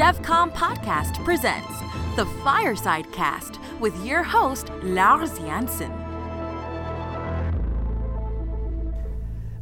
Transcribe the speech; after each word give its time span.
DevCom 0.00 0.50
Podcast 0.54 1.22
presents 1.26 1.68
the 2.16 2.24
Fireside 2.42 3.12
Cast 3.12 3.60
with 3.80 3.94
your 4.02 4.22
host, 4.22 4.70
Lars 4.82 5.38
Janssen. 5.38 5.92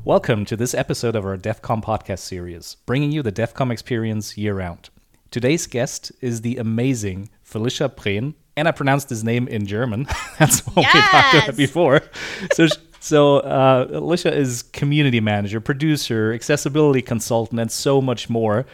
Welcome 0.04 0.44
to 0.44 0.56
this 0.56 0.74
episode 0.74 1.16
of 1.16 1.26
our 1.26 1.36
DevCom 1.36 1.82
podcast 1.82 2.20
series, 2.20 2.76
bringing 2.86 3.10
you 3.10 3.20
the 3.24 3.32
DevCom 3.32 3.72
experience 3.72 4.38
year 4.38 4.54
round. 4.54 4.90
Today's 5.32 5.66
guest 5.66 6.12
is 6.20 6.42
the 6.42 6.56
amazing 6.58 7.30
Felicia 7.42 7.88
Prehn, 7.88 8.34
and 8.56 8.68
I 8.68 8.70
pronounced 8.70 9.10
his 9.10 9.24
name 9.24 9.48
in 9.48 9.66
German. 9.66 10.06
That's 10.38 10.64
what 10.64 10.76
we 10.76 10.84
talked 10.84 11.34
about 11.34 11.56
before. 11.56 12.02
So, 12.52 12.68
so 13.00 13.38
uh, 13.38 13.88
Felicia 13.88 14.32
is 14.32 14.62
community 14.62 15.18
manager, 15.18 15.60
producer, 15.60 16.32
accessibility 16.32 17.02
consultant, 17.02 17.60
and 17.60 17.72
so 17.72 18.00
much 18.00 18.30
more. 18.30 18.66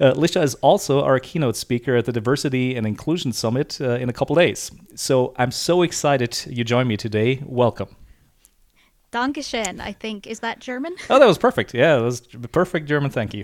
Uh, 0.00 0.14
Felicia 0.14 0.42
is 0.42 0.54
also 0.56 1.02
our 1.02 1.18
keynote 1.18 1.56
speaker 1.56 1.96
at 1.96 2.04
the 2.04 2.12
Diversity 2.12 2.76
and 2.76 2.86
Inclusion 2.86 3.32
Summit 3.32 3.80
uh, 3.80 3.90
in 3.94 4.08
a 4.08 4.12
couple 4.12 4.36
days. 4.36 4.70
So 4.94 5.34
I'm 5.36 5.50
so 5.50 5.82
excited 5.82 6.38
you 6.48 6.62
join 6.62 6.86
me 6.86 6.96
today. 6.96 7.42
Welcome. 7.44 7.96
Dankeschön, 9.10 9.80
I 9.80 9.92
think. 9.92 10.26
Is 10.26 10.40
that 10.40 10.58
German? 10.58 10.94
Oh, 11.08 11.18
that 11.18 11.26
was 11.26 11.38
perfect. 11.38 11.72
Yeah, 11.72 11.96
that 11.96 12.02
was 12.02 12.20
perfect 12.52 12.86
German. 12.86 13.10
Thank 13.10 13.32
you. 13.32 13.42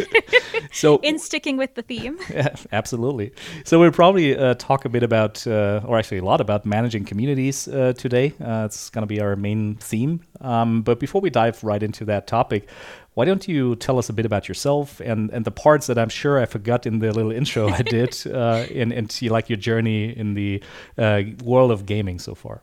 so, 0.72 0.96
in 1.02 1.18
sticking 1.18 1.58
with 1.58 1.74
the 1.74 1.82
theme. 1.82 2.18
Yeah, 2.30 2.54
absolutely. 2.72 3.32
So, 3.64 3.78
we'll 3.78 3.92
probably 3.92 4.36
uh, 4.36 4.54
talk 4.54 4.86
a 4.86 4.88
bit 4.88 5.02
about, 5.02 5.46
uh, 5.46 5.82
or 5.84 5.98
actually 5.98 6.18
a 6.18 6.24
lot 6.24 6.40
about 6.40 6.64
managing 6.64 7.04
communities 7.04 7.68
uh, 7.68 7.92
today. 7.92 8.32
Uh, 8.42 8.64
it's 8.64 8.88
going 8.88 9.02
to 9.02 9.06
be 9.06 9.20
our 9.20 9.36
main 9.36 9.74
theme. 9.76 10.20
Um, 10.40 10.80
but 10.80 10.98
before 10.98 11.20
we 11.20 11.28
dive 11.28 11.62
right 11.62 11.82
into 11.82 12.06
that 12.06 12.26
topic, 12.26 12.66
why 13.16 13.24
don't 13.24 13.48
you 13.48 13.76
tell 13.76 13.98
us 13.98 14.10
a 14.10 14.12
bit 14.12 14.26
about 14.26 14.46
yourself 14.46 15.00
and, 15.00 15.30
and 15.30 15.46
the 15.46 15.50
parts 15.50 15.86
that 15.86 15.96
I'm 15.96 16.10
sure 16.10 16.38
I 16.38 16.44
forgot 16.44 16.84
in 16.84 16.98
the 16.98 17.10
little 17.10 17.32
intro 17.32 17.66
I 17.70 17.80
did, 17.96 18.14
uh, 18.26 18.66
and, 18.74 18.92
and 18.92 19.22
like 19.30 19.48
your 19.48 19.56
journey 19.56 20.14
in 20.14 20.34
the 20.34 20.62
uh, 20.98 21.22
world 21.42 21.70
of 21.70 21.86
gaming 21.86 22.18
so 22.18 22.34
far? 22.34 22.60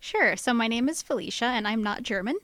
Sure. 0.00 0.34
So 0.34 0.52
my 0.52 0.66
name 0.66 0.88
is 0.88 1.00
Felicia, 1.00 1.44
and 1.44 1.68
I'm 1.68 1.84
not 1.84 2.02
German. 2.02 2.34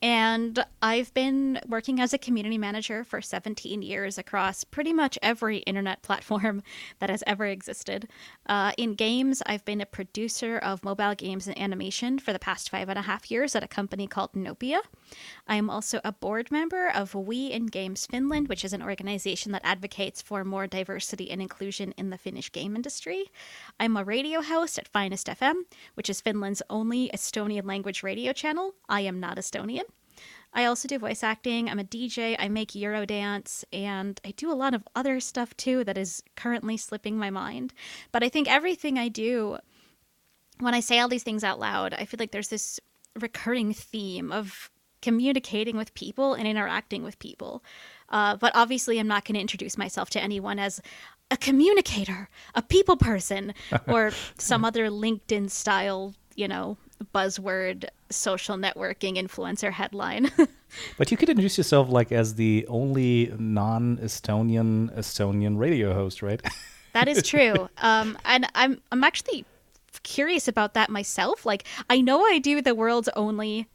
And 0.00 0.64
I've 0.80 1.12
been 1.12 1.60
working 1.66 2.00
as 2.00 2.12
a 2.12 2.18
community 2.18 2.56
manager 2.56 3.02
for 3.02 3.20
17 3.20 3.82
years 3.82 4.16
across 4.16 4.62
pretty 4.62 4.92
much 4.92 5.18
every 5.22 5.58
internet 5.58 6.02
platform 6.08 6.62
that 7.00 7.10
has 7.10 7.24
ever 7.26 7.46
existed. 7.46 8.08
Uh, 8.46 8.72
in 8.78 8.94
games, 8.94 9.42
I've 9.44 9.64
been 9.64 9.80
a 9.80 9.86
producer 9.86 10.58
of 10.58 10.84
mobile 10.84 11.16
games 11.16 11.48
and 11.48 11.58
animation 11.58 12.20
for 12.20 12.32
the 12.32 12.38
past 12.38 12.70
five 12.70 12.88
and 12.88 12.98
a 12.98 13.02
half 13.02 13.28
years 13.28 13.56
at 13.56 13.64
a 13.64 13.68
company 13.68 14.06
called 14.06 14.32
Nopia. 14.34 14.80
I 15.48 15.56
am 15.56 15.68
also 15.68 16.00
a 16.04 16.12
board 16.12 16.52
member 16.52 16.88
of 16.88 17.14
We 17.14 17.46
in 17.46 17.66
Games 17.66 18.06
Finland, 18.06 18.48
which 18.48 18.64
is 18.64 18.72
an 18.72 18.82
organization 18.82 19.50
that 19.52 19.62
advocates 19.64 20.22
for 20.22 20.44
more 20.44 20.68
diversity 20.68 21.28
and 21.30 21.42
inclusion 21.42 21.92
in 21.96 22.10
the 22.10 22.18
Finnish 22.18 22.52
game 22.52 22.76
industry. 22.76 23.24
I'm 23.80 23.96
a 23.96 24.04
radio 24.04 24.42
host 24.42 24.78
at 24.78 24.86
Finest 24.86 25.26
FM, 25.26 25.62
which 25.94 26.08
is 26.08 26.20
Finland's 26.20 26.62
only 26.70 27.10
Estonian 27.12 27.66
language 27.66 28.04
radio 28.04 28.32
channel. 28.32 28.74
I 28.88 29.00
am 29.00 29.18
not 29.18 29.38
Estonian. 29.38 29.87
I 30.58 30.64
also 30.64 30.88
do 30.88 30.98
voice 30.98 31.22
acting. 31.22 31.70
I'm 31.70 31.78
a 31.78 31.84
DJ. 31.84 32.34
I 32.36 32.48
make 32.48 32.70
Eurodance, 32.72 33.62
and 33.72 34.20
I 34.24 34.32
do 34.32 34.50
a 34.50 34.58
lot 34.58 34.74
of 34.74 34.82
other 34.96 35.20
stuff 35.20 35.56
too 35.56 35.84
that 35.84 35.96
is 35.96 36.20
currently 36.34 36.76
slipping 36.76 37.16
my 37.16 37.30
mind. 37.30 37.72
But 38.10 38.24
I 38.24 38.28
think 38.28 38.50
everything 38.50 38.98
I 38.98 39.06
do, 39.06 39.58
when 40.58 40.74
I 40.74 40.80
say 40.80 40.98
all 40.98 41.06
these 41.06 41.22
things 41.22 41.44
out 41.44 41.60
loud, 41.60 41.94
I 41.94 42.06
feel 42.06 42.18
like 42.18 42.32
there's 42.32 42.48
this 42.48 42.80
recurring 43.20 43.72
theme 43.72 44.32
of 44.32 44.68
communicating 45.00 45.76
with 45.76 45.94
people 45.94 46.34
and 46.34 46.48
interacting 46.48 47.04
with 47.04 47.20
people. 47.20 47.62
Uh, 48.08 48.34
but 48.34 48.50
obviously, 48.56 48.98
I'm 48.98 49.06
not 49.06 49.24
going 49.24 49.36
to 49.36 49.40
introduce 49.40 49.78
myself 49.78 50.10
to 50.10 50.20
anyone 50.20 50.58
as 50.58 50.80
a 51.30 51.36
communicator, 51.36 52.30
a 52.56 52.62
people 52.62 52.96
person, 52.96 53.54
or 53.86 54.10
some 54.38 54.64
other 54.64 54.88
LinkedIn 54.88 55.50
style, 55.50 56.16
you 56.34 56.48
know, 56.48 56.78
buzzword 57.14 57.84
social 58.10 58.56
networking 58.56 59.16
influencer 59.16 59.72
headline. 59.72 60.30
but 60.96 61.10
you 61.10 61.16
could 61.16 61.28
introduce 61.28 61.58
yourself 61.58 61.88
like 61.88 62.12
as 62.12 62.34
the 62.34 62.66
only 62.68 63.32
non-Estonian 63.38 64.96
Estonian 64.96 65.58
radio 65.58 65.94
host, 65.94 66.22
right? 66.22 66.40
that 66.92 67.08
is 67.08 67.22
true. 67.22 67.68
Um, 67.78 68.18
and 68.24 68.46
I'm 68.54 68.80
I'm 68.92 69.04
actually 69.04 69.44
curious 70.02 70.48
about 70.48 70.74
that 70.74 70.90
myself. 70.90 71.44
Like 71.46 71.64
I 71.88 72.00
know 72.00 72.22
I 72.24 72.38
do 72.38 72.62
the 72.62 72.74
world's 72.74 73.08
only 73.16 73.68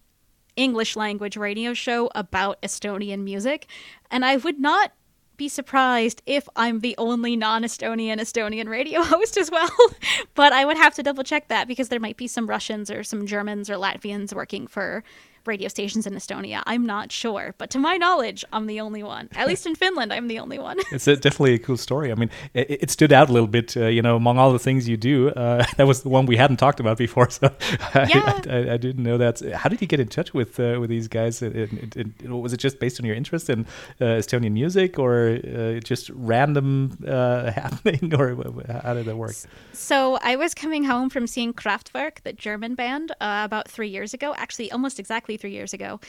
English 0.56 0.96
language 0.96 1.36
radio 1.38 1.74
show 1.74 2.10
about 2.16 2.62
Estonian 2.62 3.24
music, 3.24 3.68
and 4.12 4.24
I 4.24 4.38
would 4.38 4.60
not 4.60 4.92
be 5.36 5.50
surprised 5.50 6.22
if 6.26 6.48
I'm 6.56 6.80
the 6.80 6.96
only 6.98 7.36
non 7.36 7.64
Estonian 7.64 8.20
Estonian 8.20 8.68
radio 8.70 9.04
host 9.14 9.38
as 9.38 9.50
well. 9.50 9.70
but 10.36 10.54
I 10.54 10.66
would 10.66 10.78
have 10.78 10.94
to 10.96 11.04
double 11.04 11.24
check 11.24 11.48
that 11.48 11.68
because 11.68 11.90
there 11.90 12.00
might 12.00 12.18
be 12.18 12.28
some 12.28 12.48
Russians 12.48 12.92
or 12.92 13.04
some 13.04 13.26
Germans 13.26 13.70
or 13.70 13.76
Latvians 13.76 14.34
working 14.34 14.68
for 14.68 15.04
radio 15.46 15.68
stations 15.68 16.08
in 16.08 16.14
Estonia. 16.14 16.64
I'm 16.66 16.86
not 16.86 17.12
sure, 17.12 17.56
but 17.58 17.70
to 17.72 17.80
my 17.80 17.98
knowledge, 17.98 18.46
I'm 18.54 18.68
the 18.68 18.80
only 18.80 19.04
one. 19.04 19.30
At 19.36 19.48
least 19.48 19.66
in 19.66 19.76
Finland, 19.76 20.14
I'm 20.14 20.28
the 20.28 20.40
only 20.40 20.60
one. 20.60 20.78
it's 20.92 21.08
a, 21.08 21.16
definitely 21.16 21.56
a 21.56 21.60
cool 21.60 21.78
story. 21.78 22.12
I 22.12 22.16
mean, 22.16 22.30
it, 22.54 22.84
it 22.84 22.92
stood 22.92 23.12
out 23.12 23.30
a 23.30 23.34
little 23.34 23.48
bit, 23.48 23.76
uh, 23.78 23.88
you 23.88 24.02
know, 24.02 24.16
among 24.16 24.38
all 24.38 24.52
the 24.54 24.60
things 24.60 24.88
you 24.88 24.98
do. 24.98 25.30
Uh, 25.30 25.66
that 25.78 25.88
was 25.88 26.04
the 26.04 26.10
one 26.10 26.26
we 26.26 26.38
hadn't 26.38 26.58
talked 26.58 26.80
about 26.80 26.98
before, 26.98 27.30
so 27.30 27.52
yeah. 27.96 28.42
I, 28.48 28.50
I, 28.50 28.74
I, 28.74 28.78
didn't 28.78 29.04
know 29.04 29.18
that. 29.18 29.42
How 29.54 29.70
did 29.70 29.82
you 29.82 29.88
get 29.88 30.00
in 30.00 30.08
touch 30.08 30.34
with 30.34 30.60
uh, 30.60 30.78
with 30.80 30.90
these 30.90 31.08
guys? 31.08 31.42
It, 31.42 31.70
it, 31.96 32.30
was 32.30 32.54
it 32.54 32.58
just 32.58 32.80
based 32.80 33.00
on 33.00 33.06
your 33.06 33.16
interest 33.16 33.50
in 33.50 33.66
uh, 34.02 34.20
Estonian 34.22 34.52
music, 34.52 35.00
or 35.00 35.40
uh, 35.44 35.80
just 35.80 36.10
random 36.12 36.98
uh, 37.08 37.52
happening, 37.62 38.14
or 38.16 38.36
how 38.82 38.94
did 38.94 39.06
that 39.06 39.18
work? 39.18 39.36
So 39.74 40.18
I 40.22 40.36
was 40.36 40.54
coming 40.54 40.84
home 40.84 41.10
from 41.10 41.28
seeing 41.28 41.54
Kraftwerk, 41.54 42.22
the 42.24 42.34
German 42.34 42.76
band, 42.76 43.12
about 43.20 43.70
three 43.70 43.90
years 43.90 44.14
ago. 44.14 44.34
Actually, 44.38 44.72
almost 44.72 45.00
exactly 45.00 45.33
three 45.38 45.52
years 45.52 45.74
ago, 45.74 46.00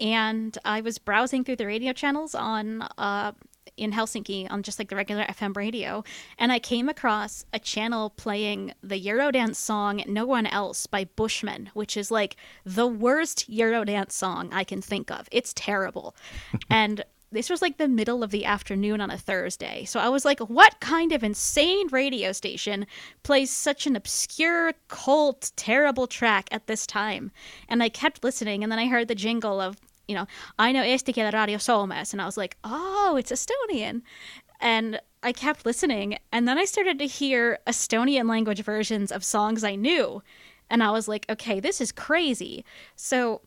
and 0.00 0.56
I 0.64 0.80
was 0.80 0.98
browsing 0.98 1.44
through 1.44 1.56
the 1.56 1.66
radio 1.66 1.92
channels 1.92 2.34
on 2.34 2.82
uh, 2.98 3.32
in 3.76 3.92
Helsinki 3.92 4.50
on 4.50 4.62
just 4.62 4.78
like 4.78 4.88
the 4.88 4.96
regular 4.96 5.24
FM 5.24 5.56
radio, 5.56 6.04
and 6.38 6.52
I 6.52 6.58
came 6.58 6.88
across 6.88 7.44
a 7.52 7.58
channel 7.58 8.10
playing 8.10 8.72
the 8.82 9.00
Eurodance 9.00 9.56
song 9.56 10.02
"No 10.06 10.26
One 10.26 10.46
Else" 10.46 10.86
by 10.86 11.04
Bushman, 11.04 11.70
which 11.74 11.96
is 11.96 12.10
like 12.10 12.36
the 12.64 12.86
worst 12.86 13.50
Eurodance 13.50 14.12
song 14.12 14.52
I 14.52 14.64
can 14.64 14.80
think 14.80 15.10
of. 15.10 15.28
It's 15.32 15.52
terrible, 15.54 16.14
and 16.70 17.04
this 17.34 17.50
was 17.50 17.60
like 17.60 17.76
the 17.76 17.88
middle 17.88 18.22
of 18.22 18.30
the 18.30 18.44
afternoon 18.44 19.00
on 19.00 19.10
a 19.10 19.18
Thursday. 19.18 19.84
So 19.84 20.00
I 20.00 20.08
was 20.08 20.24
like, 20.24 20.40
what 20.40 20.80
kind 20.80 21.12
of 21.12 21.22
insane 21.22 21.88
radio 21.88 22.32
station 22.32 22.86
plays 23.22 23.50
such 23.50 23.86
an 23.86 23.96
obscure, 23.96 24.72
cult, 24.88 25.52
terrible 25.56 26.06
track 26.06 26.48
at 26.50 26.66
this 26.66 26.86
time? 26.86 27.30
And 27.68 27.82
I 27.82 27.88
kept 27.88 28.24
listening, 28.24 28.62
and 28.62 28.72
then 28.72 28.78
I 28.78 28.86
heard 28.86 29.08
the 29.08 29.14
jingle 29.14 29.60
of, 29.60 29.76
you 30.08 30.14
know, 30.14 30.26
I 30.58 30.72
know 30.72 30.82
Eesti 30.82 31.14
Radio 31.16 31.58
Soomes, 31.58 32.12
and 32.12 32.22
I 32.22 32.26
was 32.26 32.36
like, 32.36 32.56
oh, 32.64 33.16
it's 33.18 33.32
Estonian. 33.32 34.02
And 34.60 35.00
I 35.22 35.32
kept 35.32 35.66
listening, 35.66 36.18
and 36.32 36.46
then 36.46 36.58
I 36.58 36.64
started 36.64 36.98
to 37.00 37.06
hear 37.06 37.58
Estonian 37.66 38.28
language 38.28 38.62
versions 38.62 39.10
of 39.10 39.24
songs 39.24 39.64
I 39.64 39.74
knew. 39.74 40.22
And 40.70 40.82
I 40.82 40.90
was 40.90 41.08
like, 41.08 41.26
okay, 41.28 41.60
this 41.60 41.80
is 41.80 41.92
crazy. 41.92 42.64
So 42.96 43.42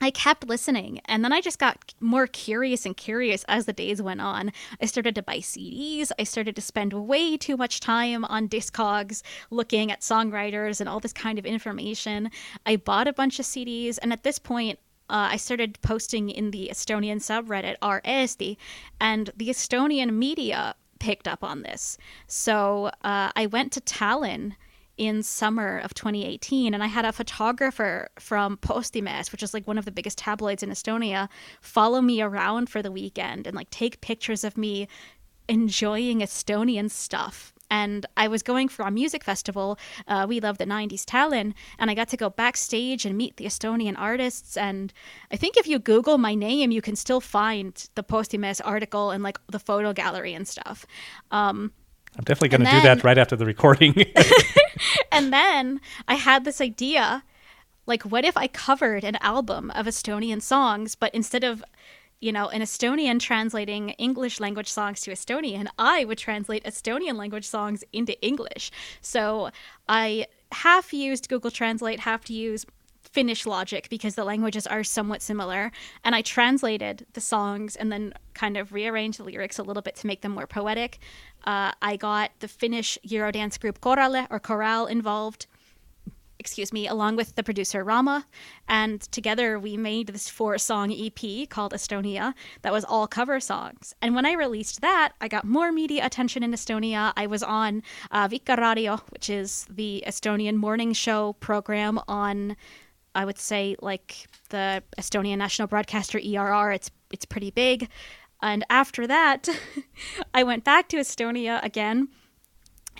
I 0.00 0.10
kept 0.10 0.46
listening 0.46 1.00
and 1.06 1.24
then 1.24 1.32
I 1.32 1.40
just 1.40 1.58
got 1.58 1.94
more 2.00 2.26
curious 2.26 2.84
and 2.84 2.96
curious 2.96 3.44
as 3.48 3.64
the 3.64 3.72
days 3.72 4.02
went 4.02 4.20
on. 4.20 4.52
I 4.80 4.86
started 4.86 5.14
to 5.14 5.22
buy 5.22 5.38
CDs. 5.38 6.12
I 6.18 6.24
started 6.24 6.54
to 6.56 6.62
spend 6.62 6.92
way 6.92 7.36
too 7.36 7.56
much 7.56 7.80
time 7.80 8.24
on 8.26 8.48
Discogs 8.48 9.22
looking 9.50 9.90
at 9.90 10.02
songwriters 10.02 10.80
and 10.80 10.88
all 10.88 11.00
this 11.00 11.14
kind 11.14 11.38
of 11.38 11.46
information. 11.46 12.30
I 12.66 12.76
bought 12.76 13.08
a 13.08 13.12
bunch 13.12 13.38
of 13.38 13.46
CDs 13.46 13.98
and 14.02 14.12
at 14.12 14.22
this 14.22 14.38
point, 14.38 14.78
uh, 15.08 15.28
I 15.30 15.36
started 15.36 15.80
posting 15.82 16.30
in 16.30 16.50
the 16.50 16.68
Estonian 16.72 17.18
subreddit 17.18 17.76
r-eesti, 17.80 18.56
and 19.00 19.30
the 19.36 19.48
Estonian 19.48 20.12
media 20.12 20.74
picked 20.98 21.28
up 21.28 21.44
on 21.44 21.62
this. 21.62 21.96
So 22.26 22.86
uh, 23.04 23.30
I 23.36 23.46
went 23.46 23.72
to 23.72 23.80
Tallinn 23.80 24.54
in 24.96 25.22
summer 25.22 25.78
of 25.78 25.94
2018 25.94 26.74
and 26.74 26.82
i 26.82 26.86
had 26.86 27.04
a 27.04 27.12
photographer 27.12 28.08
from 28.18 28.56
Postimees 28.58 29.32
which 29.32 29.42
is 29.42 29.52
like 29.52 29.66
one 29.66 29.78
of 29.78 29.84
the 29.84 29.90
biggest 29.90 30.18
tabloids 30.18 30.62
in 30.62 30.70
estonia 30.70 31.28
follow 31.60 32.00
me 32.00 32.20
around 32.20 32.70
for 32.70 32.82
the 32.82 32.92
weekend 32.92 33.46
and 33.46 33.56
like 33.56 33.70
take 33.70 34.00
pictures 34.00 34.44
of 34.44 34.56
me 34.56 34.88
enjoying 35.48 36.20
estonian 36.20 36.90
stuff 36.90 37.52
and 37.70 38.06
I 38.16 38.28
was 38.28 38.42
going 38.42 38.68
for 38.68 38.84
a 38.84 38.90
music 38.90 39.24
festival. 39.24 39.78
Uh, 40.06 40.26
we 40.28 40.40
love 40.40 40.58
the 40.58 40.66
90s 40.66 41.04
Tallinn, 41.04 41.54
and 41.78 41.90
I 41.90 41.94
got 41.94 42.08
to 42.10 42.16
go 42.16 42.30
backstage 42.30 43.04
and 43.04 43.16
meet 43.16 43.36
the 43.36 43.46
Estonian 43.46 43.94
artists. 43.98 44.56
And 44.56 44.92
I 45.30 45.36
think 45.36 45.56
if 45.56 45.66
you 45.66 45.78
Google 45.78 46.18
my 46.18 46.34
name, 46.34 46.70
you 46.70 46.82
can 46.82 46.96
still 46.96 47.20
find 47.20 47.88
the 47.94 48.04
Postimees 48.04 48.60
article 48.64 49.10
and 49.10 49.22
like 49.22 49.38
the 49.48 49.58
photo 49.58 49.92
gallery 49.92 50.34
and 50.34 50.46
stuff. 50.46 50.86
Um, 51.30 51.72
I'm 52.16 52.24
definitely 52.24 52.48
going 52.48 52.64
to 52.64 52.70
do 52.70 52.82
that 52.82 53.04
right 53.04 53.18
after 53.18 53.36
the 53.36 53.46
recording. 53.46 53.94
and 55.12 55.32
then 55.32 55.80
I 56.08 56.14
had 56.14 56.44
this 56.44 56.60
idea 56.60 57.22
like, 57.86 58.02
what 58.02 58.24
if 58.24 58.36
I 58.36 58.48
covered 58.48 59.04
an 59.04 59.16
album 59.16 59.70
of 59.70 59.86
Estonian 59.86 60.42
songs, 60.42 60.94
but 60.94 61.14
instead 61.14 61.44
of 61.44 61.62
you 62.18 62.32
know, 62.32 62.48
an 62.48 62.62
Estonian 62.62 63.20
translating 63.20 63.90
English 63.90 64.40
language 64.40 64.70
songs 64.72 65.02
to 65.02 65.10
Estonian, 65.10 65.66
I 65.78 66.04
would 66.04 66.16
translate 66.16 66.64
Estonian 66.64 67.16
language 67.16 67.46
songs 67.46 67.84
into 67.92 68.18
English. 68.22 68.70
So 69.02 69.50
I 69.88 70.26
half 70.52 70.92
used 70.92 71.28
Google 71.28 71.50
Translate, 71.50 72.00
half 72.00 72.24
to 72.24 72.32
use 72.32 72.64
Finnish 73.16 73.46
logic 73.46 73.88
because 73.88 74.14
the 74.14 74.24
languages 74.24 74.66
are 74.66 74.84
somewhat 74.84 75.22
similar. 75.22 75.72
And 76.04 76.14
I 76.14 76.20
translated 76.20 77.06
the 77.14 77.20
songs 77.22 77.74
and 77.74 77.90
then 77.90 78.12
kind 78.34 78.58
of 78.58 78.74
rearranged 78.74 79.18
the 79.18 79.24
lyrics 79.24 79.58
a 79.58 79.62
little 79.62 79.82
bit 79.82 79.96
to 79.96 80.06
make 80.06 80.20
them 80.20 80.32
more 80.32 80.46
poetic. 80.46 80.98
Uh, 81.46 81.72
I 81.80 81.96
got 81.96 82.32
the 82.40 82.46
Finnish 82.46 82.98
Eurodance 83.08 83.58
group 83.58 83.80
Korale 83.80 84.26
or 84.28 84.38
Chorale 84.38 84.84
involved 84.84 85.46
excuse 86.38 86.74
me, 86.74 86.86
along 86.86 87.16
with 87.16 87.34
the 87.34 87.42
producer 87.42 87.82
Rama. 87.82 88.26
And 88.68 89.00
together 89.00 89.58
we 89.58 89.78
made 89.78 90.08
this 90.08 90.28
four 90.28 90.58
song 90.58 90.92
EP 90.92 91.48
called 91.48 91.72
Estonia 91.72 92.34
that 92.60 92.72
was 92.72 92.84
all 92.84 93.06
cover 93.06 93.40
songs. 93.40 93.94
And 94.02 94.14
when 94.14 94.26
I 94.26 94.32
released 94.32 94.82
that, 94.82 95.14
I 95.22 95.28
got 95.28 95.44
more 95.44 95.72
media 95.72 96.04
attention 96.04 96.42
in 96.42 96.52
Estonia. 96.52 97.14
I 97.16 97.26
was 97.26 97.42
on 97.42 97.82
uh, 98.10 98.28
Vikerraadio, 98.28 99.00
which 99.08 99.30
is 99.30 99.66
the 99.70 100.04
Estonian 100.06 100.56
morning 100.56 100.92
show 100.92 101.32
program 101.40 101.98
on. 102.06 102.56
I 103.16 103.24
would 103.24 103.38
say 103.38 103.76
like 103.80 104.26
the 104.50 104.82
Estonian 104.98 105.38
national 105.38 105.68
broadcaster 105.68 106.18
ERR. 106.18 106.72
It's 106.72 106.90
it's 107.10 107.24
pretty 107.24 107.50
big. 107.50 107.88
And 108.42 108.64
after 108.70 109.06
that, 109.06 109.48
I 110.34 110.42
went 110.44 110.62
back 110.62 110.88
to 110.90 110.98
Estonia 110.98 111.62
again 111.64 112.08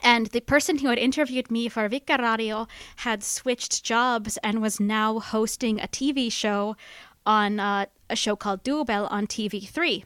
and 0.02 0.26
the 0.26 0.40
person 0.40 0.78
who 0.78 0.88
had 0.88 0.98
interviewed 0.98 1.50
me 1.50 1.68
for 1.68 1.88
Vikerraadio 1.88 2.68
had 2.96 3.22
switched 3.22 3.84
jobs 3.84 4.38
and 4.42 4.62
was 4.62 4.80
now 4.80 5.18
hosting 5.18 5.80
a 5.80 5.88
TV 5.88 6.30
show 6.30 6.76
on 7.24 7.58
uh, 7.58 7.86
a 8.08 8.16
show 8.16 8.36
called 8.36 8.62
Duubel 8.62 9.06
on 9.10 9.26
TV3. 9.26 10.04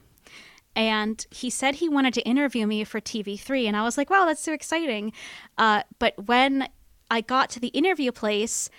And 0.77 1.27
he 1.31 1.51
said 1.51 1.77
he 1.77 1.89
wanted 1.89 2.15
to 2.15 2.23
interview 2.23 2.67
me 2.67 2.85
for 2.85 3.01
TV3. 3.01 3.67
And 3.67 3.77
I 3.77 3.83
was 3.83 3.99
like, 3.99 4.09
wow, 4.09 4.25
that's 4.25 4.43
so 4.43 4.53
exciting. 4.53 5.13
Uh, 5.59 5.83
but 5.99 6.27
when 6.27 6.69
I 7.11 7.21
got 7.21 7.51
to 7.51 7.61
the 7.61 7.69
interview 7.69 8.13
place, 8.13 8.71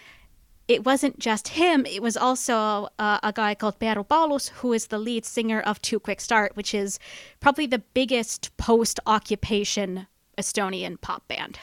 it 0.67 0.85
wasn't 0.85 1.19
just 1.19 1.49
him, 1.49 1.85
it 1.85 2.01
was 2.01 2.15
also 2.15 2.89
uh, 2.99 3.19
a 3.23 3.33
guy 3.33 3.55
called 3.55 3.79
Peeru 3.79 4.07
Paulus, 4.07 4.49
who 4.49 4.73
is 4.73 4.87
the 4.87 4.97
lead 4.97 5.25
singer 5.25 5.59
of 5.61 5.81
2 5.81 5.99
Quick 5.99 6.21
Start, 6.21 6.55
which 6.55 6.73
is 6.73 6.99
probably 7.39 7.65
the 7.65 7.79
biggest 7.79 8.55
post 8.57 8.99
occupation 9.05 10.07
Estonian 10.37 10.99
pop 10.99 11.27
band. 11.27 11.59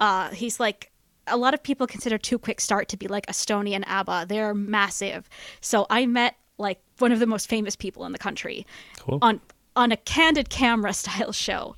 Uh, 0.00 0.30
he's 0.30 0.58
like 0.58 0.90
a 1.26 1.36
lot 1.36 1.54
of 1.54 1.62
people 1.62 1.86
consider 1.86 2.18
2 2.18 2.38
Quick 2.38 2.60
Start 2.60 2.88
to 2.88 2.96
be 2.96 3.06
like 3.06 3.26
Estonian 3.26 3.84
ABBA. 3.86 4.26
They're 4.28 4.54
massive. 4.54 5.28
So 5.60 5.86
I 5.90 6.06
met 6.06 6.36
like 6.58 6.80
one 6.98 7.12
of 7.12 7.20
the 7.20 7.26
most 7.26 7.48
famous 7.48 7.76
people 7.76 8.04
in 8.04 8.12
the 8.12 8.18
country 8.18 8.66
cool. 8.98 9.18
on 9.22 9.40
on 9.74 9.90
a 9.90 9.96
candid 9.96 10.50
camera 10.50 10.92
style 11.02 11.32
show, 11.32 11.76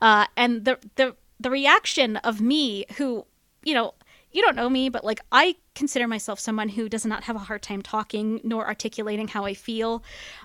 uh, 0.00 0.26
and 0.36 0.64
the 0.64 0.78
the 0.96 1.16
the 1.40 1.50
reaction 1.50 2.16
of 2.18 2.40
me, 2.40 2.84
who 2.96 3.26
you 3.64 3.74
know, 3.74 3.94
you 4.32 4.42
don't 4.42 4.56
know 4.56 4.68
me, 4.68 4.88
but 4.88 5.04
like 5.04 5.20
I 5.32 5.56
consider 5.78 6.08
myself 6.08 6.40
someone 6.40 6.68
who 6.68 6.88
does 6.88 7.06
not 7.06 7.24
have 7.24 7.36
a 7.36 7.40
hard 7.40 7.62
time 7.62 7.80
talking 7.80 8.40
nor 8.42 8.66
articulating 8.66 9.28
how 9.28 9.44
I 9.44 9.54
feel. 9.54 10.02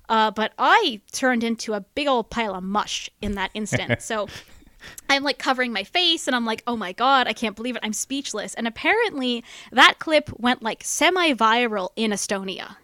Uh, 0.07 0.31
but 0.31 0.53
I 0.57 1.01
turned 1.11 1.43
into 1.43 1.73
a 1.73 1.81
big 1.81 2.07
old 2.07 2.29
pile 2.29 2.55
of 2.55 2.63
mush 2.63 3.09
in 3.21 3.33
that 3.33 3.51
instant. 3.53 4.01
so 4.09 4.27
I'm 5.09 5.23
like 5.23 5.39
covering 5.39 5.73
my 5.73 5.83
face 5.83 6.27
and 6.27 6.35
I'm 6.35 6.45
like, 6.45 6.63
oh 6.67 6.77
my 6.77 6.93
God, 6.93 7.27
I 7.27 7.33
can't 7.33 7.55
believe 7.55 7.75
it. 7.75 7.81
I'm 7.83 7.93
speechless. 7.93 8.53
And 8.53 8.67
apparently 8.67 9.43
that 9.71 9.99
clip 9.99 10.29
went 10.39 10.61
like 10.61 10.83
semi 10.83 11.33
viral 11.33 11.89
in 11.95 12.11
Estonia. 12.11 12.77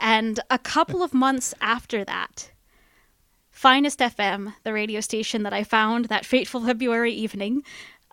And 0.00 0.40
a 0.50 0.58
couple 0.58 1.02
of 1.02 1.12
months 1.12 1.54
after 1.60 2.04
that, 2.04 2.50
Finest 3.50 4.00
FM, 4.00 4.52
the 4.64 4.72
radio 4.72 5.00
station 5.00 5.44
that 5.44 5.52
I 5.52 5.62
found 5.64 6.06
that 6.06 6.26
fateful 6.26 6.60
February 6.66 7.12
evening, 7.12 7.62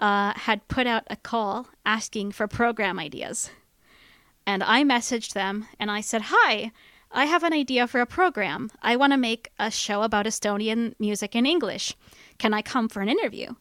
uh, 0.01 0.33
had 0.35 0.67
put 0.67 0.87
out 0.87 1.03
a 1.07 1.15
call 1.15 1.67
asking 1.85 2.31
for 2.31 2.47
program 2.47 2.99
ideas. 2.99 3.51
And 4.45 4.63
I 4.63 4.83
messaged 4.83 5.33
them 5.33 5.67
and 5.79 5.91
I 5.91 6.01
said, 6.01 6.23
Hi, 6.25 6.71
I 7.11 7.25
have 7.25 7.43
an 7.43 7.53
idea 7.53 7.87
for 7.87 8.01
a 8.01 8.05
program. 8.05 8.71
I 8.81 8.95
want 8.95 9.13
to 9.13 9.17
make 9.17 9.51
a 9.59 9.69
show 9.69 10.01
about 10.01 10.25
Estonian 10.25 10.95
music 10.99 11.35
in 11.35 11.45
English. 11.45 11.95
Can 12.39 12.53
I 12.53 12.61
come 12.61 12.89
for 12.89 13.01
an 13.01 13.09
interview? 13.09 13.53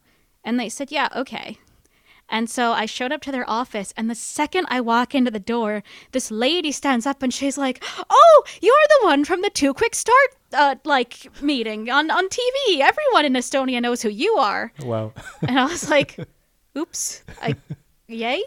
And 0.43 0.59
they 0.59 0.71
said, 0.71 0.91
Yeah, 0.91 1.09
okay. 1.15 1.59
And 2.31 2.49
so 2.49 2.73
I 2.73 2.87
showed 2.87 3.11
up 3.11 3.21
to 3.23 3.33
their 3.33 3.49
office, 3.51 3.93
and 3.97 4.09
the 4.09 4.15
second 4.15 4.67
I 4.71 4.81
walk 4.81 5.15
into 5.15 5.33
the 5.33 5.41
door, 5.41 5.83
this 6.13 6.31
lady 6.31 6.71
stands 6.71 7.05
up 7.05 7.23
and 7.25 7.35
she's 7.35 7.59
like, 7.59 7.83
"Oh, 8.09 8.45
you're 8.63 8.87
the 9.01 9.07
one 9.07 9.25
from 9.25 9.43
the 9.43 9.51
2 9.51 9.75
Quick 9.75 9.97
Start 9.97 10.31
uh, 10.53 10.77
like 10.85 11.27
meeting 11.43 11.91
on 11.91 12.11
on 12.11 12.29
TV. 12.29 12.81
Everyone 12.81 13.25
in 13.25 13.33
Estonia 13.33 13.83
knows 13.83 14.01
who 14.03 14.09
you 14.09 14.37
are." 14.37 14.73
Wow. 14.83 15.13
and 15.47 15.59
I 15.59 15.65
was 15.65 15.91
like, 15.91 16.17
"Oops, 16.79 17.25
I, 17.43 17.57
yay!" 18.07 18.45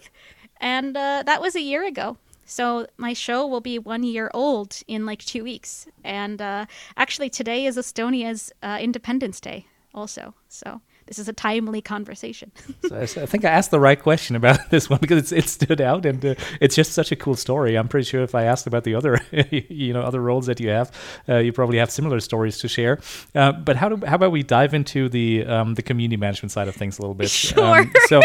And 0.61 0.95
uh, 0.95 1.23
that 1.25 1.41
was 1.41 1.55
a 1.55 1.61
year 1.61 1.85
ago. 1.85 2.17
So 2.45 2.87
my 2.97 3.13
show 3.13 3.45
will 3.45 3.61
be 3.61 3.79
one 3.79 4.03
year 4.03 4.31
old 4.33 4.81
in 4.87 5.05
like 5.05 5.19
two 5.19 5.43
weeks, 5.43 5.87
and 6.05 6.41
uh, 6.41 6.65
actually 6.95 7.29
today 7.29 7.65
is 7.65 7.77
Estonia's 7.77 8.51
uh, 8.61 8.77
Independence 8.79 9.41
Day 9.41 9.67
also. 9.93 10.35
So 10.47 10.79
this 11.05 11.19
is 11.19 11.27
a 11.27 11.33
timely 11.33 11.81
conversation. 11.81 12.51
so 12.87 12.99
I, 12.99 13.05
think 13.05 13.45
I 13.45 13.49
asked 13.49 13.71
the 13.71 13.79
right 13.79 14.01
question 14.01 14.35
about 14.35 14.59
this 14.69 14.89
one 14.89 14.99
because 15.01 15.31
it 15.31 15.47
stood 15.49 15.81
out 15.81 16.05
and 16.05 16.23
uh, 16.25 16.35
it's 16.61 16.75
just 16.75 16.93
such 16.93 17.11
a 17.11 17.15
cool 17.15 17.35
story. 17.35 17.77
I'm 17.77 17.87
pretty 17.87 18.05
sure 18.05 18.23
if 18.23 18.35
I 18.35 18.43
asked 18.43 18.67
about 18.67 18.83
the 18.83 18.95
other, 18.95 19.19
you 19.51 19.93
know, 19.93 20.01
other 20.01 20.21
roles 20.21 20.45
that 20.47 20.59
you 20.59 20.69
have, 20.69 20.91
uh, 21.27 21.37
you 21.37 21.51
probably 21.51 21.77
have 21.77 21.91
similar 21.91 22.19
stories 22.19 22.57
to 22.59 22.67
share. 22.67 22.99
Uh, 23.35 23.51
but 23.51 23.75
how 23.75 23.89
do 23.89 24.05
how 24.05 24.15
about 24.15 24.31
we 24.31 24.43
dive 24.43 24.73
into 24.73 25.09
the 25.09 25.45
um, 25.45 25.75
the 25.75 25.81
community 25.81 26.17
management 26.17 26.51
side 26.51 26.67
of 26.67 26.75
things 26.75 26.99
a 26.99 27.01
little 27.01 27.15
bit? 27.15 27.29
Sure. 27.29 27.63
Um, 27.63 27.91
so 28.07 28.21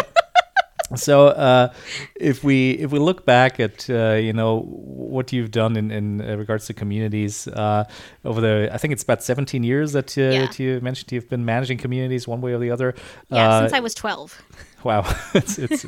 so 0.96 1.28
uh, 1.28 1.72
if 2.16 2.42
we 2.42 2.70
if 2.72 2.90
we 2.90 2.98
look 2.98 3.26
back 3.26 3.60
at 3.60 3.88
uh, 3.90 4.14
you 4.14 4.32
know 4.32 4.60
what 4.60 5.32
you've 5.32 5.50
done 5.50 5.76
in, 5.76 5.90
in 5.90 6.20
uh, 6.20 6.36
regards 6.36 6.66
to 6.66 6.74
communities 6.74 7.46
uh, 7.48 7.84
over 8.24 8.40
the 8.40 8.70
I 8.72 8.78
think 8.78 8.92
it's 8.92 9.02
about 9.02 9.22
17 9.22 9.62
years 9.64 9.92
that, 9.92 10.16
uh, 10.16 10.22
yeah. 10.22 10.46
that 10.46 10.58
you 10.58 10.80
mentioned 10.80 11.12
you've 11.12 11.28
been 11.28 11.44
managing 11.44 11.78
communities 11.78 12.26
one 12.26 12.40
way 12.40 12.52
or 12.52 12.58
the 12.58 12.70
other. 12.70 12.94
Yeah, 13.30 13.48
uh, 13.48 13.60
since 13.60 13.72
I 13.72 13.80
was 13.80 13.94
12. 13.94 14.42
Wow, 14.84 15.12
it's 15.34 15.58
it's 15.58 15.84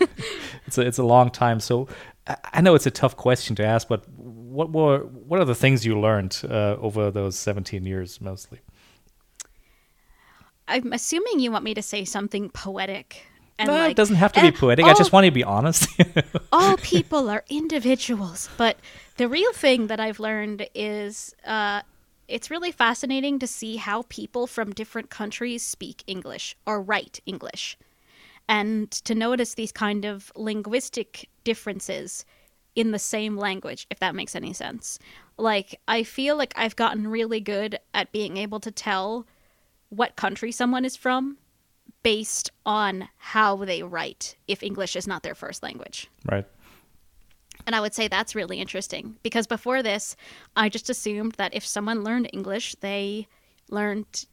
it's 0.67 0.77
a, 0.77 0.81
it's 0.81 0.99
a 0.99 1.05
long 1.05 1.31
time. 1.31 1.61
So 1.61 1.87
I 2.53 2.61
know 2.61 2.75
it's 2.75 2.87
a 2.87 2.91
tough 2.91 3.17
question 3.17 3.55
to 3.55 3.65
ask, 3.65 3.87
but 3.87 4.03
what 4.09 4.73
were 4.73 5.05
what 5.05 5.39
are 5.39 5.45
the 5.45 5.55
things 5.55 5.87
you 5.87 6.01
learned 6.01 6.43
over 6.51 7.13
those 7.13 7.39
17 7.39 7.87
years 7.87 8.21
mostly? 8.21 8.59
I'm 10.67 10.93
assuming 10.93 11.39
you 11.39 11.53
want 11.53 11.63
me 11.63 11.73
to 11.75 11.83
say 11.83 12.05
something 12.05 12.51
poetic. 12.51 13.30
And 13.61 13.67
no, 13.67 13.75
like, 13.75 13.91
it 13.91 13.97
doesn't 13.99 14.17
have 14.17 14.33
to 14.33 14.41
be 14.41 14.53
poetic. 14.53 14.87
All, 14.87 14.91
I 14.91 14.95
just 14.95 15.13
want 15.13 15.27
to 15.27 15.31
be 15.31 15.45
honest. 15.45 15.87
all 16.53 16.79
people 16.79 17.29
are 17.29 17.45
individuals, 17.51 18.49
but 18.57 18.79
the 19.19 19.29
real 19.29 19.53
thing 19.53 19.89
that 19.89 20.01
I've 20.01 20.19
learned 20.19 20.67
is 20.75 21.35
uh, 21.45 21.83
it's 22.27 22.51
really 22.51 22.73
fascinating 22.73 23.39
to 23.39 23.47
see 23.47 23.77
how 23.77 24.07
people 24.09 24.47
from 24.47 24.73
different 24.73 25.11
countries 25.11 25.63
speak 25.63 26.03
English 26.07 26.57
or 26.65 26.81
write 26.81 27.21
English, 27.27 27.77
and 28.49 28.91
to 28.91 29.15
notice 29.15 29.53
these 29.53 29.73
kind 29.73 30.07
of 30.07 30.33
linguistic 30.35 31.29
differences 31.45 32.25
in 32.75 32.93
the 32.93 32.99
same 32.99 33.37
language, 33.37 33.87
if 33.91 33.99
that 33.99 34.15
makes 34.15 34.35
any 34.35 34.55
sense. 34.55 34.99
Like, 35.37 35.79
I 35.87 36.03
feel 36.03 36.35
like 36.35 36.55
I've 36.57 36.77
gotten 36.77 37.09
really 37.09 37.41
good 37.41 37.79
at 37.93 38.11
being 38.11 38.39
able 38.39 38.61
to 38.61 38.71
tell 38.71 39.27
what 39.91 40.17
country 40.17 40.51
someone 40.51 40.87
is 40.87 40.97
from 40.97 41.37
based 42.03 42.51
on 42.67 43.09
how 43.19 43.57
they 43.57 43.83
write 43.83 44.37
if 44.49 44.63
English 44.63 44.97
is 44.97 45.07
not 45.07 45.23
their 45.23 45.35
first 45.35 45.63
language. 45.63 46.09
Right. 46.31 46.47
And 47.67 47.77
I 47.77 47.81
would 47.81 47.95
say 47.95 48.09
that's 48.09 48.35
really 48.35 48.59
interesting 48.59 49.17
because 49.23 49.47
before 49.47 49.83
this, 49.83 50.17
I 50.57 50.69
just 50.69 50.91
assumed 50.91 51.33
that 51.33 51.55
if 51.55 51.67
someone 51.67 52.05
learned 52.05 52.31
English, 52.33 52.75
they 52.81 53.27
learned 53.69 54.27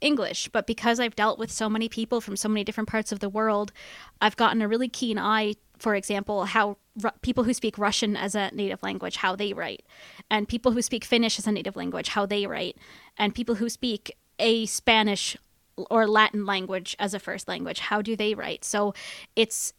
English. 0.00 0.48
But 0.48 0.66
because 0.66 1.00
I've 1.00 1.16
dealt 1.16 1.38
with 1.38 1.50
so 1.50 1.68
many 1.68 1.88
people 1.88 2.20
from 2.20 2.36
so 2.36 2.48
many 2.48 2.62
different 2.62 2.88
parts 2.88 3.10
of 3.10 3.20
the 3.20 3.28
world, 3.28 3.72
I've 4.20 4.36
gotten 4.36 4.62
a 4.62 4.68
really 4.68 4.88
keen 4.88 5.18
eye, 5.18 5.54
for 5.78 5.94
example, 5.94 6.44
how 6.44 6.76
Ru- 7.00 7.10
people 7.22 7.42
who 7.42 7.52
speak 7.52 7.76
Russian 7.76 8.16
as 8.16 8.36
a 8.36 8.52
native 8.52 8.82
language, 8.82 9.16
how 9.16 9.34
they 9.34 9.52
write, 9.52 9.84
and 10.30 10.46
people 10.46 10.70
who 10.72 10.82
speak 10.82 11.04
Finnish 11.04 11.40
as 11.40 11.46
a 11.46 11.52
native 11.52 11.74
language, 11.74 12.10
how 12.10 12.24
they 12.24 12.46
write, 12.46 12.76
and 13.16 13.34
people 13.34 13.56
who 13.56 13.68
speak 13.68 14.16
a 14.38 14.66
Spanish 14.66 15.36
or 15.76 16.06
Latin 16.06 16.46
language 16.46 16.96
as 16.98 17.14
a 17.14 17.18
first 17.18 17.48
language. 17.48 17.80
How 17.80 18.02
do 18.02 18.16
they 18.16 18.34
write? 18.34 18.64
So 18.64 18.94
it's 19.36 19.72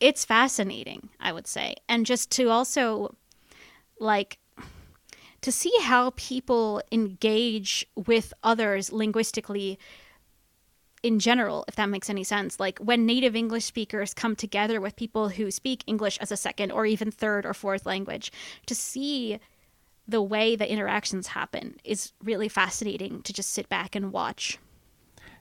it's 0.00 0.24
fascinating, 0.24 1.10
I 1.20 1.32
would 1.32 1.46
say. 1.46 1.76
And 1.88 2.04
just 2.04 2.30
to 2.32 2.48
also 2.48 3.14
like 4.00 4.38
to 5.42 5.52
see 5.52 5.72
how 5.82 6.12
people 6.16 6.82
engage 6.90 7.86
with 7.94 8.32
others 8.42 8.92
linguistically 8.92 9.78
in 11.02 11.18
general, 11.18 11.64
if 11.66 11.74
that 11.76 11.88
makes 11.88 12.08
any 12.08 12.24
sense. 12.24 12.60
Like 12.60 12.78
when 12.78 13.06
native 13.06 13.34
English 13.34 13.64
speakers 13.64 14.14
come 14.14 14.36
together 14.36 14.80
with 14.80 14.96
people 14.96 15.30
who 15.30 15.50
speak 15.50 15.82
English 15.86 16.16
as 16.18 16.30
a 16.30 16.36
second 16.36 16.70
or 16.70 16.86
even 16.86 17.10
third 17.10 17.44
or 17.44 17.54
fourth 17.54 17.86
language, 17.86 18.32
to 18.66 18.74
see 18.74 19.40
the 20.06 20.22
way 20.22 20.56
the 20.56 20.70
interactions 20.70 21.28
happen 21.28 21.76
is 21.84 22.12
really 22.22 22.48
fascinating 22.48 23.22
to 23.22 23.32
just 23.32 23.50
sit 23.50 23.68
back 23.68 23.94
and 23.94 24.12
watch. 24.12 24.58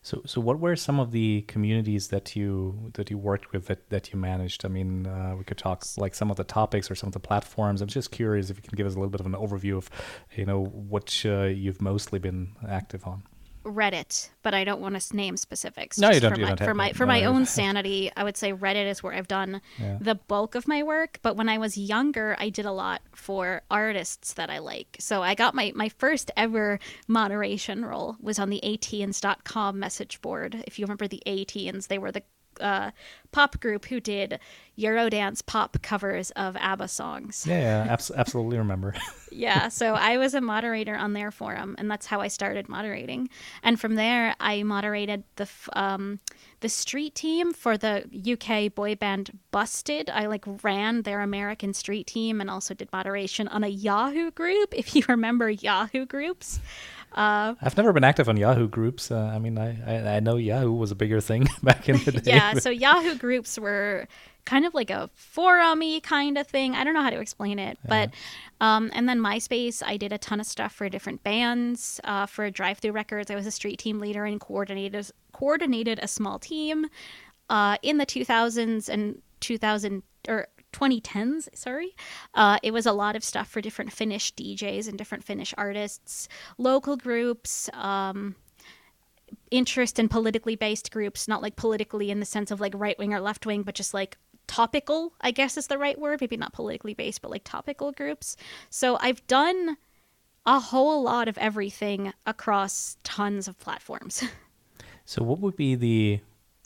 So, 0.04 0.24
so 0.26 0.42
what 0.42 0.60
were 0.60 0.76
some 0.76 1.00
of 1.00 1.12
the 1.12 1.44
communities 1.44 2.08
that 2.08 2.36
you 2.36 2.92
that 2.96 3.12
you 3.12 3.20
worked 3.20 3.52
with 3.52 3.68
that, 3.68 3.88
that 3.92 4.12
you 4.12 4.18
managed? 4.18 4.66
I 4.66 4.68
mean, 4.68 5.06
uh, 5.06 5.36
we 5.38 5.44
could 5.44 5.60
talk 5.60 5.86
like 5.98 6.16
some 6.16 6.32
of 6.32 6.38
the 6.38 6.44
topics 6.44 6.90
or 6.90 6.96
some 6.96 7.08
of 7.08 7.14
the 7.14 7.20
platforms. 7.20 7.82
I'm 7.82 7.88
just 7.88 8.10
curious 8.10 8.50
if 8.50 8.58
you 8.58 8.64
can 8.64 8.76
give 8.76 8.88
us 8.88 8.96
a 8.96 8.98
little 8.98 9.12
bit 9.12 9.20
of 9.20 9.28
an 9.28 9.34
overview 9.34 9.78
of, 9.78 9.92
you 10.36 10.46
know, 10.46 10.66
what 10.66 11.22
uh, 11.26 11.44
you've 11.44 11.82
mostly 11.82 12.18
been 12.18 12.54
active 12.68 13.06
on. 13.06 13.24
Reddit, 13.64 14.30
but 14.44 14.54
I 14.54 14.64
don't 14.64 14.82
want 14.82 15.00
to 15.00 15.16
name 15.16 15.38
specifics. 15.38 15.98
No, 15.98 16.10
you 16.12 16.20
don't. 16.20 16.34
For 16.34 16.40
you 16.40 16.46
my, 16.46 16.56
don't 16.56 16.66
for 16.68 16.74
my 16.74 16.92
for 16.94 17.06
No, 17.06 17.14
my 17.14 17.22
no. 17.22 17.30
own 17.30 17.46
sanity, 17.46 18.12
I 18.16 18.24
would 18.24 18.38
say 18.38 18.54
Reddit 18.54 18.88
is 18.90 19.04
where 19.04 19.14
I've 19.14 19.28
done 19.28 19.62
Yeah. 19.80 19.98
the 20.02 20.16
bulk 20.16 20.56
of 20.56 20.68
my 20.68 20.84
work. 20.84 21.20
But 21.22 21.36
when 21.36 21.48
I 21.50 21.58
was 21.58 21.78
younger, 21.78 22.36
I 22.40 22.50
did 22.50 22.66
a 22.66 22.72
lot 22.72 23.02
for 23.14 23.62
artists 23.70 24.34
that 24.34 24.50
I 24.50 24.60
like. 24.60 24.98
So 25.00 25.22
I 25.22 25.36
got 25.36 25.54
my 25.56 25.72
my 25.76 25.90
first 25.90 26.32
ever 26.36 26.80
moderation 27.08 27.86
role 27.86 28.16
was 28.20 28.40
on 28.40 28.50
the 28.50 28.60
A*Teens.com 28.64 29.80
message 29.80 30.22
board. 30.22 30.64
If 30.68 30.80
you 30.80 30.86
remember 30.86 31.08
the 31.08 31.22
ATNs, 31.26 31.88
they 31.88 31.98
were 31.98 32.12
the 32.12 32.24
uh, 32.60 32.92
pop 33.32 33.60
group 33.60 33.86
who 33.86 34.00
did 34.00 34.40
Eurodance 34.78 35.46
pop 35.46 35.82
covers 35.82 36.32
of 36.32 36.56
ABBA 36.58 36.88
songs. 36.88 37.46
Yeah, 37.48 37.86
yeah, 37.86 37.94
abs- 37.94 38.12
absolutely 38.12 38.58
remember. 38.58 38.94
yeah, 39.32 39.68
so 39.68 39.94
I 39.94 40.18
was 40.18 40.34
a 40.34 40.42
moderator 40.42 40.96
on 40.96 41.14
their 41.14 41.32
forum, 41.32 41.76
and 41.78 41.90
that's 41.90 42.06
how 42.08 42.22
I 42.22 42.28
started 42.28 42.68
moderating. 42.68 43.30
And 43.64 43.80
from 43.80 43.96
there, 43.96 44.36
I 44.40 44.64
moderated 44.64 45.24
the 45.36 45.44
f- 45.44 45.70
um, 45.74 46.20
the 46.62 46.70
street 46.70 47.16
team 47.16 47.54
for 47.54 47.78
the 47.78 48.06
UK 48.14 48.74
boy 48.74 48.96
band 48.96 49.38
Busted. 49.52 50.10
I 50.10 50.28
like 50.28 50.46
ran 50.64 51.04
their 51.04 51.22
American 51.22 51.74
street 51.74 52.08
team, 52.08 52.42
and 52.42 52.50
also 52.50 52.74
did 52.74 52.92
moderation 52.92 53.48
on 53.48 53.64
a 53.64 53.68
Yahoo 53.68 54.32
group. 54.32 54.74
If 54.76 54.96
you 54.96 55.04
remember 55.08 55.50
Yahoo 55.50 56.06
groups, 56.06 56.60
I've 57.14 57.78
never 57.78 57.94
been 57.94 58.04
active 58.04 58.30
on 58.30 58.38
Yahoo 58.38 58.68
groups. 58.68 59.12
Uh, 59.12 59.32
I 59.34 59.40
mean, 59.40 59.58
I, 59.58 59.78
I 59.86 60.16
I 60.18 60.20
know 60.20 60.36
Yahoo 60.38 60.72
was 60.72 60.92
a 60.92 60.96
bigger 60.96 61.22
thing 61.22 61.48
back 61.64 61.90
in 61.90 61.98
the 62.04 62.12
day. 62.24 62.32
yeah. 62.32 62.54
So 62.56 62.70
Yahoo 62.70 63.16
groups 63.16 63.58
were 63.60 64.08
kind 64.46 64.66
of 64.66 64.74
like 64.74 64.90
a 64.90 65.10
forum-y 65.14 66.00
kind 66.04 66.38
of 66.38 66.48
thing. 66.48 66.74
I 66.74 66.84
don't 66.84 66.94
know 66.94 67.04
how 67.04 67.12
to 67.12 67.20
explain 67.20 67.60
it, 67.60 67.78
but 67.88 68.10
um, 68.60 68.90
and 68.94 69.08
then 69.08 69.20
MySpace, 69.20 69.84
I 69.86 69.98
did 69.98 70.12
a 70.12 70.18
ton 70.18 70.40
of 70.40 70.46
stuff 70.48 70.74
for 70.74 70.90
different 70.90 71.24
bands. 71.24 72.00
Uh, 72.04 72.26
for 72.26 72.50
Drive-Thru 72.50 72.92
Records, 72.92 73.30
I 73.30 73.36
was 73.36 73.46
a 73.46 73.52
street 73.52 73.78
team 73.78 74.00
leader 74.00 74.26
and 74.26 74.40
coordinated 74.40 75.12
coordinated 75.32 76.00
a 76.02 76.08
small 76.08 76.40
team. 76.40 76.88
Uh, 77.50 77.76
in 77.82 77.98
the 77.98 78.06
2000s 78.06 78.88
and 78.88 79.22
2000 79.42 80.04
or 80.30 80.48
2010s, 80.72 81.50
sorry, 81.54 81.96
uh, 82.34 82.58
it 82.64 82.72
was 82.72 82.86
a 82.86 82.94
lot 82.94 83.16
of 83.16 83.24
stuff 83.24 83.48
for 83.48 83.62
different 83.62 83.92
Finnish 83.92 84.34
DJs 84.34 84.88
and 84.88 84.98
different 84.98 85.24
Finnish 85.24 85.54
artists, 85.58 86.28
local 86.58 86.98
groups. 86.98 87.70
Um, 87.74 88.36
interest 89.50 89.98
in 89.98 90.10
politically 90.10 90.56
based 90.56 90.92
groups, 90.92 91.28
not 91.28 91.42
like 91.42 91.56
politically 91.56 92.12
in 92.12 92.20
the 92.20 92.26
sense 92.26 92.52
of 92.52 92.60
like 92.60 92.74
right 92.76 92.98
wing 93.00 93.14
or 93.14 93.22
left 93.22 93.46
wing, 93.46 93.64
but 93.64 93.76
just 93.76 93.94
like 93.94 94.18
topical, 94.48 95.14
I 95.22 95.32
guess 95.32 95.56
is 95.58 95.68
the 95.68 95.78
right 95.78 95.98
word. 95.98 96.20
Maybe 96.20 96.38
not 96.38 96.54
politically 96.54 96.94
based, 96.94 97.22
but 97.22 97.32
like 97.32 97.44
topical 97.46 97.92
groups. 97.92 98.36
So 98.70 98.98
I've 99.00 99.26
done 99.28 99.78
a 100.46 100.60
whole 100.60 101.04
lot 101.04 101.28
of 101.28 101.38
everything 101.38 102.14
across 102.26 102.98
tons 103.04 103.48
of 103.48 103.60
platforms. 103.60 104.24
So, 105.04 105.24
what 105.24 105.40
would 105.40 105.58
be 105.58 105.76
the 105.76 106.22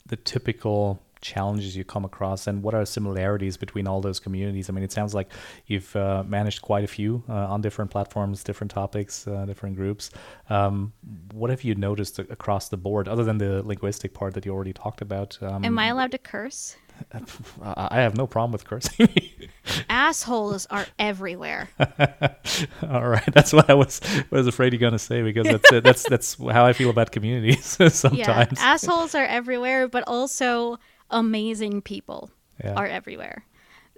the 0.06 0.16
typical 0.16 1.00
challenges 1.26 1.76
you 1.76 1.84
come 1.84 2.04
across, 2.04 2.46
and 2.46 2.62
what 2.62 2.74
are 2.74 2.84
similarities 2.86 3.56
between 3.56 3.86
all 3.86 4.00
those 4.00 4.20
communities? 4.20 4.68
I 4.68 4.72
mean, 4.72 4.84
it 4.84 4.92
sounds 4.92 5.14
like 5.14 5.28
you've 5.66 5.94
uh, 5.96 6.22
managed 6.26 6.62
quite 6.62 6.84
a 6.84 6.86
few 6.86 7.22
uh, 7.28 7.52
on 7.52 7.60
different 7.60 7.90
platforms, 7.90 8.44
different 8.44 8.70
topics, 8.70 9.26
uh, 9.26 9.44
different 9.44 9.76
groups. 9.76 10.10
Um, 10.48 10.92
what 11.32 11.50
have 11.50 11.64
you 11.64 11.74
noticed 11.74 12.18
across 12.18 12.68
the 12.68 12.76
board, 12.76 13.08
other 13.08 13.24
than 13.24 13.38
the 13.38 13.62
linguistic 13.62 14.14
part 14.14 14.34
that 14.34 14.46
you 14.46 14.52
already 14.52 14.72
talked 14.72 15.00
about? 15.02 15.38
Um, 15.42 15.64
Am 15.64 15.78
I 15.78 15.88
allowed 15.88 16.12
to 16.12 16.18
curse? 16.18 16.76
I 17.62 18.00
have 18.00 18.16
no 18.16 18.26
problem 18.26 18.52
with 18.52 18.64
cursing. 18.64 19.08
Assholes 19.90 20.66
are 20.66 20.86
everywhere. 20.98 21.68
All 22.88 23.06
right, 23.08 23.28
that's 23.34 23.52
what 23.52 23.68
I 23.68 23.74
was 23.74 24.00
was 24.30 24.46
afraid 24.46 24.72
you're 24.72 24.80
gonna 24.80 24.98
say 24.98 25.22
because 25.22 25.46
that's 25.46 25.70
that's 25.82 26.02
that's 26.08 26.34
how 26.38 26.64
I 26.64 26.72
feel 26.72 26.90
about 26.90 27.12
communities 27.12 27.76
yeah, 27.78 27.88
sometimes. 27.88 28.58
assholes 28.60 29.14
are 29.14 29.24
everywhere, 29.24 29.88
but 29.88 30.04
also 30.06 30.78
amazing 31.10 31.82
people 31.82 32.30
Yeah. 32.62 32.74
are 32.74 32.86
everywhere. 32.86 33.44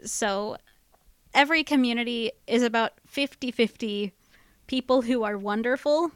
So 0.05 0.57
every 1.35 1.65
community 1.65 2.33
is 2.47 2.63
about 2.63 2.93
50 3.07 3.51
50 3.51 4.13
people 4.67 5.03
who 5.03 5.23
are 5.23 5.39
wonderful 5.39 6.11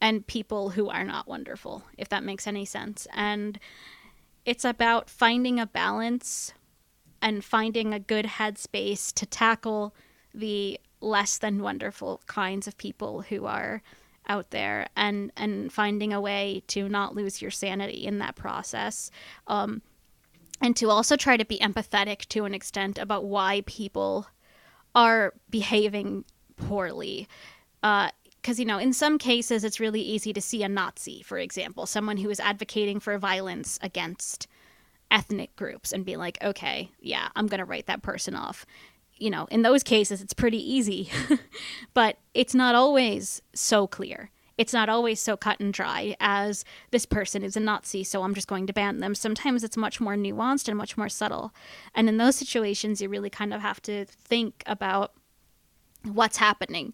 and 0.00 0.26
people 0.26 0.70
who 0.70 0.88
are 0.88 1.04
not 1.04 1.26
wonderful, 1.26 1.82
if 1.96 2.08
that 2.10 2.22
makes 2.22 2.46
any 2.46 2.64
sense. 2.64 3.06
And 3.12 3.58
it's 4.44 4.64
about 4.64 5.10
finding 5.10 5.58
a 5.58 5.66
balance 5.66 6.52
and 7.20 7.44
finding 7.44 7.92
a 7.92 7.98
good 7.98 8.24
headspace 8.26 9.12
to 9.14 9.26
tackle 9.26 9.94
the 10.34 10.78
less 11.00 11.38
than 11.38 11.62
wonderful 11.62 12.20
kinds 12.26 12.66
of 12.68 12.76
people 12.78 13.22
who 13.22 13.44
are 13.46 13.82
out 14.28 14.50
there 14.50 14.86
and 14.94 15.32
and 15.36 15.72
finding 15.72 16.12
a 16.12 16.20
way 16.20 16.62
to 16.66 16.88
not 16.88 17.14
lose 17.14 17.40
your 17.40 17.50
sanity 17.50 18.04
in 18.06 18.18
that 18.18 18.36
process 18.36 19.10
um, 19.46 19.80
and 20.60 20.76
to 20.76 20.90
also 20.90 21.16
try 21.16 21.36
to 21.36 21.44
be 21.44 21.58
empathetic 21.58 22.26
to 22.28 22.44
an 22.44 22.54
extent 22.54 22.98
about 22.98 23.24
why 23.24 23.62
people 23.66 24.26
are 24.94 25.34
behaving 25.50 26.24
poorly. 26.56 27.28
Uh, 27.82 28.10
because 28.40 28.58
you 28.58 28.64
know 28.64 28.78
in 28.78 28.92
some 28.92 29.18
cases 29.18 29.64
it's 29.64 29.80
really 29.80 30.00
easy 30.00 30.32
to 30.32 30.40
see 30.40 30.62
a 30.62 30.68
nazi 30.68 31.22
for 31.22 31.38
example 31.38 31.86
someone 31.86 32.16
who 32.16 32.30
is 32.30 32.40
advocating 32.40 33.00
for 33.00 33.18
violence 33.18 33.78
against 33.82 34.46
ethnic 35.10 35.54
groups 35.56 35.92
and 35.92 36.04
be 36.04 36.16
like 36.16 36.38
okay 36.42 36.88
yeah 37.00 37.28
i'm 37.36 37.46
going 37.46 37.58
to 37.58 37.64
write 37.64 37.86
that 37.86 38.02
person 38.02 38.34
off. 38.34 38.64
You 39.16 39.30
know 39.30 39.46
in 39.50 39.62
those 39.62 39.82
cases 39.82 40.22
it's 40.22 40.32
pretty 40.32 40.58
easy 40.58 41.10
but 41.94 42.18
it's 42.32 42.54
not 42.54 42.76
always 42.76 43.42
so 43.52 43.88
clear 43.88 44.30
it's 44.58 44.72
not 44.72 44.88
always 44.88 45.20
so 45.20 45.36
cut 45.36 45.60
and 45.60 45.72
dry 45.72 46.16
as 46.18 46.64
this 46.90 47.06
person 47.06 47.44
is 47.44 47.56
a 47.56 47.60
Nazi, 47.60 48.02
so 48.02 48.22
I'm 48.22 48.34
just 48.34 48.48
going 48.48 48.66
to 48.66 48.72
ban 48.72 48.98
them. 48.98 49.14
Sometimes 49.14 49.62
it's 49.62 49.76
much 49.76 50.00
more 50.00 50.16
nuanced 50.16 50.68
and 50.68 50.76
much 50.76 50.96
more 50.96 51.08
subtle. 51.08 51.54
And 51.94 52.08
in 52.08 52.16
those 52.16 52.34
situations, 52.36 53.00
you 53.00 53.08
really 53.08 53.30
kind 53.30 53.54
of 53.54 53.60
have 53.60 53.80
to 53.82 54.04
think 54.04 54.64
about 54.66 55.12
what's 56.02 56.36
happening. 56.36 56.92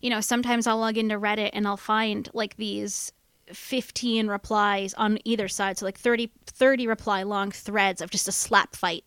You 0.00 0.10
know, 0.10 0.20
sometimes 0.20 0.66
I'll 0.66 0.78
log 0.78 0.96
into 0.96 1.18
Reddit 1.18 1.50
and 1.52 1.66
I'll 1.66 1.76
find 1.76 2.28
like 2.32 2.56
these 2.56 3.12
15 3.52 4.28
replies 4.28 4.94
on 4.94 5.18
either 5.24 5.48
side. 5.48 5.78
So 5.78 5.86
like 5.86 5.98
30, 5.98 6.30
30 6.46 6.86
reply 6.86 7.24
long 7.24 7.50
threads 7.50 8.00
of 8.00 8.10
just 8.10 8.28
a 8.28 8.32
slap 8.32 8.76
fight 8.76 9.04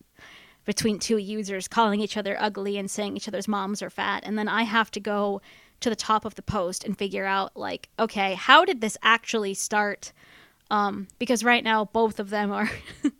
between 0.65 0.99
two 0.99 1.17
users 1.17 1.67
calling 1.67 2.01
each 2.01 2.17
other 2.17 2.35
ugly 2.39 2.77
and 2.77 2.89
saying 2.89 3.15
each 3.15 3.27
other's 3.27 3.47
moms 3.47 3.81
are 3.81 3.89
fat. 3.89 4.23
And 4.25 4.37
then 4.37 4.47
I 4.47 4.63
have 4.63 4.91
to 4.91 4.99
go 4.99 5.41
to 5.85 5.89
the 5.91 5.95
top 5.95 6.25
of 6.25 6.33
the 6.33 6.41
post 6.41 6.83
and 6.83 6.97
figure 6.97 7.25
out 7.25 7.55
like, 7.55 7.89
okay, 7.99 8.33
how 8.33 8.65
did 8.65 8.81
this 8.81 8.97
actually 9.03 9.53
start? 9.53 10.11
Um, 10.71 11.07
because 11.19 11.43
right 11.43 11.63
now 11.63 11.85
both 11.85 12.19
of 12.19 12.31
them 12.31 12.51
are 12.51 12.67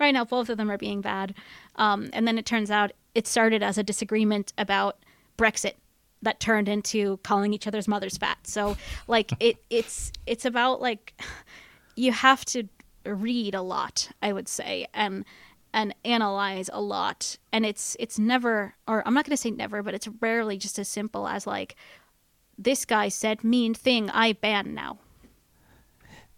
right 0.00 0.12
now 0.12 0.26
both 0.26 0.50
of 0.50 0.58
them 0.58 0.70
are 0.70 0.76
being 0.76 1.00
bad. 1.00 1.34
Um, 1.76 2.10
and 2.12 2.28
then 2.28 2.36
it 2.36 2.44
turns 2.44 2.70
out 2.70 2.92
it 3.14 3.26
started 3.26 3.62
as 3.62 3.78
a 3.78 3.82
disagreement 3.82 4.52
about 4.58 4.98
Brexit 5.38 5.72
that 6.20 6.38
turned 6.38 6.68
into 6.68 7.16
calling 7.22 7.54
each 7.54 7.66
other's 7.66 7.88
mothers 7.88 8.18
fat. 8.18 8.46
So 8.46 8.76
like 9.08 9.32
it 9.40 9.56
it's 9.70 10.12
it's 10.26 10.44
about 10.44 10.82
like 10.82 11.18
you 11.96 12.12
have 12.12 12.44
to 12.44 12.68
read 13.06 13.54
a 13.54 13.62
lot, 13.62 14.10
I 14.20 14.34
would 14.34 14.48
say, 14.48 14.86
and 14.92 15.24
and 15.72 15.94
analyze 16.04 16.68
a 16.72 16.80
lot. 16.82 17.38
And 17.52 17.64
it's 17.64 17.96
it's 17.98 18.18
never 18.18 18.74
or 18.86 19.02
I'm 19.06 19.14
not 19.14 19.24
going 19.24 19.36
to 19.36 19.40
say 19.40 19.50
never, 19.50 19.82
but 19.82 19.94
it's 19.94 20.08
rarely 20.20 20.58
just 20.58 20.78
as 20.78 20.88
simple 20.88 21.26
as 21.26 21.46
like 21.46 21.76
this 22.58 22.84
guy 22.84 23.08
said 23.08 23.44
mean 23.44 23.74
thing, 23.74 24.10
I 24.10 24.32
ban 24.32 24.74
now. 24.74 24.98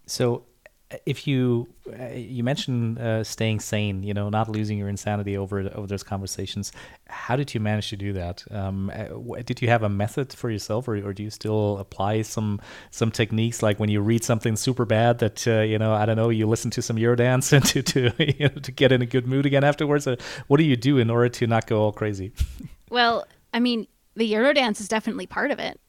So, 0.07 0.45
uh, 0.93 0.97
if 1.07 1.27
you 1.27 1.67
uh, 1.99 2.09
you 2.09 2.45
mentioned 2.45 2.99
uh, 2.99 3.25
staying 3.25 3.61
sane, 3.61 4.03
you 4.03 4.13
know, 4.13 4.29
not 4.29 4.49
losing 4.51 4.77
your 4.77 4.89
insanity 4.89 5.37
over 5.37 5.61
over 5.75 5.87
those 5.87 6.03
conversations, 6.03 6.73
how 7.09 7.37
did 7.37 7.55
you 7.55 7.61
manage 7.61 7.89
to 7.89 7.97
do 7.97 8.13
that? 8.13 8.45
Um, 8.51 8.91
uh, 8.95 9.43
did 9.43 9.63
you 9.63 9.69
have 9.69 9.83
a 9.83 9.89
method 9.89 10.33
for 10.33 10.51
yourself, 10.51 10.87
or, 10.87 10.97
or 10.97 11.15
do 11.15 11.23
you 11.23 11.31
still 11.31 11.79
apply 11.79 12.23
some 12.23 12.61
some 12.91 13.11
techniques 13.11 13.63
like 13.63 13.81
when 13.81 13.89
you 13.89 14.03
read 14.03 14.25
something 14.25 14.57
super 14.57 14.85
bad 14.85 15.21
that 15.21 15.49
uh, 15.49 15.61
you 15.61 15.79
know 15.79 15.95
I 15.95 16.05
don't 16.05 16.17
know 16.17 16.29
you 16.29 16.47
listen 16.47 16.71
to 16.73 16.83
some 16.83 16.97
Eurodance 16.97 17.53
and 17.57 17.65
to 17.67 17.83
to 17.83 18.13
you 18.19 18.49
know, 18.49 18.61
to 18.61 18.73
get 18.73 18.93
in 18.93 19.01
a 19.01 19.07
good 19.07 19.27
mood 19.27 19.47
again 19.47 19.65
afterwards? 19.65 20.07
What 20.49 20.59
do 20.59 20.65
you 20.65 20.77
do 20.77 20.99
in 20.99 21.09
order 21.09 21.31
to 21.31 21.47
not 21.47 21.67
go 21.67 21.81
all 21.81 21.93
crazy? 21.93 22.33
Well, 22.91 23.27
I 23.53 23.59
mean, 23.59 23.89
the 24.15 24.33
Eurodance 24.33 24.79
is 24.79 24.87
definitely 24.87 25.27
part 25.27 25.51
of 25.51 25.59
it. 25.59 25.81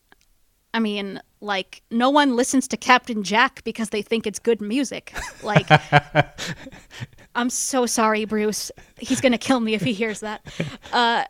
I 0.75 0.79
mean, 0.79 1.22
like, 1.39 1.84
no 1.89 2.10
one 2.10 2.36
listens 2.36 2.67
to 2.67 2.75
Captain 2.75 3.24
Jack 3.24 3.63
because 3.63 3.91
they 3.91 4.01
think 4.01 4.27
it's 4.27 4.39
good 4.39 4.60
music. 4.60 5.13
Like, 5.41 5.65
I'm 7.36 7.50
so 7.50 7.86
sorry, 7.86 8.25
Bruce. 8.25 8.74
He's 9.00 9.22
going 9.22 9.32
to 9.32 9.38
kill 9.38 9.62
me 9.62 9.74
if 9.74 9.82
he 9.82 9.94
hears 9.94 10.20
that. 10.20 10.46
Uh, 10.91 11.24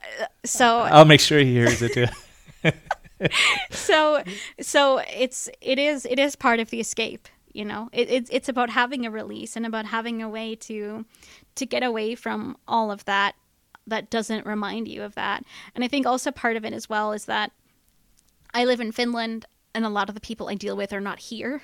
so, 0.44 0.80
I'll 0.80 1.06
make 1.06 1.20
sure 1.20 1.38
he 1.38 1.54
hears 1.54 1.80
it 1.84 1.94
too. 1.94 2.72
so 3.70 4.24
so 4.60 4.98
it's 5.16 5.48
it 5.62 5.80
is 5.80 6.06
it 6.06 6.20
is 6.20 6.36
part 6.36 6.60
of 6.60 6.70
the 6.70 6.80
escape 6.80 7.30
you 7.54 7.64
know 7.64 7.88
it, 7.94 8.10
it's 8.10 8.30
it's 8.32 8.50
about 8.50 8.70
having 8.70 9.06
a 9.06 9.12
release 9.12 9.56
and 9.56 9.66
about 9.66 9.86
having 9.86 10.22
a 10.22 10.28
way 10.28 10.54
to 10.56 11.06
to 11.56 11.66
get 11.66 11.82
away 11.82 12.14
from 12.16 12.58
all 12.68 12.92
of 12.92 13.06
that 13.06 13.36
that 13.88 14.10
doesn't 14.10 14.46
remind 14.46 14.88
you 14.88 15.02
of 15.02 15.16
that 15.16 15.46
and 15.76 15.84
i 15.84 15.88
think 15.88 16.06
also 16.06 16.30
part 16.30 16.58
of 16.58 16.66
it 16.66 16.74
as 16.74 16.90
well 16.90 17.14
is 17.14 17.26
that 17.26 17.52
i 18.56 18.66
live 18.66 18.80
in 18.80 18.92
finland 18.92 19.46
and 19.76 19.86
a 19.86 19.90
lot 19.90 20.10
of 20.10 20.16
the 20.16 20.22
people 20.22 20.50
i 20.50 20.56
deal 20.56 20.76
with 20.76 20.92
are 20.94 21.02
not 21.02 21.20
here. 21.20 21.62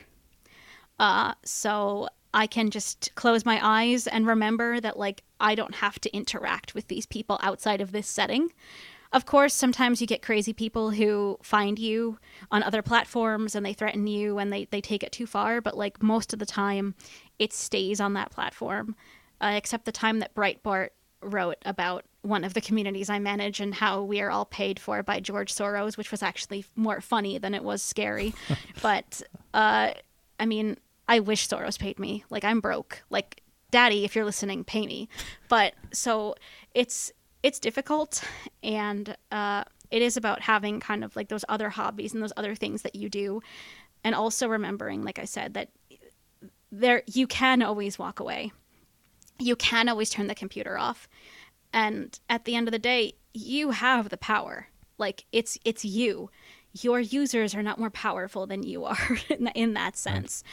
Uh, 0.99 1.33
so 1.43 2.07
i 2.33 2.45
can 2.45 2.69
just 2.69 3.09
close 3.15 3.43
my 3.45 3.59
eyes 3.61 4.05
and 4.05 4.27
remember 4.27 4.79
that 4.79 4.99
like 4.99 5.23
i 5.39 5.55
don't 5.55 5.75
have 5.75 5.99
to 5.99 6.15
interact 6.15 6.75
with 6.75 6.87
these 6.87 7.07
people 7.07 7.39
outside 7.41 7.81
of 7.81 7.91
this 7.91 8.07
setting. 8.07 8.49
Of 9.13 9.25
course, 9.25 9.53
sometimes 9.53 9.99
you 9.99 10.07
get 10.07 10.21
crazy 10.21 10.53
people 10.53 10.91
who 10.91 11.37
find 11.43 11.77
you 11.77 12.17
on 12.49 12.63
other 12.63 12.81
platforms 12.81 13.55
and 13.55 13.65
they 13.65 13.73
threaten 13.73 14.07
you 14.07 14.37
and 14.37 14.53
they, 14.53 14.65
they 14.71 14.79
take 14.79 15.03
it 15.03 15.11
too 15.11 15.25
far, 15.25 15.59
but 15.59 15.75
like 15.75 16.01
most 16.01 16.31
of 16.31 16.39
the 16.39 16.45
time, 16.45 16.95
it 17.37 17.51
stays 17.51 17.99
on 17.99 18.13
that 18.13 18.31
platform, 18.31 18.95
uh, 19.41 19.51
except 19.55 19.83
the 19.83 19.91
time 19.91 20.19
that 20.19 20.33
Breitbart 20.33 20.89
wrote 21.21 21.57
about 21.65 22.05
one 22.21 22.43
of 22.43 22.53
the 22.53 22.61
communities 22.61 23.09
I 23.09 23.19
manage 23.19 23.59
and 23.59 23.73
how 23.73 24.03
we 24.03 24.21
are 24.21 24.29
all 24.29 24.45
paid 24.45 24.79
for 24.79 25.01
by 25.01 25.19
George 25.19 25.53
Soros, 25.53 25.97
which 25.97 26.11
was 26.11 26.21
actually 26.21 26.65
more 26.75 27.01
funny 27.01 27.37
than 27.37 27.55
it 27.55 27.63
was 27.63 27.81
scary. 27.81 28.33
but 28.81 29.21
uh, 29.53 29.91
I 30.39 30.45
mean, 30.45 30.77
I 31.07 31.19
wish 31.19 31.47
Soros 31.47 31.79
paid 31.79 31.99
me. 31.99 32.23
Like 32.29 32.43
I'm 32.43 32.59
broke. 32.59 33.03
Like, 33.09 33.41
Daddy, 33.71 34.05
if 34.05 34.15
you're 34.15 34.25
listening, 34.25 34.63
pay 34.63 34.85
me. 34.85 35.09
But 35.49 35.73
so 35.91 36.35
it's 36.73 37.11
it's 37.43 37.59
difficult 37.59 38.23
and 38.61 39.15
uh, 39.31 39.63
it 39.89 40.01
is 40.01 40.17
about 40.17 40.41
having 40.41 40.79
kind 40.79 41.03
of 41.03 41.15
like 41.15 41.29
those 41.29 41.45
other 41.49 41.69
hobbies 41.69 42.13
and 42.13 42.21
those 42.23 42.33
other 42.37 42.55
things 42.55 42.81
that 42.83 42.95
you 42.95 43.09
do 43.09 43.41
and 44.03 44.15
also 44.15 44.47
remembering 44.47 45.03
like 45.03 45.19
i 45.19 45.25
said 45.25 45.53
that 45.53 45.69
there 46.71 47.03
you 47.07 47.27
can 47.27 47.61
always 47.61 47.99
walk 47.99 48.19
away 48.19 48.51
you 49.37 49.55
can 49.55 49.89
always 49.89 50.09
turn 50.09 50.27
the 50.27 50.35
computer 50.35 50.77
off 50.77 51.07
and 51.73 52.19
at 52.29 52.45
the 52.45 52.55
end 52.55 52.67
of 52.67 52.71
the 52.71 52.79
day 52.79 53.13
you 53.33 53.71
have 53.71 54.09
the 54.09 54.17
power. 54.17 54.67
Like 54.97 55.25
it's 55.31 55.57
it's 55.65 55.85
you. 55.85 56.29
Your 56.81 56.99
users 56.99 57.53
are 57.53 57.63
not 57.63 57.79
more 57.79 57.89
powerful 57.89 58.47
than 58.47 58.63
you 58.63 58.85
are 58.85 59.17
in, 59.29 59.47
in 59.55 59.73
that 59.73 59.97
sense. 59.97 60.43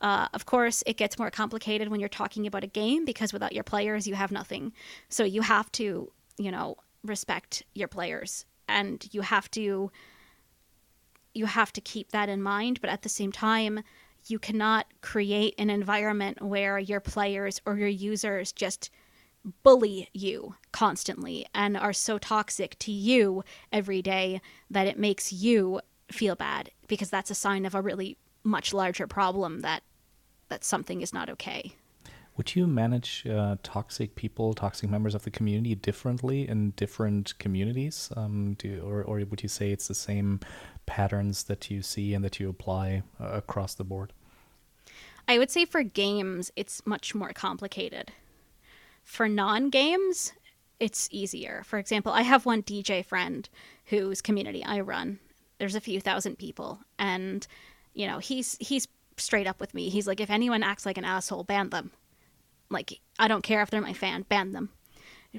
Uh, 0.00 0.28
of 0.32 0.46
course, 0.46 0.84
it 0.86 0.96
gets 0.96 1.18
more 1.18 1.30
complicated 1.30 1.88
when 1.88 1.98
you're 1.98 2.08
talking 2.08 2.46
about 2.46 2.62
a 2.62 2.68
game 2.68 3.04
because 3.04 3.32
without 3.32 3.52
your 3.52 3.64
players, 3.64 4.06
you 4.06 4.14
have 4.14 4.30
nothing. 4.30 4.72
So 5.08 5.24
you 5.24 5.42
have 5.42 5.70
to 5.72 6.12
you 6.38 6.50
know, 6.50 6.76
respect 7.04 7.64
your 7.74 7.88
players. 7.88 8.46
And 8.68 9.06
you 9.12 9.20
have 9.20 9.50
to 9.52 9.90
you 11.34 11.46
have 11.46 11.72
to 11.74 11.80
keep 11.80 12.10
that 12.10 12.28
in 12.28 12.42
mind, 12.42 12.80
but 12.80 12.90
at 12.90 13.02
the 13.02 13.08
same 13.08 13.30
time, 13.30 13.80
you 14.26 14.38
cannot 14.38 14.86
create 15.02 15.54
an 15.58 15.70
environment 15.70 16.42
where 16.42 16.78
your 16.78 17.00
players 17.00 17.60
or 17.64 17.76
your 17.76 17.88
users 17.88 18.50
just 18.50 18.90
bully 19.62 20.08
you 20.12 20.54
constantly 20.72 21.46
and 21.54 21.76
are 21.76 21.92
so 21.92 22.18
toxic 22.18 22.78
to 22.78 22.92
you 22.92 23.42
every 23.72 24.02
day 24.02 24.40
that 24.70 24.86
it 24.86 24.98
makes 24.98 25.32
you 25.32 25.80
feel 26.10 26.34
bad 26.34 26.70
because 26.86 27.10
that's 27.10 27.30
a 27.30 27.34
sign 27.34 27.66
of 27.66 27.74
a 27.74 27.82
really 27.82 28.16
much 28.44 28.72
larger 28.72 29.06
problem 29.06 29.60
that 29.60 29.82
that 30.48 30.64
something 30.64 31.02
is 31.02 31.12
not 31.12 31.28
okay. 31.28 31.74
Would 32.38 32.54
you 32.54 32.66
manage 32.68 33.26
uh, 33.26 33.56
toxic 33.64 34.14
people, 34.14 34.54
toxic 34.54 34.88
members 34.88 35.14
of 35.14 35.24
the 35.24 35.30
community 35.30 35.74
differently 35.74 36.48
in 36.48 36.70
different 36.70 37.36
communities? 37.40 38.10
Um, 38.16 38.54
do, 38.54 38.80
or, 38.80 39.02
or 39.02 39.18
would 39.28 39.42
you 39.42 39.48
say 39.48 39.72
it's 39.72 39.88
the 39.88 39.94
same 39.94 40.38
patterns 40.86 41.42
that 41.44 41.68
you 41.68 41.82
see 41.82 42.14
and 42.14 42.24
that 42.24 42.38
you 42.38 42.48
apply 42.48 43.02
uh, 43.20 43.30
across 43.30 43.74
the 43.74 43.82
board? 43.82 44.12
I 45.26 45.36
would 45.36 45.50
say 45.50 45.64
for 45.64 45.82
games, 45.82 46.52
it's 46.54 46.86
much 46.86 47.12
more 47.12 47.32
complicated. 47.32 48.12
For 49.08 49.28
non 49.28 49.70
games, 49.70 50.32
it's 50.78 51.08
easier. 51.10 51.62
For 51.64 51.78
example, 51.78 52.12
I 52.12 52.22
have 52.22 52.44
one 52.44 52.62
DJ 52.62 53.04
friend 53.04 53.48
whose 53.86 54.20
community 54.20 54.62
I 54.62 54.80
run. 54.80 55.18
There's 55.58 55.74
a 55.74 55.80
few 55.80 56.00
thousand 56.00 56.38
people, 56.38 56.80
and 56.98 57.46
you 57.94 58.06
know 58.06 58.18
he's 58.18 58.56
he's 58.60 58.86
straight 59.16 59.46
up 59.46 59.60
with 59.60 59.74
me. 59.74 59.88
He's 59.88 60.06
like, 60.06 60.20
if 60.20 60.30
anyone 60.30 60.62
acts 60.62 60.86
like 60.86 60.98
an 60.98 61.04
asshole, 61.04 61.44
ban 61.44 61.70
them 61.70 61.90
like 62.70 63.00
I 63.18 63.28
don't 63.28 63.42
care 63.42 63.62
if 63.62 63.70
they're 63.70 63.80
my 63.80 63.92
fan, 63.92 64.22
ban 64.28 64.52
them. 64.52 64.70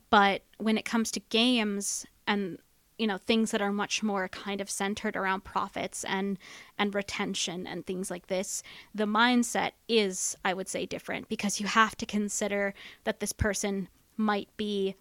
But 0.10 0.44
when 0.58 0.78
it 0.78 0.86
comes 0.86 1.12
to 1.12 1.20
games 1.20 2.06
and 2.28 2.60
you 3.00 3.08
know 3.08 3.18
things 3.18 3.52
that 3.52 3.62
are 3.62 3.72
much 3.72 4.04
more 4.04 4.28
kind 4.28 4.62
of 4.62 4.70
centered 4.70 5.16
around 5.16 5.44
profits 5.44 6.04
and 6.04 6.38
and 6.78 6.94
retention 6.94 7.66
and 7.66 7.86
things 7.86 8.12
like 8.12 8.28
this 8.28 8.62
the 8.94 9.06
mindset 9.06 9.72
is 9.88 10.36
i 10.44 10.54
would 10.54 10.68
say 10.68 10.86
different 10.86 11.30
because 11.30 11.60
you 11.60 11.66
have 11.66 11.96
to 11.96 12.06
consider 12.06 12.74
that 13.06 13.20
this 13.20 13.34
person 13.34 13.88
might 14.18 14.50
be 14.58 14.96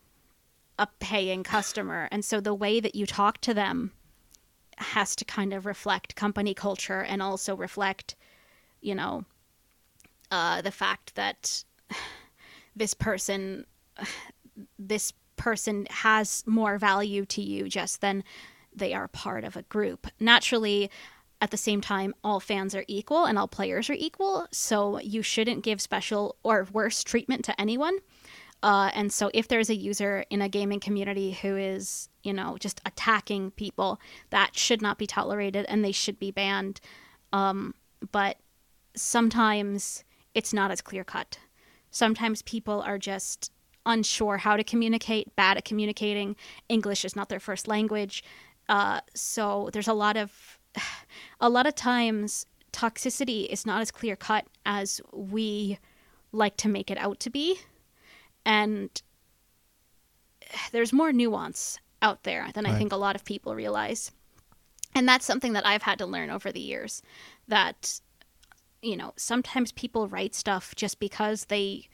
a 0.79 0.87
paying 1.01 1.43
customer. 1.43 2.09
And 2.11 2.25
so 2.25 2.41
the 2.41 2.55
way 2.55 2.81
that 2.81 2.95
you 2.95 3.05
talk 3.05 3.41
to 3.43 3.53
them 3.53 3.93
has 4.77 5.17
to 5.17 5.25
kind 5.25 5.53
of 5.53 5.67
reflect 5.67 6.15
company 6.15 6.55
culture 6.55 7.01
and 7.01 7.21
also 7.21 7.57
reflect 7.57 8.15
you 8.81 8.95
know 8.95 9.25
uh, 10.31 10.63
the 10.63 10.71
fact 10.71 11.17
that 11.17 11.65
this 12.77 12.95
person 12.95 13.67
this 14.79 15.13
person 15.39 15.87
has 15.91 16.45
more 16.47 16.77
value 16.77 17.25
to 17.27 17.41
you 17.41 17.69
just 17.69 18.01
than 18.01 18.25
they 18.75 18.93
are 18.93 19.09
part 19.09 19.45
of 19.45 19.57
a 19.57 19.63
group. 19.63 20.07
Naturally, 20.21 20.91
at 21.41 21.51
the 21.51 21.57
same 21.57 21.81
time, 21.81 22.15
all 22.25 22.41
fans 22.41 22.75
are 22.75 22.85
equal 22.89 23.25
and 23.25 23.39
all 23.39 23.49
players 23.49 23.89
are 23.89 23.95
equal, 23.95 24.47
so 24.51 24.99
you 25.01 25.23
shouldn't 25.23 25.65
give 25.65 25.81
special 25.81 26.37
or 26.43 26.67
worse 26.73 27.03
treatment 27.05 27.45
to 27.45 27.61
anyone. 27.61 27.99
Uh, 28.61 28.91
and 28.93 29.13
so, 29.13 29.31
if 29.33 29.47
there's 29.47 29.71
a 29.71 29.75
user 29.75 30.25
in 30.31 30.43
a 30.43 30.49
gaming 30.49 30.81
community 30.81 31.31
who 31.31 31.57
is, 31.57 32.09
you 32.25 32.33
know, 32.33 32.57
just 32.59 32.81
attacking 32.85 33.53
people, 33.53 34.01
that 34.31 34.57
should 34.57 34.83
not 34.83 34.99
be 34.99 35.07
tolerated 35.07 35.65
and 35.69 35.85
they 35.85 35.93
should 35.93 36.19
be 36.19 36.33
banned. 36.33 36.81
Um, 37.33 37.75
but 38.11 38.37
sometimes 38.97 40.03
it's 40.35 40.53
not 40.53 40.73
as 40.73 40.81
clear 40.81 41.05
cut. 41.05 41.39
Sometimes 41.93 42.43
people 42.43 42.83
are 42.83 42.99
just 42.99 43.53
unsure 43.89 44.37
how 44.37 44.57
to 44.57 44.63
communicate, 44.63 45.35
bad 45.35 45.57
at 45.57 45.65
communicating. 45.65 46.37
English 46.69 47.05
is 47.05 47.17
not 47.17 47.29
their 47.29 47.41
first 47.41 47.67
language. 47.67 48.23
Uh, 48.69 49.01
so 49.15 49.71
there's 49.73 49.89
a 49.89 49.95
lot 49.95 50.17
of, 50.17 50.59
a 51.41 51.49
lot 51.49 51.67
of 51.67 51.75
times, 51.75 52.47
toxicity 52.73 53.47
is 53.47 53.67
not 53.67 53.81
as 53.81 53.91
clear 53.91 54.15
cut 54.15 54.47
as 54.67 55.01
we 55.13 55.79
like 56.31 56.57
to 56.59 56.69
make 56.69 56.91
it 56.91 56.99
out 56.99 57.19
to 57.21 57.31
be. 57.31 57.59
And 58.45 58.91
there's 60.73 60.93
more 60.93 61.13
nuance 61.13 61.79
out 62.03 62.23
there 62.23 62.49
than 62.55 62.65
right. 62.65 62.75
I 62.75 62.79
think 62.79 62.93
a 62.93 62.97
lot 62.97 63.17
of 63.17 63.25
people 63.25 63.55
realize. 63.55 64.13
And 64.95 65.09
that's 65.09 65.27
something 65.27 65.55
that 65.55 65.67
I've 65.67 65.83
had 65.83 65.99
to 65.99 66.07
learn 66.07 66.31
over 66.31 66.53
the 66.53 66.61
years 66.61 67.03
that 67.49 68.01
you 68.83 68.97
know, 68.97 69.13
sometimes 69.17 69.73
people 69.73 70.09
write 70.09 70.35
stuff 70.35 70.75
just 70.77 71.01
because 71.01 71.47
they 71.47 71.89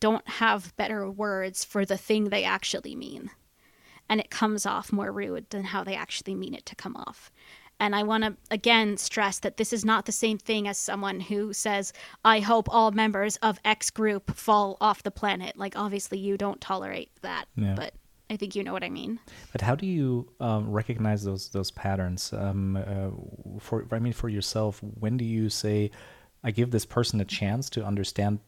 don't 0.00 0.26
have 0.28 0.76
better 0.76 1.10
words 1.10 1.64
for 1.64 1.84
the 1.84 1.96
thing 1.96 2.24
they 2.24 2.44
actually 2.44 2.94
mean. 2.94 3.30
And 4.08 4.20
it 4.20 4.30
comes 4.30 4.66
off 4.66 4.92
more 4.92 5.10
rude 5.10 5.48
than 5.50 5.64
how 5.64 5.82
they 5.82 5.94
actually 5.94 6.34
mean 6.34 6.54
it 6.54 6.66
to 6.66 6.76
come 6.76 6.96
off. 6.96 7.30
And 7.80 7.96
I 7.96 8.02
want 8.04 8.24
to 8.24 8.36
again 8.50 8.96
stress 8.96 9.40
that 9.40 9.56
this 9.56 9.72
is 9.72 9.84
not 9.84 10.06
the 10.06 10.12
same 10.12 10.38
thing 10.38 10.68
as 10.68 10.78
someone 10.78 11.20
who 11.20 11.52
says, 11.52 11.92
I 12.24 12.40
hope 12.40 12.68
all 12.70 12.92
members 12.92 13.36
of 13.36 13.58
X 13.64 13.90
group 13.90 14.34
fall 14.34 14.76
off 14.80 15.02
the 15.02 15.10
planet. 15.10 15.56
Like, 15.56 15.76
obviously, 15.76 16.18
you 16.18 16.36
don't 16.36 16.60
tolerate 16.60 17.10
that. 17.22 17.46
Yeah. 17.56 17.74
But 17.74 17.94
I 18.30 18.36
think 18.36 18.54
you 18.54 18.64
know 18.64 18.72
what 18.72 18.84
I 18.84 18.90
mean. 18.90 19.18
But 19.52 19.60
how 19.60 19.74
do 19.74 19.86
you 19.86 20.30
um, 20.40 20.70
recognize 20.70 21.24
those 21.24 21.48
those 21.48 21.70
patterns? 21.70 22.32
Um, 22.32 22.76
uh, 22.76 23.58
for 23.58 23.86
I 23.90 23.98
mean, 23.98 24.12
for 24.12 24.28
yourself, 24.28 24.80
when 24.82 25.16
do 25.16 25.24
you 25.24 25.50
say, 25.50 25.90
I 26.42 26.52
give 26.52 26.70
this 26.70 26.86
person 26.86 27.20
a 27.20 27.24
chance 27.24 27.68
to 27.70 27.84
understand 27.84 28.38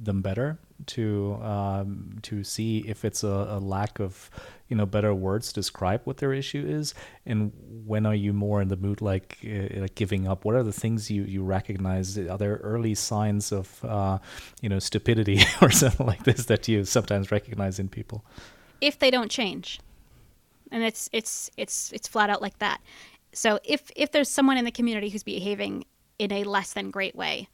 them 0.00 0.22
better 0.22 0.58
to 0.86 1.38
um, 1.42 2.18
to 2.22 2.44
see 2.44 2.78
if 2.86 3.04
it's 3.04 3.24
a, 3.24 3.48
a, 3.50 3.58
lack 3.58 3.98
of 3.98 4.30
you 4.68 4.76
know 4.76 4.86
better 4.86 5.12
words 5.12 5.52
describe 5.52 6.02
what 6.04 6.18
their 6.18 6.32
issue 6.32 6.64
is. 6.66 6.94
And 7.26 7.52
when 7.84 8.06
are 8.06 8.14
you 8.14 8.32
more 8.32 8.62
in 8.62 8.68
the 8.68 8.76
mood 8.76 9.00
like 9.00 9.38
uh, 9.44 9.80
like 9.80 9.94
giving 9.94 10.28
up? 10.28 10.44
What 10.44 10.54
are 10.54 10.62
the 10.62 10.72
things 10.72 11.10
you 11.10 11.24
you 11.24 11.42
recognize? 11.42 12.16
Are 12.18 12.38
there 12.38 12.56
early 12.62 12.94
signs 12.94 13.52
of 13.52 13.84
uh, 13.84 14.18
you 14.60 14.68
know 14.68 14.78
stupidity 14.78 15.40
or 15.62 15.70
something 15.70 16.06
like 16.06 16.24
this 16.24 16.46
that 16.46 16.68
you 16.68 16.84
sometimes 16.84 17.30
recognize 17.30 17.78
in 17.78 17.88
people? 17.88 18.24
If 18.80 18.98
they 18.98 19.10
don't 19.10 19.30
change. 19.30 19.80
And 20.70 20.84
it's 20.84 21.08
it's 21.12 21.50
it's 21.56 21.92
it's 21.92 22.06
flat 22.06 22.30
out 22.30 22.42
like 22.42 22.58
that. 22.58 22.80
So 23.32 23.58
if 23.64 23.90
if 23.96 24.12
there's 24.12 24.28
someone 24.28 24.58
in 24.58 24.64
the 24.64 24.70
community 24.70 25.08
who's 25.08 25.22
behaving 25.22 25.84
in 26.18 26.32
a 26.32 26.44
less 26.44 26.72
than 26.72 26.90
great 26.90 27.14
way. 27.14 27.48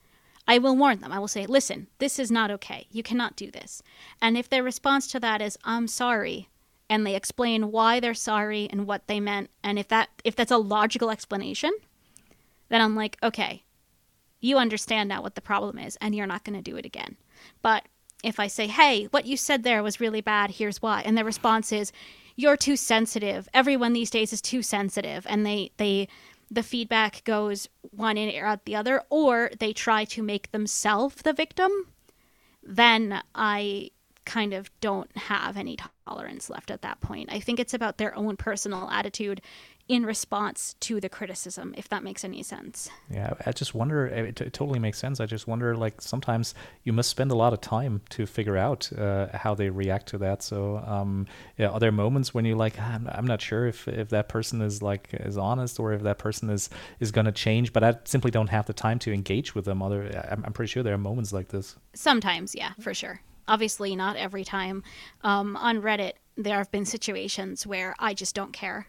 I 0.47 0.59
will 0.59 0.77
warn 0.77 1.01
them. 1.01 1.13
I 1.13 1.19
will 1.19 1.29
say, 1.29 1.47
listen, 1.47 1.89
this 1.99 2.19
is 2.19 2.31
not 2.31 2.51
okay. 2.51 2.87
You 2.91 3.03
cannot 3.03 3.37
do 3.37 3.51
this. 3.51 3.83
And 4.21 4.37
if 4.37 4.49
their 4.49 4.63
response 4.63 5.07
to 5.09 5.21
that 5.21 5.41
is, 5.41 5.57
I'm 5.65 5.89
sorry, 5.89 6.49
and 6.89 7.07
they 7.07 7.15
explain 7.15 7.71
why 7.71 8.01
they're 8.01 8.15
sorry 8.15 8.69
and 8.71 8.87
what 8.87 9.07
they 9.07 9.21
meant 9.21 9.51
and 9.63 9.79
if 9.79 9.89
that 9.89 10.09
if 10.25 10.37
that's 10.37 10.51
a 10.51 10.59
logical 10.59 11.11
explanation 11.11 11.73
then 12.69 12.81
i'm 12.81 12.95
like 12.95 13.17
okay 13.23 13.63
you 14.41 14.59
understand 14.59 15.09
now 15.09 15.23
what 15.23 15.35
the 15.35 15.41
problem 15.41 15.79
is 15.79 15.97
and 16.01 16.15
you're 16.15 16.27
not 16.27 16.45
going 16.45 16.57
to 16.57 16.71
do 16.71 16.77
it 16.77 16.87
again 16.87 17.17
but 17.63 17.85
if 18.23 18.39
i 18.39 18.47
say 18.47 18.67
hey 18.67 19.05
what 19.07 19.27
you 19.27 19.37
said 19.37 19.63
there 19.63 19.83
was 19.83 20.01
really 20.01 20.21
bad 20.21 20.53
here's 20.53 20.83
why 20.83 21.03
and 21.05 21.17
the 21.17 21.25
response 21.25 21.73
is 21.73 21.93
you're 22.37 22.57
too 22.57 22.77
sensitive 22.77 23.49
everyone 23.55 23.93
these 23.93 24.11
days 24.11 24.33
is 24.33 24.41
too 24.41 24.63
sensitive 24.63 25.27
and 25.29 25.47
they 25.47 25.71
they 25.79 26.09
the 26.55 26.63
feedback 26.63 27.23
goes 27.25 27.69
one 27.91 28.17
in 28.17 28.35
or 28.41 28.47
out 28.47 28.65
the 28.65 28.77
other 28.77 29.03
or 29.11 29.51
they 29.59 29.73
try 29.73 30.05
to 30.05 30.23
make 30.23 30.51
themselves 30.53 31.17
the 31.23 31.33
victim 31.33 31.71
then 32.63 33.23
i 33.35 33.91
kind 34.25 34.55
of 34.55 34.71
don't 34.81 35.15
have 35.17 35.57
any 35.57 35.77
tolerance 36.07 36.49
left 36.51 36.71
at 36.71 36.83
that 36.83 37.01
point. 37.01 37.31
I 37.33 37.41
think 37.41 37.61
it's 37.61 37.75
about 37.75 37.99
their 37.99 38.17
own 38.17 38.37
personal 38.37 38.89
attitude 38.91 39.41
in 39.87 40.07
response 40.07 40.75
to 40.81 40.99
the 40.99 41.09
criticism, 41.09 41.75
if 41.77 41.89
that 41.91 42.03
makes 42.03 42.25
any 42.25 42.43
sense. 42.43 42.89
Yeah, 43.11 43.35
I 43.45 43.53
just 43.53 43.75
wonder, 43.75 44.07
it, 44.07 44.37
t- 44.37 44.45
it 44.45 44.53
totally 44.55 44.79
makes 44.79 44.99
sense. 44.99 45.21
I 45.21 45.27
just 45.27 45.47
wonder, 45.47 45.77
like, 45.77 46.01
sometimes 46.01 46.55
you 46.85 46.93
must 46.93 47.11
spend 47.11 47.31
a 47.31 47.35
lot 47.35 47.53
of 47.53 47.61
time 47.61 48.01
to 48.11 48.25
figure 48.25 48.57
out 48.57 48.91
uh, 48.97 49.29
how 49.35 49.55
they 49.55 49.69
react 49.69 50.07
to 50.09 50.19
that. 50.19 50.43
So, 50.43 50.79
um, 50.87 51.27
yeah, 51.59 51.69
are 51.69 51.81
there 51.81 51.93
moments 51.93 52.33
when 52.33 52.47
you're 52.47 52.57
like, 52.57 52.77
ah, 52.79 52.95
I'm, 52.95 53.09
I'm 53.13 53.27
not 53.27 53.43
sure 53.43 53.67
if, 53.67 53.87
if 53.87 54.09
that 54.09 54.29
person 54.29 54.63
is 54.63 54.81
like, 54.81 55.09
is 55.13 55.37
honest 55.37 55.79
or 55.79 55.93
if 55.93 56.03
that 56.03 56.19
person 56.19 56.49
is, 56.49 56.71
is 57.01 57.11
going 57.11 57.27
to 57.27 57.33
change, 57.33 57.73
but 57.75 57.85
I 57.85 57.97
simply 58.05 58.31
don't 58.31 58.49
have 58.49 58.65
the 58.65 58.73
time 58.73 58.99
to 59.01 59.13
engage 59.13 59.55
with 59.55 59.67
them. 59.67 59.83
Other, 59.83 60.25
I'm, 60.31 60.45
I'm 60.47 60.53
pretty 60.55 60.71
sure 60.71 60.83
there 60.83 60.95
are 60.95 60.99
moments 60.99 61.33
like 61.33 61.49
this. 61.49 61.77
Sometimes, 61.93 62.55
yeah, 62.55 62.73
for 62.81 62.95
sure 62.95 63.21
obviously 63.47 63.95
not 63.95 64.17
every 64.17 64.43
time. 64.43 64.83
Um, 65.23 65.55
on 65.57 65.83
Reddit, 65.83 66.13
there 66.37 66.57
have 66.57 66.71
been 66.71 66.87
situations 66.87 67.67
where 67.67 67.95
I 67.99 68.15
just 68.15 68.35
don't 68.35 68.55
care. 68.55 68.87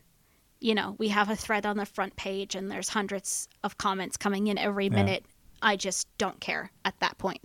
You 0.59 0.75
know, 0.75 0.95
we 0.97 1.09
have 1.09 1.29
a 1.29 1.35
thread 1.35 1.65
on 1.65 1.77
the 1.77 1.85
front 1.85 2.15
page 2.15 2.55
and 2.55 2.71
there's 2.71 2.89
hundreds 2.89 3.47
of 3.63 3.77
comments 3.77 4.17
coming 4.17 4.47
in 4.47 4.57
every 4.57 4.89
minute. 4.89 5.23
Yeah. 5.25 5.69
I 5.69 5.75
just 5.75 6.07
don't 6.17 6.39
care 6.39 6.71
at 6.83 6.99
that 6.99 7.17
point. 7.17 7.41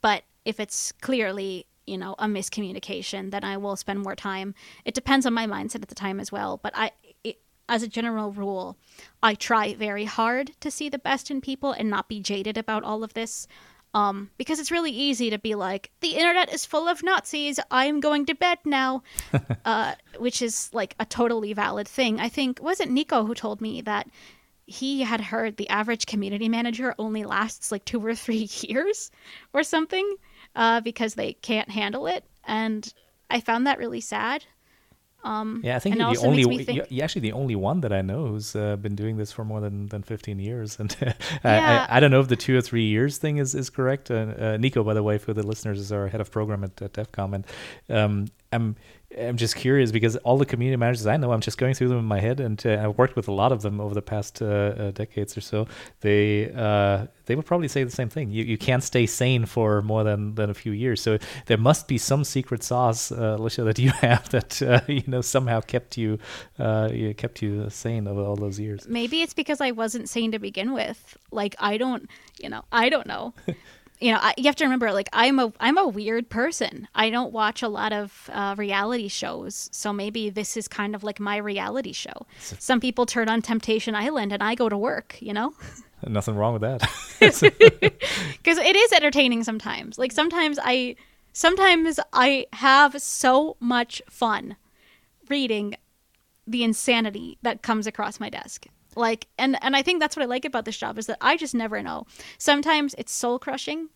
But 0.00 0.24
if 0.44 0.60
it's 0.60 0.92
clearly, 0.92 1.66
you 1.86 1.98
know, 1.98 2.14
a 2.18 2.26
miscommunication, 2.26 3.30
then 3.30 3.44
I 3.44 3.56
will 3.56 3.76
spend 3.76 4.00
more 4.00 4.16
time. 4.16 4.54
It 4.84 4.94
depends 4.94 5.26
on 5.26 5.34
my 5.34 5.46
mindset 5.46 5.82
at 5.82 5.88
the 5.88 5.94
time 5.94 6.20
as 6.20 6.30
well. 6.30 6.58
But 6.62 6.72
I, 6.76 6.92
it, 7.24 7.40
as 7.68 7.82
a 7.82 7.88
general 7.88 8.32
rule, 8.32 8.76
I 9.22 9.34
try 9.34 9.74
very 9.74 10.04
hard 10.04 10.52
to 10.60 10.70
see 10.70 10.88
the 10.88 10.98
best 10.98 11.30
in 11.30 11.40
people 11.40 11.72
and 11.72 11.90
not 11.90 12.08
be 12.08 12.20
jaded 12.20 12.56
about 12.56 12.84
all 12.84 13.02
of 13.02 13.14
this. 13.14 13.48
Um, 13.96 14.28
because 14.36 14.58
it's 14.58 14.70
really 14.70 14.90
easy 14.90 15.30
to 15.30 15.38
be 15.38 15.54
like, 15.54 15.90
the 16.00 16.16
internet 16.16 16.52
is 16.52 16.66
full 16.66 16.86
of 16.86 17.02
Nazis. 17.02 17.58
I'm 17.70 18.00
going 18.00 18.26
to 18.26 18.34
bed 18.34 18.58
now, 18.66 19.02
uh, 19.64 19.94
which 20.18 20.42
is 20.42 20.68
like 20.74 20.94
a 21.00 21.06
totally 21.06 21.54
valid 21.54 21.88
thing. 21.88 22.20
I 22.20 22.28
think 22.28 22.62
was 22.62 22.78
it 22.78 22.90
Nico 22.90 23.24
who 23.24 23.34
told 23.34 23.62
me 23.62 23.80
that 23.80 24.06
he 24.66 25.00
had 25.00 25.22
heard 25.22 25.56
the 25.56 25.70
average 25.70 26.04
community 26.04 26.46
manager 26.46 26.94
only 26.98 27.24
lasts 27.24 27.72
like 27.72 27.86
two 27.86 28.04
or 28.04 28.14
three 28.14 28.50
years 28.60 29.10
or 29.54 29.62
something 29.62 30.16
uh, 30.54 30.82
because 30.82 31.14
they 31.14 31.32
can't 31.32 31.70
handle 31.70 32.06
it, 32.06 32.22
and 32.44 32.92
I 33.30 33.40
found 33.40 33.66
that 33.66 33.78
really 33.78 34.02
sad. 34.02 34.44
Um, 35.26 35.60
yeah, 35.64 35.74
I 35.74 35.78
think 35.80 35.96
you're 35.96 36.14
the 36.14 36.20
only 36.20 36.64
think... 36.64 36.86
you're 36.88 37.04
actually 37.04 37.22
the 37.22 37.32
only 37.32 37.56
one 37.56 37.80
that 37.80 37.92
I 37.92 38.00
know 38.00 38.28
who's 38.28 38.54
uh, 38.54 38.76
been 38.76 38.94
doing 38.94 39.16
this 39.16 39.32
for 39.32 39.44
more 39.44 39.60
than, 39.60 39.86
than 39.88 40.04
15 40.04 40.38
years, 40.38 40.78
and 40.78 40.96
yeah. 41.02 41.86
I, 41.90 41.96
I, 41.96 42.00
don't 42.00 42.12
know 42.12 42.20
if 42.20 42.28
the 42.28 42.36
two 42.36 42.56
or 42.56 42.60
three 42.60 42.84
years 42.86 43.18
thing 43.18 43.38
is 43.38 43.52
is 43.54 43.68
correct. 43.68 44.08
Uh, 44.08 44.34
uh, 44.38 44.56
Nico, 44.56 44.84
by 44.84 44.94
the 44.94 45.02
way, 45.02 45.18
for 45.18 45.34
the 45.34 45.42
listeners, 45.42 45.80
is 45.80 45.90
our 45.90 46.06
head 46.06 46.20
of 46.20 46.30
program 46.30 46.62
at, 46.62 46.80
at 46.80 46.92
DevCom, 46.92 47.34
and 47.34 47.44
um, 47.90 48.26
I'm 48.52 48.76
I'm 49.18 49.36
just 49.36 49.56
curious 49.56 49.90
because 49.90 50.16
all 50.16 50.36
the 50.36 50.46
community 50.46 50.76
managers 50.76 51.06
I 51.06 51.16
know, 51.16 51.32
I'm 51.32 51.40
just 51.40 51.58
going 51.58 51.74
through 51.74 51.88
them 51.88 51.98
in 51.98 52.04
my 52.04 52.20
head, 52.20 52.40
and 52.40 52.64
uh, 52.66 52.82
I've 52.82 52.98
worked 52.98 53.16
with 53.16 53.28
a 53.28 53.32
lot 53.32 53.52
of 53.52 53.62
them 53.62 53.80
over 53.80 53.94
the 53.94 54.02
past 54.02 54.42
uh, 54.42 54.46
uh, 54.46 54.90
decades 54.90 55.36
or 55.36 55.40
so. 55.40 55.66
They 56.00 56.52
uh, 56.52 57.06
they 57.24 57.34
would 57.34 57.46
probably 57.46 57.68
say 57.68 57.84
the 57.84 57.90
same 57.90 58.08
thing. 58.08 58.30
You 58.30 58.44
you 58.44 58.58
can't 58.58 58.82
stay 58.82 59.06
sane 59.06 59.46
for 59.46 59.82
more 59.82 60.04
than, 60.04 60.34
than 60.34 60.50
a 60.50 60.54
few 60.54 60.72
years. 60.72 61.00
So 61.00 61.18
there 61.46 61.58
must 61.58 61.88
be 61.88 61.98
some 61.98 62.24
secret 62.24 62.62
sauce, 62.62 63.10
uh, 63.10 63.36
Felicia, 63.36 63.64
that 63.64 63.78
you 63.78 63.90
have 64.00 64.28
that 64.30 64.62
uh, 64.62 64.80
you 64.86 65.04
know 65.06 65.22
somehow 65.22 65.60
kept 65.60 65.96
you, 65.96 66.18
you 66.58 67.14
kept 67.16 67.42
you 67.42 67.70
sane 67.70 68.06
over 68.06 68.20
all 68.20 68.36
those 68.36 68.60
years. 68.60 68.86
Maybe 68.88 69.22
it's 69.22 69.34
because 69.34 69.60
I 69.60 69.70
wasn't 69.70 70.08
sane 70.08 70.32
to 70.32 70.38
begin 70.38 70.72
with. 70.72 71.16
Like 71.30 71.54
I 71.58 71.78
don't, 71.78 72.08
you 72.38 72.48
know, 72.48 72.64
I 72.70 72.88
don't 72.88 73.06
know. 73.06 73.34
you 74.00 74.12
know, 74.12 74.18
I, 74.20 74.34
you 74.36 74.44
have 74.44 74.56
to 74.56 74.64
remember, 74.64 74.92
like 74.92 75.08
I'm 75.12 75.38
a 75.38 75.52
I'm 75.60 75.78
a 75.78 75.86
weird 75.86 76.28
person. 76.28 76.88
I 76.94 77.10
don't 77.10 77.32
watch 77.32 77.62
a 77.62 77.68
lot 77.68 77.92
of 77.92 78.28
uh, 78.32 78.54
reality 78.58 79.08
shows, 79.08 79.68
so 79.72 79.92
maybe 79.92 80.30
this 80.30 80.56
is 80.56 80.68
kind 80.68 80.94
of 80.94 81.02
like 81.02 81.18
my 81.18 81.36
reality 81.36 81.92
show. 81.92 82.26
Some 82.38 82.80
people 82.80 83.06
turn 83.06 83.28
on 83.28 83.42
Temptation 83.42 83.94
Island, 83.94 84.32
and 84.32 84.42
I 84.42 84.54
go 84.54 84.68
to 84.68 84.76
work. 84.76 85.16
You 85.20 85.32
know. 85.32 85.54
Nothing 86.06 86.36
wrong 86.36 86.52
with 86.52 86.62
that. 86.62 86.82
Because 87.18 88.58
it 88.58 88.76
is 88.76 88.92
entertaining 88.92 89.42
sometimes. 89.42 89.98
Like 89.98 90.12
sometimes 90.12 90.58
I 90.62 90.96
sometimes 91.32 91.98
I 92.12 92.46
have 92.52 93.00
so 93.00 93.56
much 93.60 94.02
fun 94.08 94.56
reading 95.28 95.74
the 96.46 96.62
insanity 96.62 97.38
that 97.42 97.62
comes 97.62 97.86
across 97.86 98.20
my 98.20 98.28
desk 98.28 98.66
like 98.96 99.26
and 99.38 99.62
and 99.62 99.76
i 99.76 99.82
think 99.82 100.00
that's 100.00 100.16
what 100.16 100.22
i 100.22 100.26
like 100.26 100.44
about 100.44 100.64
this 100.64 100.76
job 100.76 100.98
is 100.98 101.06
that 101.06 101.18
i 101.20 101.36
just 101.36 101.54
never 101.54 101.82
know. 101.82 102.06
Sometimes 102.38 102.94
it's 102.98 103.12
soul 103.12 103.38
crushing. 103.38 103.88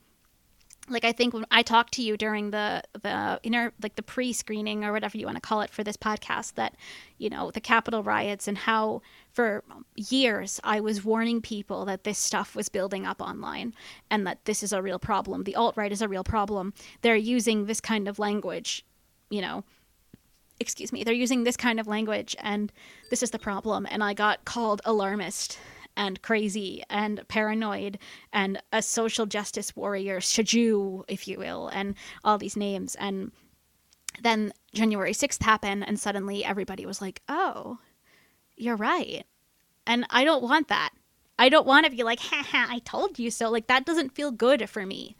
Like 0.89 1.05
i 1.05 1.13
think 1.13 1.35
when 1.35 1.47
i 1.51 1.63
talked 1.63 1.95
to 1.95 2.03
you 2.03 2.17
during 2.17 2.51
the 2.51 2.83
the 3.01 3.39
inner 3.43 3.73
like 3.83 3.95
the 3.95 4.03
pre-screening 4.03 4.85
or 4.85 4.93
whatever 4.93 5.17
you 5.17 5.27
want 5.27 5.37
to 5.37 5.41
call 5.41 5.61
it 5.61 5.71
for 5.71 5.85
this 5.85 5.97
podcast 5.97 6.55
that 6.55 6.75
you 7.19 7.31
know 7.31 7.51
the 7.53 7.61
capitol 7.61 8.03
riots 8.03 8.49
and 8.49 8.59
how 8.59 9.01
for 9.33 9.63
years 9.95 10.59
i 10.65 10.81
was 10.81 11.05
warning 11.05 11.41
people 11.41 11.85
that 11.85 12.03
this 12.03 12.19
stuff 12.19 12.57
was 12.57 12.69
building 12.69 13.07
up 13.07 13.23
online 13.23 13.73
and 14.11 14.27
that 14.27 14.45
this 14.47 14.63
is 14.63 14.73
a 14.73 14.83
real 14.83 14.99
problem. 14.99 15.45
The 15.45 15.55
alt-right 15.55 15.93
is 15.93 16.03
a 16.03 16.09
real 16.09 16.25
problem. 16.25 16.75
They're 17.03 17.15
using 17.15 17.67
this 17.67 17.81
kind 17.81 18.09
of 18.09 18.19
language 18.19 18.85
you 19.31 19.41
know 19.41 19.63
excuse 20.61 20.93
me, 20.93 21.03
they're 21.03 21.15
using 21.15 21.43
this 21.43 21.57
kind 21.57 21.81
of 21.81 21.89
language 21.89 22.37
and 22.39 22.71
this 23.09 23.23
is 23.23 23.31
the 23.31 23.39
problem. 23.39 23.87
And 23.91 24.05
I 24.05 24.15
got 24.15 24.45
called 24.45 24.83
alarmist 24.85 25.59
and 25.97 26.23
crazy 26.23 26.85
and 26.89 27.27
paranoid 27.29 27.99
and 28.33 28.63
a 28.73 28.83
social 28.83 29.27
justice 29.27 29.75
warrior, 29.75 30.21
Shaju, 30.21 31.05
if 31.09 31.27
you 31.27 31.39
will, 31.39 31.69
and 31.69 31.95
all 32.23 32.39
these 32.39 32.57
names. 32.57 32.95
And 32.95 33.33
then 34.23 34.53
January 34.73 35.13
6th 35.13 35.43
happened, 35.43 35.85
and 35.87 35.99
suddenly 35.99 36.45
everybody 36.45 36.87
was 36.87 37.01
like, 37.01 37.23
oh, 37.29 37.79
you're 38.57 38.77
right. 38.77 39.25
And 39.87 40.07
I 40.11 40.25
don't 40.25 40.43
want 40.43 40.69
that. 40.69 40.91
I 41.39 41.49
don't 41.49 41.67
want 41.67 41.87
to 41.87 41.93
be 41.93 42.03
like, 42.03 42.21
ha 42.21 42.45
ha, 42.47 42.67
I 42.69 42.81
told 42.81 43.19
you 43.19 43.31
so. 43.31 43.51
Like, 43.51 43.67
that 43.69 43.87
doesn't 43.87 44.15
feel 44.15 44.31
good 44.31 44.69
for 44.69 44.85
me. 44.85 45.17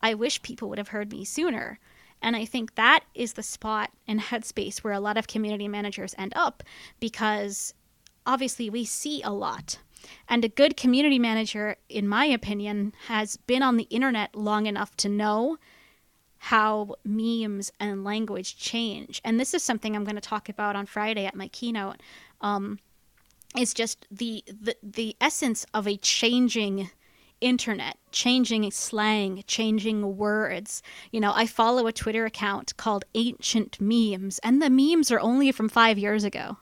I 0.00 0.14
wish 0.14 0.42
people 0.42 0.68
would 0.68 0.78
have 0.78 0.88
heard 0.88 1.12
me 1.12 1.24
sooner. 1.24 1.78
And 2.20 2.36
I 2.36 2.44
think 2.44 2.74
that 2.74 3.04
is 3.14 3.34
the 3.34 3.42
spot 3.42 3.90
and 4.06 4.20
headspace 4.30 4.78
where 4.78 4.92
a 4.92 5.00
lot 5.00 5.16
of 5.16 5.26
community 5.26 5.68
managers 5.68 6.14
end 6.18 6.32
up 6.36 6.62
because 7.00 7.74
obviously 8.26 8.70
we 8.70 8.84
see 8.84 9.22
a 9.22 9.30
lot. 9.30 9.78
And 10.28 10.44
a 10.44 10.48
good 10.48 10.76
community 10.76 11.18
manager, 11.18 11.76
in 11.88 12.06
my 12.06 12.24
opinion, 12.24 12.92
has 13.06 13.36
been 13.36 13.62
on 13.62 13.76
the 13.76 13.88
internet 13.90 14.34
long 14.34 14.66
enough 14.66 14.96
to 14.98 15.08
know 15.08 15.58
how 16.38 16.94
memes 17.04 17.72
and 17.80 18.04
language 18.04 18.56
change. 18.56 19.20
And 19.24 19.40
this 19.40 19.54
is 19.54 19.62
something 19.62 19.96
I'm 19.96 20.04
going 20.04 20.14
to 20.14 20.20
talk 20.20 20.48
about 20.48 20.76
on 20.76 20.86
Friday 20.86 21.26
at 21.26 21.34
my 21.34 21.48
keynote. 21.48 21.96
Um, 22.40 22.78
it's 23.56 23.74
just 23.74 24.06
the, 24.10 24.44
the 24.46 24.76
the 24.82 25.16
essence 25.20 25.64
of 25.72 25.88
a 25.88 25.96
changing 25.96 26.90
internet, 27.40 27.96
changing 28.12 28.70
slang, 28.70 29.44
changing 29.46 30.16
words. 30.16 30.82
You 31.10 31.20
know, 31.20 31.32
I 31.34 31.46
follow 31.46 31.86
a 31.86 31.92
Twitter 31.92 32.24
account 32.24 32.76
called 32.76 33.04
Ancient 33.14 33.80
Memes, 33.80 34.38
and 34.40 34.60
the 34.60 34.70
memes 34.70 35.10
are 35.10 35.20
only 35.20 35.52
from 35.52 35.68
five 35.68 35.98
years 35.98 36.24
ago. 36.24 36.58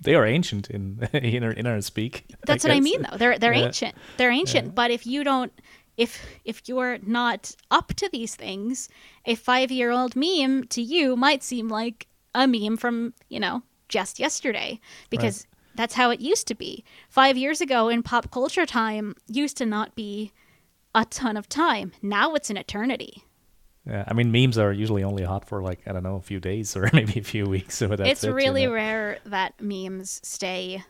They 0.00 0.14
are 0.14 0.26
ancient 0.26 0.70
in 0.70 1.08
in 1.12 1.42
our, 1.42 1.52
in 1.52 1.66
our 1.66 1.80
speak. 1.80 2.26
That's 2.46 2.64
I 2.64 2.68
what 2.68 2.76
I 2.76 2.80
mean, 2.80 3.02
though. 3.02 3.16
They're 3.16 3.38
they're 3.38 3.54
yeah. 3.54 3.66
ancient. 3.66 3.94
They're 4.16 4.30
ancient. 4.30 4.66
Yeah. 4.66 4.72
But 4.72 4.90
if 4.90 5.06
you 5.06 5.24
don't, 5.24 5.52
if 5.96 6.24
if 6.44 6.68
you're 6.68 6.98
not 7.02 7.54
up 7.70 7.94
to 7.94 8.08
these 8.12 8.34
things, 8.34 8.88
a 9.24 9.34
five 9.34 9.70
year 9.70 9.90
old 9.90 10.14
meme 10.16 10.64
to 10.68 10.82
you 10.82 11.16
might 11.16 11.42
seem 11.42 11.68
like 11.68 12.06
a 12.34 12.46
meme 12.46 12.76
from 12.76 13.14
you 13.28 13.40
know 13.40 13.62
just 13.88 14.18
yesterday 14.18 14.80
because 15.10 15.46
that's 15.76 15.94
how 15.94 16.10
it 16.10 16.20
used 16.20 16.46
to 16.48 16.54
be. 16.54 16.84
Five 17.08 17.36
years 17.36 17.60
ago 17.60 17.88
in 17.88 18.02
pop 18.02 18.30
culture 18.30 18.66
time 18.66 19.14
used 19.28 19.56
to 19.58 19.66
not 19.66 19.94
be 19.94 20.32
a 20.94 21.04
ton 21.04 21.36
of 21.36 21.48
time. 21.48 21.92
Now 22.02 22.34
it's 22.34 22.50
an 22.50 22.56
eternity. 22.56 23.24
Yeah, 23.86 24.04
I 24.08 24.14
mean, 24.14 24.32
memes 24.32 24.58
are 24.58 24.72
usually 24.72 25.04
only 25.04 25.22
hot 25.22 25.46
for 25.48 25.62
like 25.62 25.80
I 25.86 25.92
don't 25.92 26.02
know 26.02 26.16
a 26.16 26.20
few 26.20 26.40
days 26.40 26.76
or 26.76 26.90
maybe 26.92 27.20
a 27.20 27.24
few 27.24 27.46
weeks. 27.46 27.76
So 27.76 27.88
that's 27.88 28.10
it's 28.10 28.24
it, 28.24 28.30
really 28.30 28.62
you 28.62 28.68
know? 28.68 28.74
rare 28.74 29.18
that 29.26 29.60
memes 29.60 30.20
stay 30.24 30.82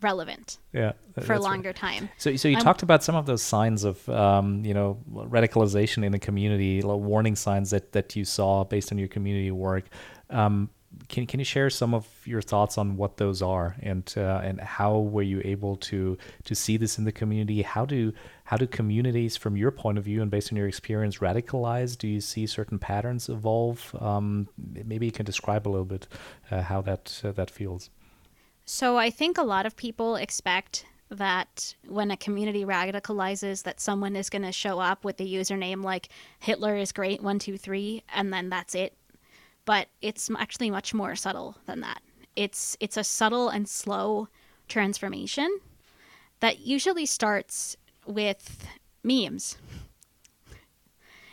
relevant. 0.00 0.58
Yeah, 0.72 0.92
for 1.22 1.32
a 1.32 1.40
longer 1.40 1.70
right. 1.70 1.76
time. 1.76 2.08
So, 2.18 2.36
so 2.36 2.48
you 2.48 2.56
I'm, 2.56 2.62
talked 2.62 2.82
about 2.82 3.02
some 3.02 3.16
of 3.16 3.26
those 3.26 3.42
signs 3.42 3.82
of, 3.82 4.08
um, 4.08 4.64
you 4.64 4.74
know, 4.74 4.98
radicalization 5.12 6.04
in 6.04 6.12
the 6.12 6.18
community, 6.18 6.80
warning 6.82 7.34
signs 7.34 7.70
that 7.70 7.92
that 7.92 8.14
you 8.14 8.24
saw 8.24 8.64
based 8.64 8.92
on 8.92 8.98
your 8.98 9.08
community 9.08 9.50
work. 9.50 9.86
Um, 10.30 10.70
can 11.08 11.26
can 11.26 11.38
you 11.38 11.44
share 11.44 11.70
some 11.70 11.94
of 11.94 12.06
your 12.24 12.40
thoughts 12.40 12.78
on 12.78 12.96
what 12.96 13.16
those 13.18 13.42
are 13.42 13.76
and 13.82 14.12
uh, 14.16 14.40
and 14.42 14.60
how 14.60 14.98
were 14.98 15.22
you 15.22 15.40
able 15.44 15.76
to 15.76 16.16
to 16.44 16.54
see 16.54 16.76
this 16.76 16.98
in 16.98 17.04
the 17.04 17.12
community? 17.12 17.62
How 17.62 17.84
do 17.84 18.12
how 18.44 18.56
do 18.56 18.66
communities, 18.66 19.36
from 19.36 19.56
your 19.56 19.70
point 19.70 19.98
of 19.98 20.04
view 20.04 20.22
and 20.22 20.30
based 20.30 20.52
on 20.52 20.56
your 20.56 20.68
experience, 20.68 21.18
radicalize? 21.18 21.96
Do 21.96 22.08
you 22.08 22.20
see 22.20 22.46
certain 22.46 22.78
patterns 22.78 23.28
evolve? 23.28 23.94
Um, 24.00 24.48
maybe 24.56 25.06
you 25.06 25.12
can 25.12 25.26
describe 25.26 25.66
a 25.66 25.70
little 25.70 25.84
bit 25.84 26.08
uh, 26.50 26.62
how 26.62 26.80
that 26.82 27.20
uh, 27.24 27.32
that 27.32 27.50
feels. 27.50 27.90
So 28.64 28.96
I 28.96 29.10
think 29.10 29.38
a 29.38 29.42
lot 29.42 29.66
of 29.66 29.76
people 29.76 30.16
expect 30.16 30.84
that 31.10 31.74
when 31.86 32.10
a 32.10 32.16
community 32.16 32.64
radicalizes 32.64 33.62
that 33.62 33.80
someone 33.80 34.14
is 34.14 34.28
going 34.28 34.42
to 34.42 34.52
show 34.52 34.78
up 34.78 35.04
with 35.04 35.16
the 35.16 35.34
username 35.34 35.82
like 35.82 36.10
hitler 36.38 36.76
is 36.76 36.92
great 36.92 37.20
123 37.20 38.02
and 38.14 38.30
then 38.30 38.50
that's 38.50 38.74
it 38.74 38.97
but 39.68 39.88
it's 40.00 40.30
actually 40.38 40.70
much 40.70 40.94
more 40.94 41.14
subtle 41.14 41.54
than 41.66 41.80
that. 41.80 42.00
It's 42.34 42.74
it's 42.80 42.96
a 42.96 43.04
subtle 43.04 43.50
and 43.50 43.68
slow 43.68 44.28
transformation 44.66 45.60
that 46.40 46.60
usually 46.60 47.04
starts 47.04 47.76
with 48.06 48.66
memes. 49.04 49.58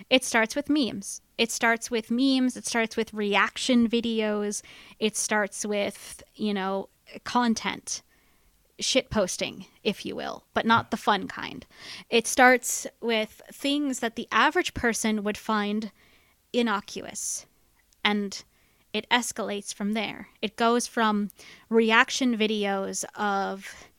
It 0.09 0.25
starts 0.25 0.53
with 0.53 0.69
memes. 0.69 1.21
It 1.37 1.49
starts 1.49 1.89
with 1.89 2.11
memes. 2.11 2.57
It 2.57 2.65
starts 2.65 2.97
with 2.97 3.13
reaction 3.13 3.87
videos. 3.87 4.61
It 4.99 5.15
starts 5.15 5.65
with 5.65 6.21
you 6.35 6.53
know 6.53 6.89
content 7.23 8.01
shit 8.81 9.09
posting, 9.09 9.67
if 9.81 10.05
you 10.05 10.13
will, 10.13 10.43
but 10.53 10.65
not 10.65 10.91
the 10.91 10.97
fun 10.97 11.29
kind. 11.29 11.65
It 12.09 12.27
starts 12.27 12.85
with 12.99 13.41
things 13.53 13.99
that 13.99 14.17
the 14.17 14.27
average 14.29 14.73
person 14.73 15.23
would 15.23 15.37
find 15.37 15.93
innocuous 16.51 17.45
and 18.05 18.43
it 18.93 19.09
escalates 19.09 19.73
from 19.73 19.91
there. 19.91 20.29
It 20.41 20.55
goes 20.55 20.87
from 20.87 21.31
reaction 21.67 22.37
videos 22.37 23.03
of 23.15 23.89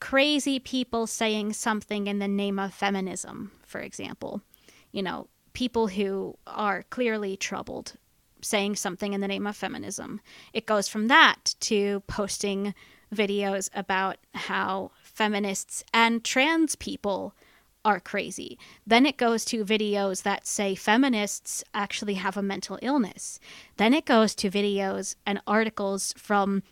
crazy 0.00 0.58
people 0.58 1.06
saying 1.06 1.52
something 1.52 2.06
in 2.06 2.20
the 2.20 2.28
name 2.28 2.58
of 2.58 2.72
feminism, 2.72 3.50
for 3.66 3.80
example. 3.80 4.40
You 4.92 5.02
know, 5.02 5.28
people 5.52 5.88
who 5.88 6.38
are 6.46 6.84
clearly 6.84 7.36
troubled 7.36 7.94
saying 8.40 8.76
something 8.76 9.12
in 9.12 9.20
the 9.20 9.28
name 9.28 9.48
of 9.48 9.56
feminism. 9.56 10.20
It 10.52 10.64
goes 10.64 10.86
from 10.88 11.08
that 11.08 11.56
to 11.60 12.00
posting 12.06 12.72
videos 13.12 13.68
about 13.74 14.18
how 14.32 14.92
feminists 15.02 15.82
and 15.92 16.22
trans 16.22 16.76
people 16.76 17.34
are 17.84 18.00
crazy. 18.00 18.58
Then 18.86 19.06
it 19.06 19.16
goes 19.16 19.44
to 19.46 19.64
videos 19.64 20.22
that 20.22 20.46
say 20.46 20.74
feminists 20.74 21.64
actually 21.74 22.14
have 22.14 22.36
a 22.36 22.42
mental 22.42 22.78
illness. 22.82 23.40
Then 23.76 23.94
it 23.94 24.04
goes 24.04 24.34
to 24.36 24.50
videos 24.50 25.16
and 25.26 25.40
articles 25.46 26.14
from 26.16 26.62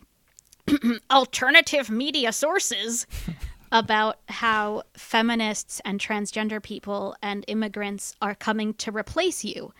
alternative 1.11 1.89
media 1.89 2.31
sources 2.31 3.07
about 3.71 4.19
how 4.29 4.83
feminists 4.95 5.81
and 5.83 5.99
transgender 5.99 6.61
people 6.61 7.15
and 7.21 7.43
immigrants 7.47 8.15
are 8.21 8.35
coming 8.35 8.73
to 8.75 8.91
replace 8.91 9.43
you. 9.43 9.73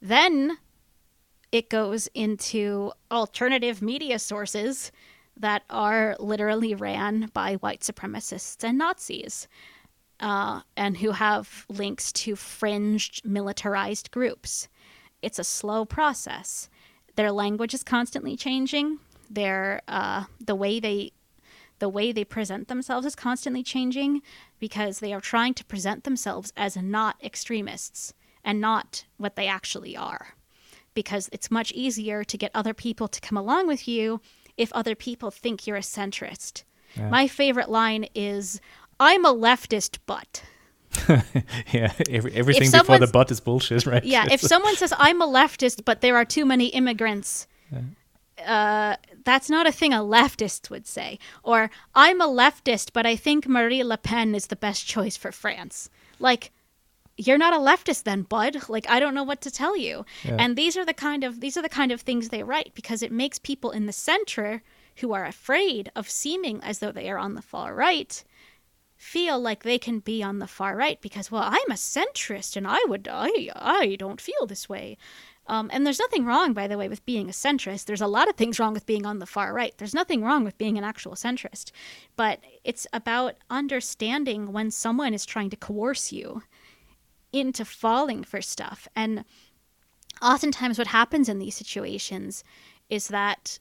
Then 0.00 0.58
it 1.52 1.70
goes 1.70 2.08
into 2.14 2.92
alternative 3.10 3.82
media 3.82 4.18
sources 4.18 4.92
that 5.36 5.62
are 5.68 6.16
literally 6.18 6.74
ran 6.74 7.30
by 7.32 7.54
white 7.56 7.80
supremacists 7.80 8.64
and 8.64 8.78
Nazis, 8.78 9.48
uh, 10.20 10.60
and 10.76 10.96
who 10.98 11.12
have 11.12 11.66
links 11.68 12.12
to 12.12 12.36
fringed 12.36 13.24
militarized 13.24 14.10
groups. 14.10 14.68
It's 15.22 15.38
a 15.38 15.44
slow 15.44 15.84
process. 15.84 16.68
Their 17.16 17.32
language 17.32 17.74
is 17.74 17.82
constantly 17.82 18.36
changing. 18.36 18.98
Their 19.28 19.82
uh, 19.88 20.24
the 20.40 20.54
way 20.54 20.78
they 20.80 21.12
the 21.78 21.88
way 21.88 22.12
they 22.12 22.24
present 22.24 22.68
themselves 22.68 23.06
is 23.06 23.14
constantly 23.14 23.62
changing 23.62 24.22
because 24.58 25.00
they 25.00 25.12
are 25.12 25.20
trying 25.20 25.54
to 25.54 25.64
present 25.64 26.04
themselves 26.04 26.52
as 26.56 26.76
not 26.76 27.16
extremists 27.22 28.14
and 28.42 28.60
not 28.60 29.04
what 29.18 29.36
they 29.36 29.46
actually 29.46 29.96
are. 29.96 30.28
Because 30.94 31.28
it's 31.32 31.50
much 31.50 31.72
easier 31.72 32.24
to 32.24 32.38
get 32.38 32.50
other 32.54 32.72
people 32.72 33.08
to 33.08 33.20
come 33.20 33.36
along 33.36 33.66
with 33.66 33.86
you 33.86 34.20
if 34.56 34.72
other 34.72 34.94
people 34.94 35.30
think 35.30 35.66
you're 35.66 35.76
a 35.76 35.80
centrist. 35.80 36.64
Yeah. 36.94 37.10
My 37.10 37.28
favorite 37.28 37.68
line 37.68 38.06
is, 38.14 38.60
I'm 38.98 39.24
a 39.24 39.34
leftist, 39.34 39.98
but. 40.06 40.42
yeah, 41.72 41.92
every, 42.08 42.32
everything 42.34 42.70
before 42.70 42.98
the 42.98 43.06
butt 43.06 43.30
is 43.30 43.40
bullshit, 43.40 43.86
right? 43.86 44.04
Yeah, 44.04 44.26
if 44.30 44.40
someone 44.52 44.76
says, 44.76 44.92
I'm 44.96 45.20
a 45.20 45.26
leftist, 45.26 45.84
but 45.84 46.00
there 46.00 46.16
are 46.16 46.24
too 46.24 46.44
many 46.44 46.66
immigrants, 46.68 47.46
uh, 48.44 48.96
that's 49.24 49.50
not 49.50 49.66
a 49.66 49.72
thing 49.72 49.92
a 49.92 49.98
leftist 49.98 50.70
would 50.70 50.86
say. 50.86 51.18
Or, 51.42 51.70
I'm 51.94 52.20
a 52.20 52.28
leftist, 52.28 52.92
but 52.92 53.06
I 53.06 53.16
think 53.16 53.46
Marine 53.46 53.88
Le 53.88 53.98
Pen 53.98 54.34
is 54.34 54.46
the 54.46 54.56
best 54.56 54.86
choice 54.86 55.16
for 55.16 55.32
France. 55.32 55.90
Like, 56.18 56.52
you're 57.18 57.38
not 57.38 57.54
a 57.54 57.56
leftist 57.56 58.02
then 58.02 58.22
bud 58.22 58.68
like 58.68 58.88
i 58.90 59.00
don't 59.00 59.14
know 59.14 59.22
what 59.22 59.40
to 59.40 59.50
tell 59.50 59.76
you 59.76 60.04
yeah. 60.22 60.36
and 60.38 60.56
these 60.56 60.76
are 60.76 60.84
the 60.84 60.94
kind 60.94 61.24
of 61.24 61.40
these 61.40 61.56
are 61.56 61.62
the 61.62 61.68
kind 61.68 61.90
of 61.90 62.00
things 62.00 62.28
they 62.28 62.42
write 62.42 62.72
because 62.74 63.02
it 63.02 63.12
makes 63.12 63.38
people 63.38 63.70
in 63.70 63.86
the 63.86 63.92
center 63.92 64.62
who 64.96 65.12
are 65.12 65.24
afraid 65.24 65.90
of 65.96 66.10
seeming 66.10 66.60
as 66.62 66.78
though 66.78 66.92
they 66.92 67.08
are 67.08 67.18
on 67.18 67.34
the 67.34 67.42
far 67.42 67.74
right 67.74 68.22
feel 68.96 69.38
like 69.40 69.62
they 69.62 69.78
can 69.78 69.98
be 70.00 70.22
on 70.22 70.38
the 70.38 70.46
far 70.46 70.76
right 70.76 71.00
because 71.00 71.30
well 71.30 71.42
i'm 71.44 71.70
a 71.70 71.74
centrist 71.74 72.56
and 72.56 72.66
i 72.66 72.78
would 72.86 73.08
i 73.10 73.50
i 73.54 73.96
don't 73.98 74.20
feel 74.20 74.46
this 74.46 74.68
way 74.68 74.96
um, 75.48 75.70
and 75.72 75.86
there's 75.86 76.00
nothing 76.00 76.24
wrong, 76.24 76.52
by 76.52 76.66
the 76.66 76.76
way, 76.76 76.88
with 76.88 77.06
being 77.06 77.28
a 77.28 77.32
centrist. 77.32 77.84
There's 77.84 78.00
a 78.00 78.06
lot 78.08 78.28
of 78.28 78.34
things 78.34 78.58
wrong 78.58 78.72
with 78.72 78.86
being 78.86 79.06
on 79.06 79.20
the 79.20 79.26
far 79.26 79.52
right. 79.52 79.72
There's 79.78 79.94
nothing 79.94 80.22
wrong 80.22 80.44
with 80.44 80.58
being 80.58 80.76
an 80.76 80.84
actual 80.84 81.12
centrist. 81.12 81.70
But 82.16 82.40
it's 82.64 82.86
about 82.92 83.36
understanding 83.48 84.52
when 84.52 84.70
someone 84.70 85.14
is 85.14 85.24
trying 85.24 85.50
to 85.50 85.56
coerce 85.56 86.12
you 86.12 86.42
into 87.32 87.64
falling 87.64 88.24
for 88.24 88.42
stuff. 88.42 88.88
And 88.96 89.24
oftentimes, 90.20 90.78
what 90.78 90.88
happens 90.88 91.28
in 91.28 91.38
these 91.38 91.54
situations 91.54 92.42
is 92.90 93.08
that 93.08 93.58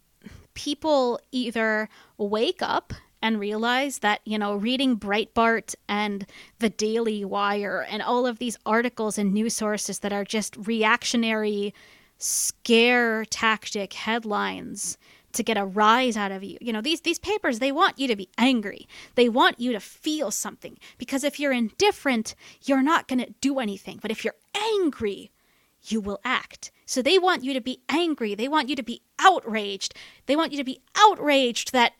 people 0.55 1.19
either 1.31 1.87
wake 2.17 2.61
up 2.61 2.93
and 3.25 3.39
realize 3.39 3.99
that, 3.99 4.21
you 4.23 4.37
know, 4.37 4.55
reading 4.55 4.99
Breitbart 4.99 5.73
and 5.89 6.27
the 6.59 6.69
Daily 6.69 7.25
Wire 7.25 7.83
and 7.89 8.03
all 8.03 8.27
of 8.27 8.37
these 8.37 8.55
articles 8.67 9.17
and 9.17 9.33
news 9.33 9.55
sources 9.55 9.97
that 9.99 10.13
are 10.13 10.23
just 10.23 10.55
reactionary, 10.67 11.73
scare 12.19 13.25
tactic 13.25 13.93
headlines 13.93 14.99
to 15.33 15.41
get 15.41 15.57
a 15.57 15.65
rise 15.65 16.15
out 16.15 16.31
of 16.31 16.43
you. 16.43 16.59
You 16.61 16.71
know, 16.71 16.81
these 16.81 17.01
these 17.01 17.17
papers 17.17 17.57
they 17.57 17.71
want 17.71 17.97
you 17.97 18.07
to 18.07 18.15
be 18.15 18.29
angry. 18.37 18.87
They 19.15 19.27
want 19.27 19.59
you 19.59 19.71
to 19.71 19.79
feel 19.79 20.29
something 20.29 20.77
because 20.99 21.23
if 21.23 21.39
you're 21.39 21.51
indifferent, 21.51 22.35
you're 22.63 22.83
not 22.83 23.07
going 23.07 23.25
to 23.25 23.33
do 23.41 23.57
anything. 23.57 23.97
But 23.99 24.11
if 24.11 24.23
you're 24.23 24.35
angry, 24.55 25.31
you 25.81 25.99
will 25.99 26.19
act. 26.23 26.71
So 26.85 27.01
they 27.01 27.17
want 27.17 27.43
you 27.43 27.55
to 27.55 27.61
be 27.61 27.81
angry. 27.89 28.35
They 28.35 28.47
want 28.47 28.69
you 28.69 28.75
to 28.75 28.83
be 28.83 29.01
outraged. 29.17 29.95
They 30.27 30.35
want 30.35 30.51
you 30.51 30.59
to 30.59 30.63
be 30.63 30.81
outraged 30.95 31.71
that 31.71 31.99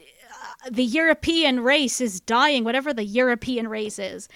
the 0.69 0.83
European 0.83 1.59
race 1.61 2.01
is 2.01 2.19
dying, 2.19 2.63
whatever 2.63 2.93
the 2.93 3.03
European 3.03 3.67
race 3.67 3.99
is. 3.99 4.27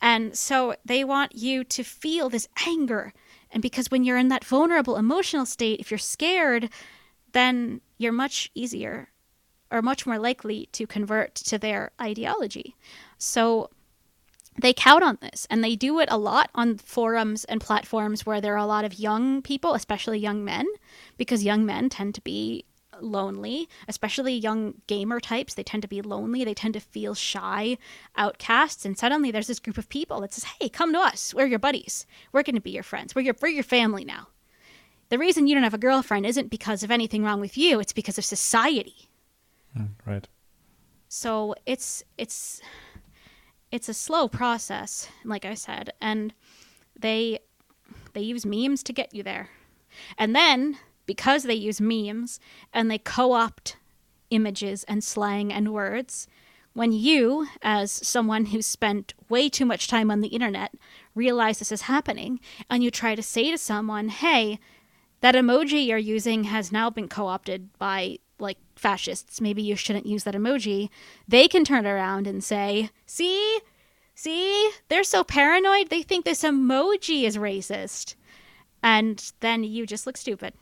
And 0.00 0.36
so 0.36 0.74
they 0.84 1.04
want 1.04 1.34
you 1.34 1.64
to 1.64 1.82
feel 1.82 2.28
this 2.28 2.48
anger. 2.66 3.12
And 3.50 3.62
because 3.62 3.90
when 3.90 4.04
you're 4.04 4.18
in 4.18 4.28
that 4.28 4.44
vulnerable 4.44 4.96
emotional 4.96 5.46
state, 5.46 5.80
if 5.80 5.90
you're 5.90 5.98
scared, 5.98 6.70
then 7.32 7.80
you're 7.96 8.12
much 8.12 8.50
easier 8.54 9.08
or 9.70 9.82
much 9.82 10.06
more 10.06 10.18
likely 10.18 10.68
to 10.72 10.86
convert 10.86 11.34
to 11.34 11.58
their 11.58 11.90
ideology. 12.00 12.74
So 13.18 13.70
they 14.60 14.72
count 14.72 15.04
on 15.04 15.18
this 15.20 15.46
and 15.50 15.62
they 15.62 15.76
do 15.76 16.00
it 16.00 16.08
a 16.10 16.18
lot 16.18 16.50
on 16.54 16.78
forums 16.78 17.44
and 17.44 17.60
platforms 17.60 18.26
where 18.26 18.40
there 18.40 18.54
are 18.54 18.58
a 18.58 18.66
lot 18.66 18.84
of 18.84 18.98
young 18.98 19.42
people, 19.42 19.74
especially 19.74 20.18
young 20.18 20.44
men, 20.44 20.66
because 21.16 21.44
young 21.44 21.64
men 21.64 21.88
tend 21.88 22.14
to 22.14 22.20
be 22.20 22.64
lonely, 23.00 23.68
especially 23.86 24.34
young 24.34 24.74
gamer 24.86 25.20
types. 25.20 25.54
They 25.54 25.62
tend 25.62 25.82
to 25.82 25.88
be 25.88 26.02
lonely. 26.02 26.44
They 26.44 26.54
tend 26.54 26.74
to 26.74 26.80
feel 26.80 27.14
shy, 27.14 27.78
outcasts. 28.16 28.84
And 28.84 28.98
suddenly 28.98 29.30
there's 29.30 29.46
this 29.46 29.60
group 29.60 29.78
of 29.78 29.88
people 29.88 30.20
that 30.20 30.32
says, 30.32 30.44
Hey, 30.44 30.68
come 30.68 30.92
to 30.92 31.00
us. 31.00 31.34
We're 31.34 31.46
your 31.46 31.58
buddies. 31.58 32.06
We're 32.32 32.42
going 32.42 32.54
to 32.54 32.60
be 32.60 32.70
your 32.70 32.82
friends. 32.82 33.14
We're 33.14 33.22
your, 33.22 33.34
we're 33.40 33.48
your 33.48 33.62
family 33.64 34.04
now. 34.04 34.28
The 35.08 35.18
reason 35.18 35.46
you 35.46 35.54
don't 35.54 35.64
have 35.64 35.74
a 35.74 35.78
girlfriend 35.78 36.26
isn't 36.26 36.50
because 36.50 36.82
of 36.82 36.90
anything 36.90 37.24
wrong 37.24 37.40
with 37.40 37.56
you, 37.56 37.80
it's 37.80 37.94
because 37.94 38.18
of 38.18 38.24
society. 38.24 39.08
Mm, 39.76 39.90
right. 40.04 40.28
So 41.08 41.54
it's 41.64 42.04
it's 42.18 42.60
it's 43.72 43.88
a 43.88 43.94
slow 43.94 44.28
process, 44.28 45.08
like 45.24 45.44
I 45.44 45.54
said, 45.54 45.92
and 46.00 46.34
they 46.98 47.38
they 48.12 48.20
use 48.20 48.44
memes 48.44 48.82
to 48.84 48.92
get 48.92 49.14
you 49.14 49.22
there. 49.22 49.48
And 50.18 50.36
then 50.36 50.78
because 51.08 51.44
they 51.44 51.54
use 51.54 51.80
memes 51.80 52.38
and 52.72 52.88
they 52.88 52.98
co-opt 52.98 53.76
images 54.30 54.84
and 54.84 55.02
slang 55.02 55.50
and 55.50 55.72
words, 55.72 56.28
when 56.74 56.92
you, 56.92 57.48
as 57.62 57.90
someone 57.90 58.46
who's 58.46 58.66
spent 58.66 59.14
way 59.28 59.48
too 59.48 59.64
much 59.64 59.88
time 59.88 60.10
on 60.10 60.20
the 60.20 60.28
internet, 60.28 60.72
realize 61.14 61.58
this 61.58 61.72
is 61.72 61.82
happening 61.82 62.38
and 62.70 62.84
you 62.84 62.90
try 62.90 63.14
to 63.14 63.22
say 63.22 63.50
to 63.50 63.58
someone, 63.58 64.10
hey, 64.10 64.60
that 65.20 65.34
emoji 65.34 65.84
you're 65.86 65.98
using 65.98 66.44
has 66.44 66.70
now 66.70 66.90
been 66.90 67.08
co-opted 67.08 67.76
by 67.78 68.18
like 68.38 68.58
fascists. 68.76 69.40
Maybe 69.40 69.62
you 69.62 69.76
shouldn't 69.76 70.06
use 70.06 70.24
that 70.24 70.34
emoji. 70.34 70.90
They 71.26 71.48
can 71.48 71.64
turn 71.64 71.86
around 71.86 72.28
and 72.28 72.44
say, 72.44 72.90
"See? 73.04 73.58
See? 74.14 74.70
They're 74.88 75.02
so 75.02 75.24
paranoid. 75.24 75.88
They 75.88 76.02
think 76.02 76.24
this 76.24 76.44
emoji 76.44 77.24
is 77.24 77.36
racist." 77.36 78.14
And 78.80 79.32
then 79.40 79.64
you 79.64 79.86
just 79.86 80.06
look 80.06 80.16
stupid. 80.16 80.54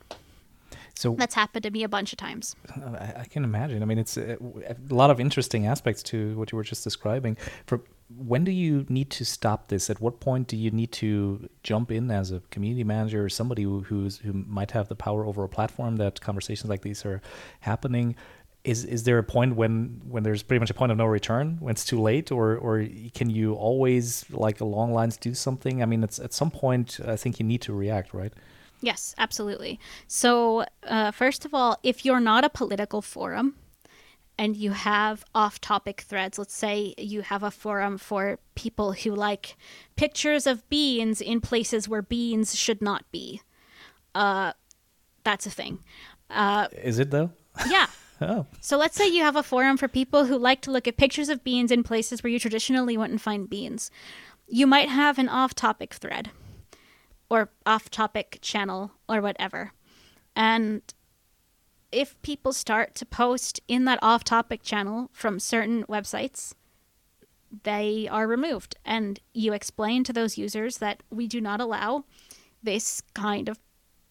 So 0.97 1.15
That's 1.15 1.35
happened 1.35 1.63
to 1.65 1.71
me 1.71 1.85
a 1.85 1.89
bunch 1.89 2.13
of 2.15 2.17
times. 2.17 2.57
Uh, 2.75 2.97
I, 2.99 3.21
I 3.21 3.25
can 3.25 3.45
imagine. 3.45 3.83
I 3.83 3.85
mean, 3.85 3.99
it's 3.99 4.17
uh, 4.17 4.37
a, 4.67 4.73
a 4.73 4.95
lot 4.95 5.11
of 5.11 5.21
interesting 5.21 5.67
aspects 5.67 6.03
to 6.05 6.37
what 6.39 6.51
you 6.51 6.57
were 6.57 6.65
just 6.65 6.83
describing. 6.85 7.37
For 7.67 7.83
when 8.09 8.45
do 8.45 8.51
you 8.51 8.87
need 8.89 9.11
to 9.11 9.25
stop 9.25 9.69
this? 9.69 9.91
At 9.91 10.01
what 10.01 10.21
point 10.21 10.49
do 10.49 10.57
you 10.57 10.71
need 10.71 10.93
to 10.93 11.51
jump 11.63 11.91
in 11.91 12.11
as 12.11 12.33
a 12.33 12.41
community 12.51 12.83
manager 12.83 13.23
or 13.25 13.29
somebody 13.29 13.65
who, 13.65 13.83
who's 13.83 14.19
who 14.19 14.33
might 14.33 14.71
have 14.71 14.89
the 14.89 14.95
power 14.95 15.27
over 15.27 15.45
a 15.45 15.49
platform 15.49 15.97
that 15.97 16.23
conversations 16.23 16.71
like 16.71 16.81
these 16.81 17.05
are 17.05 17.21
happening? 17.61 18.17
Is 18.65 18.85
is 18.85 19.05
there 19.05 19.19
a 19.19 19.23
point 19.23 19.55
when 19.55 20.01
when 20.09 20.23
there's 20.23 20.43
pretty 20.43 20.61
much 20.61 20.71
a 20.71 20.75
point 20.75 20.93
of 20.93 20.99
no 20.99 21.05
return 21.05 21.59
when 21.61 21.73
it's 21.73 21.85
too 21.85 22.01
late, 22.01 22.33
or 22.33 22.57
or 22.57 22.87
can 23.13 23.29
you 23.29 23.53
always 23.55 24.25
like 24.31 24.61
along 24.63 24.95
lines 24.95 25.19
do 25.19 25.35
something? 25.35 25.83
I 25.83 25.87
mean, 25.87 26.03
it's 26.03 26.19
at 26.19 26.33
some 26.33 26.51
point 26.51 26.99
I 27.07 27.17
think 27.17 27.39
you 27.39 27.45
need 27.45 27.61
to 27.63 27.75
react, 27.75 28.15
right? 28.15 28.33
Yes, 28.81 29.15
absolutely. 29.19 29.81
So, 30.07 30.65
uh, 30.87 31.11
first 31.11 31.45
of 31.45 31.55
all, 31.55 31.79
if 31.83 32.05
you're 32.05 32.21
not 32.21 32.45
a 32.45 32.51
political 32.51 33.01
forum 33.03 33.57
and 34.39 34.55
you 34.57 34.73
have 34.73 35.25
off 35.35 35.61
topic 35.61 36.03
threads, 36.03 36.39
let's 36.39 36.55
say 36.55 36.95
you 36.99 37.23
have 37.23 37.43
a 37.43 37.51
forum 37.51 37.97
for 37.99 38.39
people 38.55 38.93
who 38.93 39.13
like 39.15 39.57
pictures 39.97 40.47
of 40.47 40.69
beans 40.69 41.21
in 41.21 41.41
places 41.41 41.89
where 41.89 42.03
beans 42.03 42.55
should 42.55 42.83
not 42.83 43.11
be, 43.11 43.41
uh, 44.15 44.53
that's 45.25 45.47
a 45.47 45.51
thing. 45.51 45.79
Uh, 46.31 46.69
Is 46.73 46.99
it 46.99 47.11
though? 47.11 47.31
yeah. 47.69 47.87
Oh, 48.19 48.47
So 48.63 48.79
let's 48.79 48.97
say 48.97 49.07
you 49.07 49.23
have 49.23 49.37
a 49.37 49.43
forum 49.43 49.77
for 49.77 49.89
people 49.89 50.25
who 50.25 50.39
like 50.39 50.63
to 50.63 50.71
look 50.71 50.89
at 50.89 50.97
pictures 50.97 51.29
of 51.29 51.45
beans 51.45 51.71
in 51.71 51.83
places 51.83 52.23
where 52.23 52.31
you 52.31 52.39
traditionally 52.39 52.97
wouldn't 52.97 53.21
find 53.21 53.47
beans. 53.47 53.91
You 54.49 54.67
might 54.67 54.89
have 54.89 55.19
an 55.19 55.29
off 55.29 55.55
topic 55.55 55.93
thread 55.93 56.31
or 57.31 57.51
off 57.65 57.91
topic 57.91 58.39
channel 58.41 58.93
or 59.09 59.21
whatever. 59.21 59.73
And 60.35 60.83
if 61.93 62.21
people 62.23 62.53
start 62.53 62.95
to 62.97 63.07
post 63.07 63.61
in 63.69 63.85
that 63.85 63.99
off 64.03 64.25
topic 64.25 64.63
channel 64.63 65.11
from 65.13 65.41
certain 65.41 65.85
websites, 65.85 66.55
they 67.63 68.09
are 68.11 68.27
removed. 68.27 68.77
And 68.85 69.21
you 69.33 69.53
explain 69.53 70.05
to 70.05 70.13
those 70.13 70.37
users 70.37 70.79
that 70.79 71.03
we 71.11 71.27
do 71.27 71.41
not 71.41 71.61
allow 71.61 72.05
this 72.63 73.03
kind 73.15 73.49
of 73.49 73.59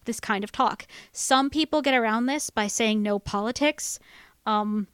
this 0.05 0.19
kind 0.19 0.43
of 0.43 0.51
talk. 0.51 0.85
Some 1.11 1.49
people 1.49 1.81
get 1.81 1.95
around 1.95 2.27
this 2.27 2.51
by 2.51 2.67
saying 2.67 3.01
no 3.01 3.17
politics. 3.17 3.99
Um, 4.45 4.87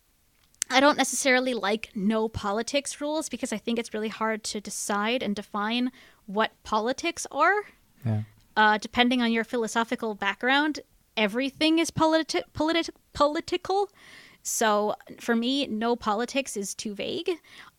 I 0.69 0.79
don't 0.79 0.97
necessarily 0.97 1.53
like 1.53 1.89
no 1.93 2.29
politics 2.29 3.01
rules 3.01 3.27
because 3.27 3.51
I 3.51 3.57
think 3.57 3.77
it's 3.77 3.93
really 3.93 4.07
hard 4.07 4.41
to 4.45 4.61
decide 4.61 5.21
and 5.21 5.35
define 5.35 5.91
what 6.25 6.51
politics 6.63 7.27
are. 7.29 7.63
Yeah. 8.05 8.21
Uh, 8.57 8.77
depending 8.77 9.21
on 9.21 9.31
your 9.31 9.43
philosophical 9.43 10.13
background, 10.13 10.81
everything 11.15 11.79
is 11.79 11.89
politi- 11.89 12.43
politi- 12.53 12.89
political. 13.13 13.89
So 14.43 14.95
for 15.19 15.35
me, 15.35 15.67
no 15.67 15.95
politics 15.95 16.57
is 16.57 16.75
too 16.75 16.93
vague. 16.93 17.29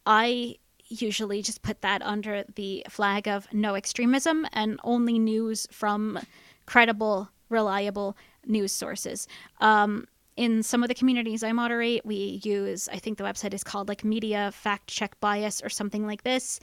I 0.07 0.57
usually 0.89 1.43
just 1.43 1.63
put 1.63 1.81
that 1.83 2.03
under 2.03 2.45
the 2.55 2.85
flag 2.89 3.27
of 3.29 3.53
no 3.53 3.75
extremism 3.75 4.47
and 4.53 4.79
only 4.85 5.19
news 5.19 5.67
from 5.71 6.19
credible, 6.67 7.29
reliable 7.49 8.17
news 8.47 8.73
sources. 8.73 9.27
Um, 9.61 10.07
in 10.37 10.63
some 10.63 10.83
of 10.83 10.89
the 10.89 10.95
communities 10.95 11.43
I 11.43 11.53
moderate, 11.53 12.07
we 12.07 12.41
use, 12.43 12.89
I 12.91 12.99
think 12.99 13.19
the 13.19 13.25
website 13.25 13.53
is 13.53 13.63
called 13.63 13.89
like 13.89 14.05
Media 14.05 14.51
Fact 14.53 14.89
Check 14.89 15.19
Bias 15.21 15.63
or 15.63 15.69
something 15.69 16.07
like 16.07 16.23
this. 16.23 16.61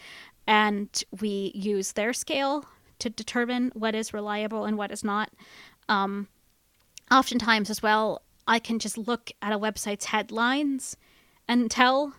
And 0.48 0.90
we 1.22 1.52
use 1.54 1.92
their 1.92 2.14
scale 2.14 2.66
to 3.00 3.10
determine 3.10 3.72
what 3.74 3.96
is 3.96 4.14
reliable 4.14 4.66
and 4.66 4.78
what 4.78 4.92
is 4.92 5.04
not. 5.04 5.32
Um, 5.88 6.28
oftentimes, 7.12 7.70
as 7.70 7.82
well, 7.82 8.22
I 8.48 8.60
can 8.60 8.80
just 8.80 8.98
look 8.98 9.32
at 9.42 9.54
a 9.54 9.60
website's 9.60 10.06
headlines 10.06 10.98
and 11.48 11.70
tell, 11.70 12.14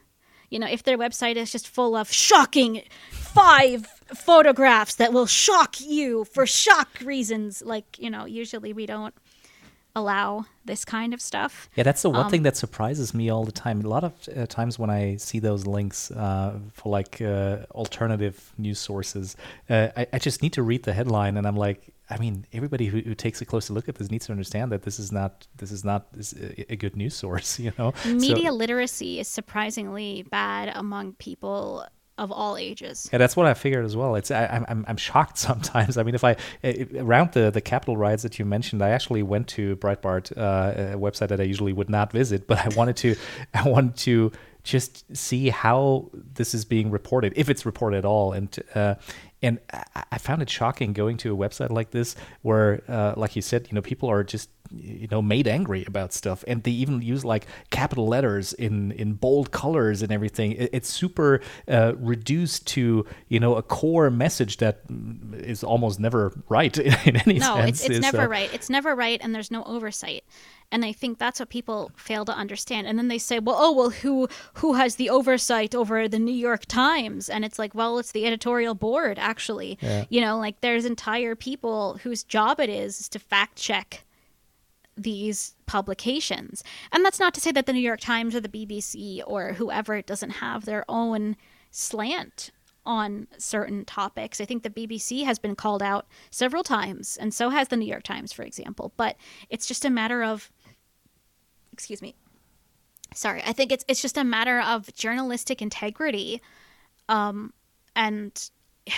you 0.49 0.59
know, 0.59 0.66
if 0.66 0.83
their 0.83 0.99
website 0.99 1.37
is 1.37 1.53
just 1.53 1.69
full 1.69 1.97
of 1.97 2.12
shocking 2.12 2.83
five 3.11 3.87
photographs 4.14 4.97
that 4.97 5.12
will 5.12 5.27
shock 5.27 5.81
you 5.81 6.25
for 6.25 6.47
shock 6.47 6.88
reasons. 7.05 7.62
Like, 7.62 7.99
you 7.99 8.11
know, 8.11 8.25
usually 8.25 8.73
we 8.73 8.87
don't 8.87 9.14
allow 9.96 10.46
this 10.64 10.85
kind 10.85 11.12
of 11.14 11.20
stuff. 11.20 11.68
Yeah, 11.76 11.85
that's 11.85 12.03
the 12.03 12.11
one 12.11 12.26
Um, 12.26 12.31
thing 12.31 12.42
that 12.44 12.57
surprises 12.57 13.12
me 13.14 13.29
all 13.31 13.44
the 13.44 13.53
time. 13.53 13.81
A 13.85 13.88
lot 13.88 14.05
of 14.05 14.12
uh, 14.37 14.46
times 14.46 14.79
when 14.79 14.90
I 14.90 15.16
see 15.16 15.38
those 15.40 15.66
links 15.66 16.11
uh, 16.11 16.59
for 16.72 16.90
like 16.90 17.20
uh, 17.20 17.59
alternative 17.72 18.53
news 18.59 18.79
sources, 18.79 19.37
uh, 19.68 19.88
I, 19.96 20.07
I 20.12 20.18
just 20.18 20.42
need 20.42 20.53
to 20.55 20.62
read 20.62 20.85
the 20.85 20.92
headline, 20.92 21.37
and 21.37 21.46
I'm 21.46 21.57
like, 21.57 21.92
I 22.12 22.18
mean, 22.18 22.44
everybody 22.53 22.87
who, 22.87 22.98
who 23.00 23.14
takes 23.14 23.40
a 23.40 23.44
closer 23.44 23.72
look 23.72 23.88
at 23.88 23.94
this 23.94 24.11
needs 24.11 24.26
to 24.26 24.33
understand 24.33 24.72
that 24.72 24.83
this 24.83 24.98
is 24.98 25.12
not 25.12 25.46
this 25.57 25.70
is 25.70 25.85
not 25.85 26.12
this, 26.12 26.33
a, 26.35 26.72
a 26.72 26.76
good 26.76 26.96
news 26.96 27.14
source. 27.14 27.59
You 27.64 27.72
know, 27.79 27.92
So- 28.03 28.14
Media 28.14 28.53
literacy 28.53 29.18
is 29.20 29.29
surprisingly 29.29 30.24
bad 30.31 30.72
among 30.74 31.14
people 31.14 31.85
of 32.21 32.31
all 32.31 32.59
ages. 32.59 33.09
Yeah, 33.11 33.19
that's 33.19 33.35
what 33.35 33.47
I 33.47 33.55
figured 33.55 33.85
as 33.85 33.97
well. 33.97 34.15
It's 34.15 34.31
I, 34.31 34.47
I'm 34.47 34.67
I'm 34.69 34.85
I'm 34.87 34.97
shocked 34.99 35.39
sometimes. 35.49 35.97
I 35.97 36.03
mean, 36.03 36.15
if 36.15 36.23
I 36.23 36.37
eh, 36.63 36.85
around 36.99 37.33
the 37.33 37.51
the 37.51 37.63
Capitol 37.63 37.97
riots 37.97 38.23
that 38.23 38.39
you 38.39 38.45
mentioned, 38.45 38.83
I 38.83 38.91
actually 38.91 39.23
went 39.23 39.49
to 39.49 39.77
Breitbart, 39.77 40.37
uh, 40.37 40.95
a 40.95 40.99
website 40.99 41.29
that 41.29 41.41
I 41.41 41.45
usually 41.45 41.73
would 41.73 41.91
not 41.91 42.13
visit, 42.13 42.47
but 42.47 42.59
I 42.59 42.69
wanted 42.77 42.97
to 42.99 43.17
I 43.55 43.69
wanted 43.69 43.97
to 43.97 44.33
just 44.62 45.05
see 45.16 45.49
how 45.51 46.11
this 46.12 46.55
is 46.55 46.64
being 46.64 46.90
reported, 46.90 47.33
if 47.37 47.49
it's 47.49 47.64
reported 47.66 47.99
at 47.99 48.05
all, 48.05 48.33
and 48.33 48.57
uh, 48.75 48.94
and 49.42 49.59
I- 49.73 50.18
found 50.18 50.42
it 50.42 50.51
shocking 50.51 50.92
going 50.92 51.16
to 51.18 51.33
a 51.33 51.37
website 51.37 51.70
like 51.70 51.90
this 51.90 52.14
where, 52.42 52.83
uh, 52.88 53.14
like 53.16 53.37
you 53.37 53.42
said, 53.42 53.66
you 53.70 53.75
know, 53.75 53.81
people 53.83 54.11
are 54.11 54.23
just 54.23 54.51
you 54.73 55.09
know 55.11 55.20
made 55.20 55.49
angry 55.49 55.85
about 55.88 56.12
stuff 56.12 56.44
and 56.46 56.62
they 56.62 56.70
even 56.70 57.03
use 57.03 57.25
like 57.25 57.46
capital 57.70 58.07
letters 58.07 58.53
in 58.53 58.92
in 58.92 59.14
bold 59.14 59.51
colors 59.51 60.01
and 60.01 60.12
everything 60.12 60.53
it's 60.53 60.88
super 60.88 61.40
uh, 61.66 61.92
reduced 61.96 62.68
to 62.68 63.05
you 63.27 63.40
know 63.40 63.57
a 63.57 63.62
core 63.64 64.11
message 64.11 64.59
that 64.59 64.87
mm, 64.87 65.64
almost 65.64 65.99
never 65.99 66.33
right 66.49 66.79
in, 67.07 67.16
any 67.16 67.40
No, 67.40 67.57
sense 67.57 67.81
it's, 67.81 67.96
it's 67.96 68.01
never 68.01 68.29
right. 68.29 68.53
It's 68.55 68.70
never 68.70 68.94
right, 68.94 69.18
and 69.23 69.35
there's 69.35 69.51
no 69.51 69.64
oversight. 69.64 70.23
And 70.73 70.85
I 70.85 70.93
think 70.93 71.19
that's 71.19 71.41
what 71.41 71.49
people 71.49 71.91
fail 71.97 72.25
to 72.25 72.33
understand. 72.33 72.87
And 72.87 72.97
then 72.99 73.09
they 73.09 73.19
say, 73.19 73.39
"Well, 73.41 73.57
oh, 73.59 73.73
well, 73.73 73.91
who 73.91 74.29
who 74.55 74.75
has 74.75 74.97
the 74.97 75.11
oversight 75.11 75.75
over 75.75 76.07
the 76.09 76.19
New 76.19 76.35
York 76.35 76.67
Times?" 76.67 77.29
And 77.29 77.45
it's 77.45 77.59
like, 77.59 77.75
well, 77.75 77.99
it's 77.99 78.13
the 78.13 78.27
editorial 78.27 78.75
board, 78.75 79.19
actually. 79.19 79.79
Yeah. 79.81 80.05
You 80.09 80.21
know, 80.21 80.39
like 80.39 80.61
there's 80.61 80.85
entire 80.85 81.35
people 81.35 81.99
whose 82.03 82.23
job 82.23 82.61
it 82.61 82.71
is, 82.71 83.01
is 83.01 83.09
to 83.11 83.19
fact 83.19 83.57
check 83.57 84.05
these 84.97 85.55
publications. 85.67 86.63
And 86.93 87.05
that's 87.05 87.21
not 87.21 87.35
to 87.35 87.41
say 87.41 87.53
that 87.53 87.67
the 87.67 87.73
New 87.73 87.81
York 87.81 88.01
Times 88.01 88.35
or 88.35 88.41
the 88.41 88.49
BBC 88.49 89.23
or 89.27 89.55
whoever 89.55 90.03
doesn't 90.03 90.31
have 90.31 90.65
their 90.65 90.85
own 90.89 91.37
slant 91.71 92.51
on 92.87 93.27
certain 93.39 93.85
topics. 93.85 94.41
I 94.41 94.45
think 94.45 94.63
the 94.63 94.71
BBC 94.71 95.25
has 95.25 95.39
been 95.39 95.55
called 95.55 95.83
out 95.83 96.07
several 96.31 96.63
times, 96.63 97.17
and 97.17 97.33
so 97.33 97.51
has 97.51 97.69
the 97.69 97.77
New 97.77 97.87
York 97.87 98.03
Times, 98.03 98.33
for 98.33 98.43
example. 98.43 98.93
But 98.97 99.17
it's 99.49 99.67
just 99.67 99.85
a 99.85 99.91
matter 99.91 100.23
of, 100.23 100.51
excuse 101.73 102.03
me, 102.03 102.15
sorry. 103.15 103.43
I 103.45 103.53
think 103.53 103.73
it's 103.73 103.85
it's 103.89 104.03
just 104.03 104.19
a 104.19 104.25
matter 104.25 104.61
of 104.61 104.93
journalistic 104.95 105.63
integrity, 105.63 106.41
um, 107.09 107.53
and 107.95 108.51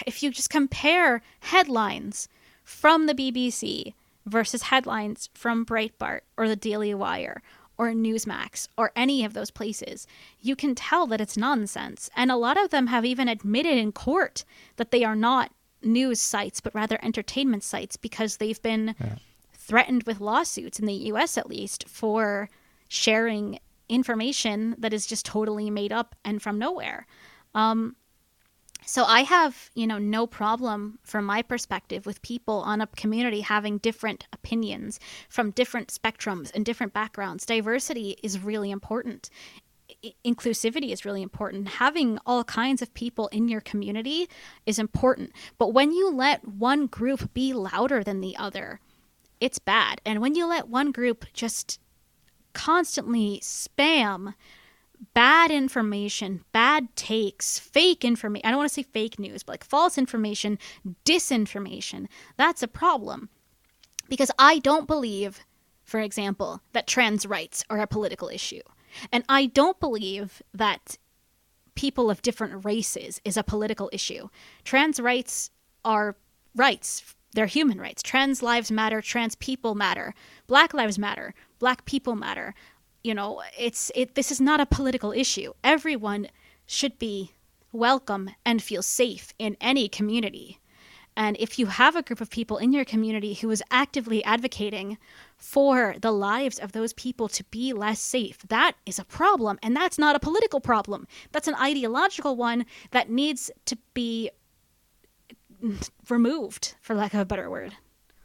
if 0.07 0.23
you 0.23 0.31
just 0.31 0.51
compare 0.51 1.23
headlines 1.41 2.29
from 2.65 3.07
the 3.07 3.15
BBC 3.15 3.95
versus 4.27 4.63
headlines 4.65 5.29
from 5.35 5.67
Breitbart 5.67 6.21
or 6.37 6.49
the 6.49 6.57
Daily 6.57 6.95
Wire 6.95 7.43
or 7.79 7.89
Newsmax 7.89 8.69
or 8.77 8.93
any 8.95 9.25
of 9.25 9.35
those 9.35 9.51
places, 9.51 10.07
you 10.41 10.55
can 10.55 10.75
tell 10.75 11.07
that 11.09 11.21
it's 11.21 11.37
nonsense. 11.37 12.09
And 12.15 12.31
a 12.31 12.37
lot 12.37 12.63
of 12.63 12.71
them 12.71 12.87
have 12.89 13.05
even 13.05 13.29
admitted 13.29 13.77
in 13.77 13.93
court 13.93 14.45
that 14.77 14.91
they 14.91 15.05
are 15.05 15.17
not 15.17 15.51
news 15.83 16.21
sites, 16.21 16.61
but 16.61 16.75
rather 16.75 16.99
entertainment 17.03 17.65
sites 17.65 17.97
because 17.97 18.37
they've 18.37 18.63
been 18.63 18.95
threatened 19.53 20.05
with 20.05 20.21
lawsuits 20.21 20.79
in 20.79 20.87
the 20.87 20.93
US 20.93 21.37
at 21.37 21.49
least 21.49 21.89
for 21.89 22.49
sharing 22.93 23.59
information 23.89 24.75
that 24.77 24.93
is 24.93 25.07
just 25.07 25.25
totally 25.25 25.71
made 25.71 25.93
up 25.93 26.15
and 26.27 26.43
from 26.43 26.59
nowhere. 26.59 27.07
Um, 27.55 27.97
so 28.85 29.05
I 29.05 29.23
have, 29.23 29.71
you 29.75 29.87
know, 29.87 29.97
no 29.97 30.27
problem 30.27 30.99
from 31.03 31.25
my 31.25 31.41
perspective 31.41 32.05
with 32.05 32.21
people 32.21 32.57
on 32.57 32.83
a 32.83 32.87
community 32.89 33.41
having 33.41 33.79
different 33.79 34.27
opinions 34.35 35.01
from 35.31 35.53
different 35.53 35.89
spectrums 35.89 36.55
and 36.55 36.67
different 36.67 36.93
backgrounds. 36.93 37.47
Diversity 37.47 38.19
is 38.23 38.41
really 38.41 38.71
important. 38.71 39.31
I- 40.05 40.13
Inclusivity 40.23 40.93
is 40.93 41.07
really 41.07 41.23
important. 41.23 41.69
Having 41.69 42.19
all 42.27 42.45
kinds 42.45 42.83
of 42.83 42.93
people 42.93 43.29
in 43.29 43.49
your 43.49 43.63
community 43.63 44.29
is 44.67 44.79
important. 44.79 45.33
But 45.57 45.69
when 45.73 45.93
you 45.93 46.11
let 46.11 46.47
one 46.47 46.89
group 46.89 47.33
be 47.33 47.55
louder 47.55 48.05
than 48.05 48.21
the 48.21 48.37
other, 48.37 48.81
it's 49.41 49.59
bad. 49.59 50.03
And 50.05 50.21
when 50.21 50.35
you 50.35 50.47
let 50.47 50.69
one 50.69 50.93
group 50.93 51.25
just 51.33 51.79
constantly 52.53 53.41
spam 53.43 54.35
bad 55.15 55.51
information, 55.51 56.45
bad 56.53 56.95
takes, 56.97 57.59
fake 57.59 58.05
information. 58.05 58.47
I 58.47 58.51
don't 58.51 58.59
want 58.59 58.71
to 58.71 58.75
say 58.75 58.83
fake 58.83 59.19
news, 59.19 59.43
but 59.43 59.53
like 59.55 59.65
false 59.65 59.99
information, 59.99 60.59
disinformation. 61.05 62.07
That's 62.37 62.63
a 62.63 62.69
problem. 62.69 63.29
Because 64.09 64.31
I 64.39 64.59
don't 64.59 64.87
believe, 64.87 65.41
for 65.85 66.01
example, 66.01 66.61
that 66.73 66.87
trans 66.87 67.27
rights 67.27 67.65
are 67.71 67.81
a 67.81 67.87
political 67.87 68.29
issue. 68.29 68.61
And 69.11 69.25
I 69.29 69.47
don't 69.47 69.81
believe 69.81 70.43
that 70.53 70.99
people 71.75 72.11
of 72.11 72.23
different 72.23 72.65
races 72.65 73.21
is 73.25 73.37
a 73.37 73.43
political 73.43 73.89
issue. 73.93 74.29
Trans 74.65 75.01
rights 75.01 75.51
are 75.85 76.17
rights. 76.55 77.15
They're 77.35 77.47
human 77.47 77.81
rights. 77.81 78.03
Trans 78.03 78.43
lives 78.43 78.71
matter, 78.71 79.01
trans 79.01 79.35
people 79.37 79.75
matter. 79.75 80.15
Black 80.47 80.75
lives 80.75 80.99
matter, 80.99 81.35
black 81.63 81.81
people 81.93 82.15
matter 82.17 82.55
you 83.03 83.15
know, 83.15 83.43
it's 83.59 83.91
it 83.95 84.15
this 84.15 84.31
is 84.31 84.41
not 84.41 84.61
a 84.61 84.67
political 84.67 85.13
issue. 85.13 85.53
Everyone 85.65 86.29
should 86.67 86.99
be 86.99 87.33
welcome 87.73 88.31
and 88.45 88.63
feel 88.63 88.83
safe 88.83 89.35
in 89.39 89.57
any 89.61 89.89
community. 89.89 90.59
And 91.15 91.37
if 91.39 91.59
you 91.59 91.67
have 91.67 91.95
a 91.95 92.03
group 92.03 92.23
of 92.23 92.31
people 92.31 92.57
in 92.57 92.73
your 92.73 92.87
community 92.87 93.35
who 93.35 93.51
is 93.51 93.63
actively 93.71 94.25
advocating 94.25 94.97
for 95.37 95.95
the 96.01 96.13
lives 96.13 96.59
of 96.59 96.73
those 96.73 96.95
people 96.95 97.29
to 97.29 97.45
be 97.45 97.75
less 97.75 98.01
safe, 98.01 98.39
that 98.49 98.77
is 98.87 98.99
a 98.99 99.05
problem. 99.05 99.59
And 99.63 99.77
that's 99.77 99.99
not 99.99 100.17
a 100.17 100.21
political 100.21 100.61
problem. 100.61 101.07
That's 101.31 101.49
an 101.49 101.55
ideological 101.57 102.37
one 102.37 102.65
that 102.93 103.11
needs 103.11 103.51
to 103.67 103.77
be 103.93 104.31
removed, 106.09 106.77
for 106.81 106.95
lack 106.95 107.13
of 107.13 107.21
a 107.21 107.27
better 107.27 107.51
word. 107.51 107.75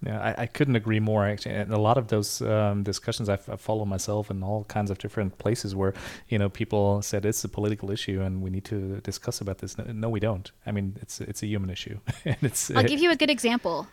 Yeah, 0.05 0.21
I, 0.21 0.43
I 0.43 0.45
couldn't 0.45 0.75
agree 0.75 0.99
more. 0.99 1.25
Actually, 1.25 1.55
and 1.55 1.73
a 1.73 1.79
lot 1.79 1.97
of 1.97 2.09
those 2.09 2.41
um, 2.41 2.83
discussions 2.83 3.29
I, 3.29 3.37
follow 3.37 3.83
myself 3.83 4.29
in 4.29 4.43
all 4.43 4.63
kinds 4.65 4.91
of 4.91 4.99
different 4.99 5.39
places 5.39 5.75
where 5.75 5.93
you 6.29 6.37
know 6.37 6.49
people 6.49 7.01
said 7.01 7.25
it's 7.25 7.43
a 7.43 7.49
political 7.49 7.89
issue 7.89 8.21
and 8.21 8.41
we 8.41 8.51
need 8.51 8.65
to 8.65 9.01
discuss 9.01 9.41
about 9.41 9.57
this. 9.57 9.77
No, 9.77 9.85
no 9.85 10.09
we 10.09 10.19
don't. 10.19 10.51
I 10.65 10.71
mean, 10.71 10.97
it's 11.01 11.19
it's 11.19 11.41
a 11.41 11.47
human 11.47 11.71
issue, 11.71 11.99
and 12.25 12.37
it's. 12.41 12.69
I'll 12.69 12.83
give 12.83 12.99
you 12.99 13.11
a 13.11 13.15
good 13.15 13.31
example. 13.31 13.87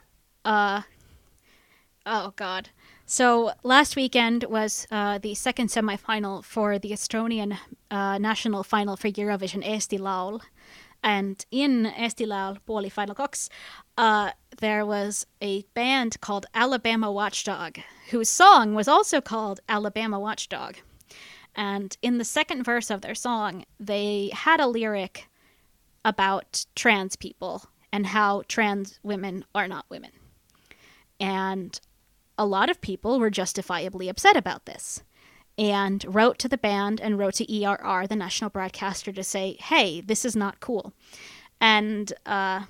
Uh, 0.44 0.82
oh 2.04 2.34
God. 2.36 2.68
So 3.06 3.52
last 3.62 3.96
weekend 3.96 4.44
was 4.44 4.86
uh, 4.90 5.18
the 5.18 5.34
second 5.34 5.68
semifinal 5.68 6.42
for 6.42 6.78
the 6.78 6.90
Estonian 6.90 7.58
uh, 7.90 8.18
national 8.18 8.62
final 8.62 8.96
for 8.96 9.08
Eurovision 9.08 9.62
Eesti 9.62 9.98
Laul. 9.98 10.40
And 11.04 11.44
in 11.50 11.84
Eesti 11.84 12.26
Laul 12.26 12.90
Final 12.90 13.14
Cox, 13.14 13.50
uh, 13.98 14.30
there 14.58 14.86
was 14.86 15.26
a 15.42 15.62
band 15.74 16.18
called 16.22 16.46
Alabama 16.54 17.12
Watchdog, 17.12 17.78
whose 18.10 18.30
song 18.30 18.74
was 18.74 18.88
also 18.88 19.20
called 19.20 19.60
Alabama 19.68 20.18
Watchdog. 20.18 20.76
And 21.54 21.94
in 22.00 22.16
the 22.16 22.24
second 22.24 22.64
verse 22.64 22.88
of 22.88 23.02
their 23.02 23.14
song, 23.14 23.66
they 23.78 24.30
had 24.32 24.60
a 24.60 24.66
lyric 24.66 25.28
about 26.06 26.64
trans 26.74 27.16
people 27.16 27.64
and 27.92 28.06
how 28.06 28.42
trans 28.48 28.98
women 29.02 29.44
are 29.54 29.68
not 29.68 29.84
women. 29.90 30.10
And 31.20 31.78
a 32.38 32.46
lot 32.46 32.70
of 32.70 32.80
people 32.80 33.20
were 33.20 33.30
justifiably 33.30 34.08
upset 34.08 34.38
about 34.38 34.64
this 34.64 35.02
and 35.56 36.04
wrote 36.08 36.38
to 36.40 36.48
the 36.48 36.58
band 36.58 37.00
and 37.00 37.18
wrote 37.18 37.34
to 37.34 37.64
ERR, 37.64 38.06
the 38.06 38.16
national 38.16 38.50
broadcaster, 38.50 39.12
to 39.12 39.22
say, 39.22 39.56
hey, 39.60 40.00
this 40.00 40.24
is 40.24 40.34
not 40.34 40.60
cool. 40.60 40.92
And 41.60 42.12
uh, 42.26 42.64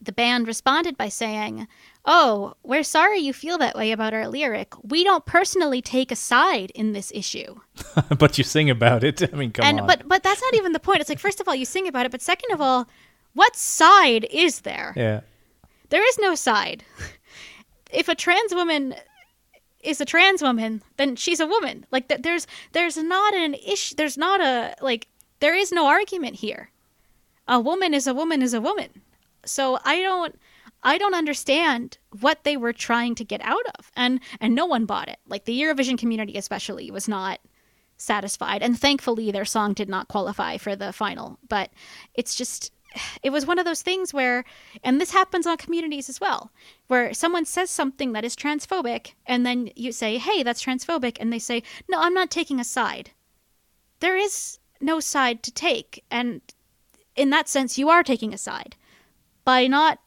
the 0.00 0.12
band 0.12 0.46
responded 0.46 0.96
by 0.96 1.08
saying, 1.08 1.68
Oh, 2.04 2.54
we're 2.62 2.84
sorry 2.84 3.18
you 3.18 3.32
feel 3.32 3.58
that 3.58 3.76
way 3.76 3.92
about 3.92 4.14
our 4.14 4.28
lyric. 4.28 4.72
We 4.82 5.04
don't 5.04 5.26
personally 5.26 5.82
take 5.82 6.10
a 6.10 6.16
side 6.16 6.70
in 6.74 6.92
this 6.92 7.12
issue. 7.14 7.60
but 8.18 8.38
you 8.38 8.44
sing 8.44 8.70
about 8.70 9.04
it. 9.04 9.22
I 9.22 9.36
mean, 9.36 9.52
come 9.52 9.66
and, 9.66 9.80
on. 9.80 9.86
But, 9.86 10.08
but 10.08 10.22
that's 10.22 10.40
not 10.40 10.54
even 10.54 10.72
the 10.72 10.80
point. 10.80 11.00
It's 11.00 11.10
like, 11.10 11.18
first 11.18 11.40
of 11.40 11.48
all, 11.48 11.54
you 11.54 11.66
sing 11.66 11.86
about 11.86 12.06
it, 12.06 12.12
but 12.12 12.22
second 12.22 12.52
of 12.52 12.62
all, 12.62 12.88
what 13.34 13.54
side 13.56 14.26
is 14.30 14.60
there? 14.60 14.94
Yeah. 14.96 15.20
There 15.90 16.06
is 16.08 16.18
no 16.18 16.34
side. 16.34 16.82
if 17.92 18.08
a 18.08 18.14
trans 18.14 18.54
woman 18.54 18.94
is 19.82 20.00
a 20.00 20.04
trans 20.04 20.42
woman, 20.42 20.82
then 20.96 21.16
she's 21.16 21.40
a 21.40 21.46
woman. 21.46 21.86
Like 21.90 22.08
th- 22.08 22.22
there's 22.22 22.46
there's 22.72 22.96
not 22.96 23.34
an 23.34 23.54
issue. 23.54 23.94
There's 23.96 24.18
not 24.18 24.40
a 24.40 24.74
like 24.80 25.08
there 25.40 25.54
is 25.54 25.72
no 25.72 25.86
argument 25.86 26.36
here. 26.36 26.70
A 27.46 27.60
woman 27.60 27.94
is 27.94 28.06
a 28.06 28.14
woman 28.14 28.42
is 28.42 28.54
a 28.54 28.60
woman. 28.60 29.02
So 29.44 29.78
I 29.84 30.00
don't 30.00 30.38
I 30.82 30.98
don't 30.98 31.14
understand 31.14 31.98
what 32.20 32.44
they 32.44 32.56
were 32.56 32.72
trying 32.72 33.14
to 33.16 33.24
get 33.24 33.40
out 33.42 33.66
of. 33.78 33.90
And 33.96 34.20
and 34.40 34.54
no 34.54 34.66
one 34.66 34.84
bought 34.84 35.08
it. 35.08 35.18
Like 35.26 35.44
the 35.44 35.60
Eurovision 35.60 35.98
community 35.98 36.36
especially 36.36 36.90
was 36.90 37.08
not 37.08 37.40
satisfied. 37.96 38.62
And 38.62 38.78
thankfully 38.78 39.30
their 39.30 39.44
song 39.44 39.74
did 39.74 39.88
not 39.88 40.08
qualify 40.08 40.56
for 40.56 40.76
the 40.76 40.92
final. 40.92 41.38
But 41.48 41.70
it's 42.14 42.34
just 42.34 42.72
it 43.22 43.30
was 43.30 43.46
one 43.46 43.58
of 43.58 43.64
those 43.64 43.82
things 43.82 44.14
where, 44.14 44.44
and 44.82 45.00
this 45.00 45.12
happens 45.12 45.46
on 45.46 45.56
communities 45.56 46.08
as 46.08 46.20
well, 46.20 46.50
where 46.86 47.12
someone 47.12 47.44
says 47.44 47.70
something 47.70 48.12
that 48.12 48.24
is 48.24 48.36
transphobic, 48.36 49.12
and 49.26 49.44
then 49.44 49.70
you 49.76 49.92
say, 49.92 50.18
hey, 50.18 50.42
that's 50.42 50.64
transphobic, 50.64 51.16
and 51.20 51.32
they 51.32 51.38
say, 51.38 51.62
no, 51.88 52.00
I'm 52.00 52.14
not 52.14 52.30
taking 52.30 52.60
a 52.60 52.64
side. 52.64 53.10
There 54.00 54.16
is 54.16 54.58
no 54.80 55.00
side 55.00 55.42
to 55.42 55.50
take, 55.52 56.04
and 56.10 56.40
in 57.16 57.30
that 57.30 57.48
sense, 57.48 57.78
you 57.78 57.88
are 57.88 58.02
taking 58.02 58.32
a 58.32 58.38
side 58.38 58.76
by 59.44 59.66
not 59.66 59.98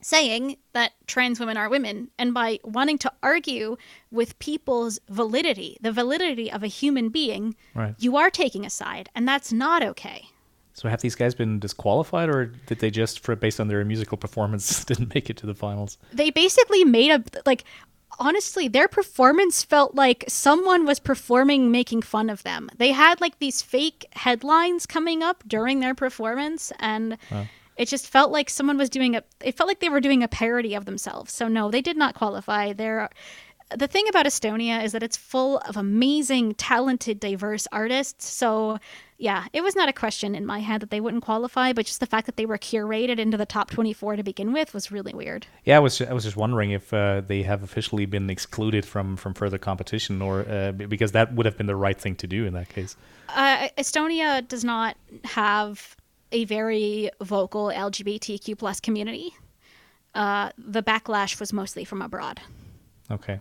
saying 0.00 0.56
that 0.72 0.92
trans 1.06 1.40
women 1.40 1.56
are 1.56 1.68
women 1.68 2.08
and 2.18 2.32
by 2.32 2.60
wanting 2.62 2.96
to 2.96 3.12
argue 3.22 3.76
with 4.10 4.38
people's 4.38 5.00
validity, 5.08 5.76
the 5.80 5.90
validity 5.90 6.50
of 6.50 6.62
a 6.62 6.68
human 6.68 7.08
being, 7.08 7.56
right. 7.74 7.94
you 7.98 8.16
are 8.16 8.30
taking 8.30 8.64
a 8.64 8.70
side, 8.70 9.08
and 9.14 9.26
that's 9.26 9.52
not 9.52 9.82
okay. 9.82 10.28
So 10.76 10.90
have 10.90 11.00
these 11.00 11.14
guys 11.14 11.34
been 11.34 11.58
disqualified, 11.58 12.28
or 12.28 12.46
did 12.66 12.80
they 12.80 12.90
just, 12.90 13.20
for 13.20 13.34
based 13.34 13.60
on 13.60 13.68
their 13.68 13.82
musical 13.82 14.18
performance, 14.18 14.84
didn't 14.84 15.14
make 15.14 15.30
it 15.30 15.38
to 15.38 15.46
the 15.46 15.54
finals? 15.54 15.96
They 16.12 16.30
basically 16.30 16.84
made 16.84 17.10
a 17.10 17.24
like. 17.46 17.64
Honestly, 18.18 18.66
their 18.66 18.88
performance 18.88 19.62
felt 19.62 19.94
like 19.94 20.24
someone 20.26 20.86
was 20.86 20.98
performing 20.98 21.70
making 21.70 22.00
fun 22.00 22.30
of 22.30 22.42
them. 22.44 22.70
They 22.78 22.92
had 22.92 23.20
like 23.20 23.38
these 23.40 23.60
fake 23.60 24.06
headlines 24.12 24.86
coming 24.86 25.22
up 25.22 25.44
during 25.46 25.80
their 25.80 25.94
performance, 25.94 26.72
and 26.78 27.18
wow. 27.30 27.46
it 27.76 27.88
just 27.88 28.08
felt 28.08 28.30
like 28.30 28.48
someone 28.48 28.78
was 28.78 28.88
doing 28.88 29.16
a. 29.16 29.22
It 29.42 29.56
felt 29.56 29.68
like 29.68 29.80
they 29.80 29.90
were 29.90 30.00
doing 30.00 30.22
a 30.22 30.28
parody 30.28 30.74
of 30.74 30.86
themselves. 30.86 31.32
So 31.32 31.48
no, 31.48 31.70
they 31.70 31.82
did 31.82 31.96
not 31.96 32.14
qualify. 32.14 32.72
They're 32.72 33.10
the 33.74 33.88
thing 33.88 34.06
about 34.08 34.26
Estonia 34.26 34.84
is 34.84 34.92
that 34.92 35.02
it's 35.02 35.16
full 35.16 35.58
of 35.58 35.76
amazing, 35.76 36.54
talented, 36.54 37.18
diverse 37.18 37.66
artists. 37.72 38.28
So 38.28 38.78
yeah, 39.18 39.46
it 39.52 39.62
was 39.62 39.74
not 39.74 39.88
a 39.88 39.92
question 39.92 40.34
in 40.34 40.46
my 40.46 40.60
head 40.60 40.82
that 40.82 40.90
they 40.90 41.00
wouldn't 41.00 41.24
qualify, 41.24 41.72
but 41.72 41.86
just 41.86 42.00
the 42.00 42.06
fact 42.06 42.26
that 42.26 42.36
they 42.36 42.46
were 42.46 42.58
curated 42.58 43.18
into 43.18 43.36
the 43.36 43.46
top 43.46 43.70
24 43.70 44.16
to 44.16 44.22
begin 44.22 44.52
with 44.52 44.72
was 44.72 44.92
really 44.92 45.12
weird. 45.12 45.46
Yeah, 45.64 45.76
I 45.76 45.80
was 45.80 46.00
I 46.00 46.12
was 46.12 46.24
just 46.24 46.36
wondering 46.36 46.70
if 46.70 46.92
uh, 46.92 47.22
they 47.26 47.42
have 47.42 47.62
officially 47.62 48.06
been 48.06 48.30
excluded 48.30 48.84
from 48.84 49.16
from 49.16 49.34
further 49.34 49.58
competition, 49.58 50.22
or 50.22 50.46
uh, 50.48 50.72
because 50.72 51.12
that 51.12 51.34
would 51.34 51.46
have 51.46 51.56
been 51.56 51.66
the 51.66 51.76
right 51.76 51.98
thing 51.98 52.14
to 52.16 52.26
do 52.26 52.46
in 52.46 52.52
that 52.54 52.68
case. 52.68 52.96
Uh, 53.30 53.68
Estonia 53.78 54.46
does 54.46 54.64
not 54.64 54.96
have 55.24 55.96
a 56.30 56.44
very 56.44 57.10
vocal 57.20 57.66
LGBTQ 57.66 58.58
plus 58.58 58.80
community. 58.80 59.34
Uh, 60.14 60.50
the 60.56 60.82
backlash 60.82 61.40
was 61.40 61.52
mostly 61.52 61.84
from 61.84 62.00
abroad. 62.00 62.40
Okay 63.10 63.40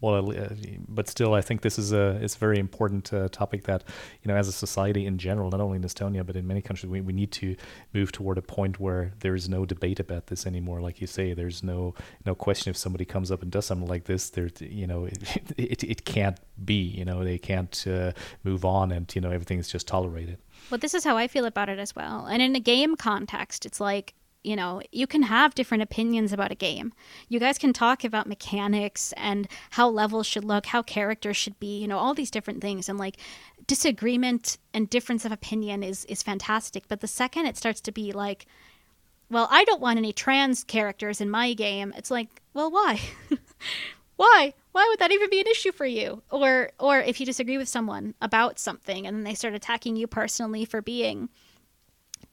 well, 0.00 0.30
uh, 0.30 0.48
but 0.88 1.08
still, 1.08 1.34
I 1.34 1.40
think 1.40 1.62
this 1.62 1.78
is 1.78 1.92
a 1.92 2.18
it's 2.22 2.36
a 2.36 2.38
very 2.38 2.58
important 2.58 3.12
uh, 3.12 3.28
topic 3.28 3.64
that 3.64 3.82
you 4.22 4.28
know, 4.28 4.36
as 4.36 4.46
a 4.46 4.52
society 4.52 5.06
in 5.06 5.18
general, 5.18 5.50
not 5.50 5.60
only 5.60 5.76
in 5.76 5.82
Estonia 5.82 6.24
but 6.24 6.36
in 6.36 6.46
many 6.46 6.62
countries, 6.62 6.88
we, 6.88 7.00
we 7.00 7.12
need 7.12 7.32
to 7.32 7.56
move 7.92 8.12
toward 8.12 8.38
a 8.38 8.42
point 8.42 8.78
where 8.78 9.12
there 9.20 9.34
is 9.34 9.48
no 9.48 9.64
debate 9.64 9.98
about 9.98 10.28
this 10.28 10.46
anymore. 10.46 10.80
Like 10.80 11.00
you 11.00 11.06
say, 11.06 11.32
there's 11.32 11.62
no 11.62 11.94
no 12.24 12.34
question 12.34 12.70
if 12.70 12.76
somebody 12.76 13.04
comes 13.04 13.32
up 13.32 13.42
and 13.42 13.50
does 13.50 13.66
something 13.66 13.88
like 13.88 14.04
this, 14.04 14.30
there 14.30 14.48
you 14.60 14.86
know, 14.86 15.06
it, 15.06 15.18
it, 15.56 15.84
it 15.84 16.04
can't 16.04 16.38
be. 16.64 16.80
You 16.80 17.04
know, 17.04 17.24
they 17.24 17.38
can't 17.38 17.84
uh, 17.86 18.12
move 18.44 18.64
on, 18.64 18.92
and 18.92 19.12
you 19.14 19.20
know, 19.20 19.30
everything 19.30 19.58
is 19.58 19.68
just 19.68 19.88
tolerated. 19.88 20.38
Well, 20.70 20.78
this 20.78 20.94
is 20.94 21.02
how 21.02 21.16
I 21.16 21.26
feel 21.26 21.44
about 21.44 21.68
it 21.68 21.78
as 21.78 21.96
well. 21.96 22.26
And 22.26 22.40
in 22.40 22.54
a 22.54 22.60
game 22.60 22.96
context, 22.96 23.66
it's 23.66 23.80
like 23.80 24.14
you 24.44 24.56
know, 24.56 24.80
you 24.92 25.06
can 25.06 25.22
have 25.22 25.54
different 25.54 25.82
opinions 25.82 26.32
about 26.32 26.52
a 26.52 26.56
game. 26.56 26.92
You 27.28 27.40
guys 27.40 27.58
can 27.58 27.72
talk 27.72 28.04
about 28.04 28.26
mechanics 28.26 29.12
and 29.16 29.48
how 29.70 29.88
levels 29.88 30.26
should 30.26 30.44
look, 30.44 30.66
how 30.66 30.82
characters 30.82 31.36
should 31.36 31.58
be, 31.58 31.80
you 31.80 31.88
know, 31.88 31.98
all 31.98 32.14
these 32.14 32.30
different 32.30 32.60
things. 32.60 32.88
And 32.88 32.98
like 32.98 33.16
disagreement 33.66 34.56
and 34.72 34.88
difference 34.88 35.24
of 35.24 35.32
opinion 35.32 35.82
is 35.82 36.04
is 36.06 36.22
fantastic. 36.22 36.88
But 36.88 37.00
the 37.00 37.06
second 37.06 37.46
it 37.46 37.56
starts 37.56 37.80
to 37.82 37.92
be 37.92 38.12
like, 38.12 38.46
well, 39.30 39.48
I 39.50 39.64
don't 39.64 39.80
want 39.80 39.98
any 39.98 40.12
trans 40.12 40.64
characters 40.64 41.20
in 41.20 41.30
my 41.30 41.52
game, 41.52 41.92
it's 41.96 42.10
like, 42.10 42.40
well, 42.54 42.70
why? 42.70 43.00
why? 44.16 44.54
Why 44.72 44.86
would 44.88 45.00
that 45.00 45.12
even 45.12 45.28
be 45.30 45.40
an 45.40 45.46
issue 45.46 45.72
for 45.72 45.86
you? 45.86 46.22
Or 46.30 46.70
or 46.78 47.00
if 47.00 47.20
you 47.20 47.26
disagree 47.26 47.58
with 47.58 47.68
someone 47.68 48.14
about 48.22 48.58
something 48.58 49.06
and 49.06 49.16
then 49.16 49.24
they 49.24 49.34
start 49.34 49.54
attacking 49.54 49.96
you 49.96 50.06
personally 50.06 50.64
for 50.64 50.80
being 50.80 51.28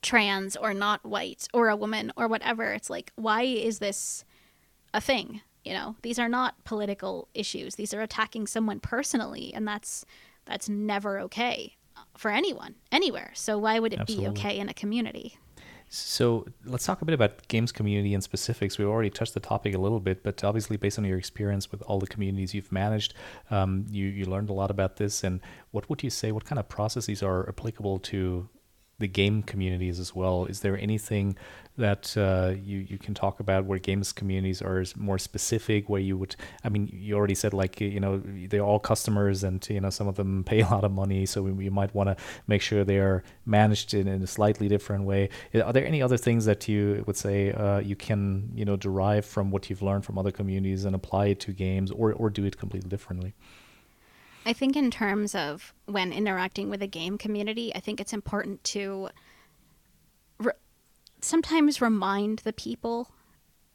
trans 0.06 0.56
or 0.56 0.72
not 0.72 1.04
white 1.04 1.48
or 1.52 1.68
a 1.68 1.76
woman 1.76 2.12
or 2.16 2.28
whatever. 2.28 2.72
It's 2.72 2.88
like, 2.88 3.12
why 3.16 3.42
is 3.42 3.80
this 3.80 4.24
a 4.94 5.00
thing? 5.00 5.40
You 5.64 5.72
know, 5.72 5.96
these 6.02 6.18
are 6.18 6.28
not 6.28 6.64
political 6.64 7.28
issues. 7.34 7.74
These 7.74 7.92
are 7.92 8.00
attacking 8.00 8.46
someone 8.46 8.78
personally, 8.78 9.52
and 9.52 9.66
that's 9.66 10.06
that's 10.46 10.68
never 10.68 11.18
okay 11.20 11.76
for 12.16 12.30
anyone 12.30 12.76
anywhere. 12.92 13.32
So 13.34 13.58
why 13.58 13.80
would 13.80 13.92
it 13.92 13.98
Absolutely. 13.98 14.24
be 14.24 14.30
okay 14.30 14.58
in 14.58 14.68
a 14.68 14.74
community? 14.74 15.38
So 15.88 16.46
let's 16.64 16.84
talk 16.84 17.02
a 17.02 17.04
bit 17.04 17.14
about 17.14 17.48
games 17.48 17.72
community 17.72 18.14
and 18.14 18.22
specifics. 18.22 18.78
We've 18.78 18.88
already 18.88 19.10
touched 19.10 19.34
the 19.34 19.40
topic 19.40 19.74
a 19.74 19.78
little 19.78 20.00
bit, 20.00 20.22
but 20.22 20.42
obviously, 20.44 20.76
based 20.76 20.98
on 20.98 21.04
your 21.04 21.18
experience 21.18 21.72
with 21.72 21.82
all 21.82 21.98
the 21.98 22.06
communities 22.06 22.54
you've 22.54 22.70
managed, 22.70 23.14
um, 23.50 23.86
you 23.90 24.06
you 24.06 24.24
learned 24.26 24.50
a 24.50 24.52
lot 24.52 24.70
about 24.70 24.96
this. 24.96 25.24
And 25.24 25.40
what 25.72 25.88
would 25.90 26.04
you 26.04 26.10
say? 26.10 26.30
What 26.30 26.44
kind 26.44 26.60
of 26.60 26.68
processes 26.68 27.24
are 27.24 27.48
applicable 27.48 27.98
to 28.10 28.48
the 28.98 29.06
game 29.06 29.42
communities 29.42 30.00
as 30.00 30.14
well? 30.14 30.46
Is 30.46 30.60
there 30.60 30.78
anything 30.78 31.36
that 31.76 32.16
uh, 32.16 32.54
you 32.58 32.78
you 32.78 32.96
can 32.98 33.12
talk 33.12 33.40
about 33.40 33.66
where 33.66 33.78
games 33.78 34.12
communities 34.12 34.62
are 34.62 34.84
more 34.96 35.18
specific? 35.18 35.88
Where 35.88 36.00
you 36.00 36.16
would, 36.16 36.34
I 36.64 36.70
mean, 36.70 36.88
you 36.92 37.14
already 37.14 37.34
said 37.34 37.52
like 37.52 37.80
you 37.80 38.00
know 38.00 38.22
they're 38.48 38.62
all 38.62 38.78
customers, 38.78 39.44
and 39.44 39.66
you 39.68 39.80
know 39.80 39.90
some 39.90 40.08
of 40.08 40.16
them 40.16 40.44
pay 40.44 40.60
a 40.66 40.68
lot 40.68 40.84
of 40.84 40.92
money, 40.92 41.26
so 41.26 41.42
we, 41.42 41.52
we 41.52 41.68
might 41.68 41.94
want 41.94 42.08
to 42.08 42.16
make 42.46 42.62
sure 42.62 42.84
they 42.84 42.98
are 42.98 43.22
managed 43.44 43.92
in, 43.92 44.08
in, 44.08 44.22
a 44.22 44.26
slightly 44.26 44.68
different 44.68 45.04
way. 45.04 45.28
Are 45.54 45.72
there 45.72 45.86
any 45.86 46.00
other 46.00 46.16
things 46.16 46.46
that 46.46 46.66
you 46.66 47.04
would 47.06 47.16
say 47.16 47.52
uh, 47.52 47.80
you 47.80 47.96
can 47.96 48.50
you 48.54 48.64
know 48.64 48.76
derive 48.76 49.26
from 49.26 49.50
what 49.50 49.68
you've 49.68 49.82
learned 49.82 50.04
from 50.04 50.18
other 50.18 50.32
communities 50.32 50.84
and 50.84 50.94
apply 50.94 51.26
it 51.26 51.40
to 51.40 51.52
games, 51.52 51.90
or 51.90 52.12
or 52.14 52.30
do 52.30 52.44
it 52.44 52.56
completely 52.56 52.88
differently? 52.88 53.34
I 54.46 54.52
think, 54.52 54.76
in 54.76 54.92
terms 54.92 55.34
of 55.34 55.74
when 55.86 56.12
interacting 56.12 56.70
with 56.70 56.80
a 56.80 56.86
game 56.86 57.18
community, 57.18 57.74
I 57.74 57.80
think 57.80 58.00
it's 58.00 58.12
important 58.12 58.62
to 58.64 59.08
re- 60.38 60.52
sometimes 61.20 61.80
remind 61.80 62.38
the 62.38 62.52
people 62.52 63.10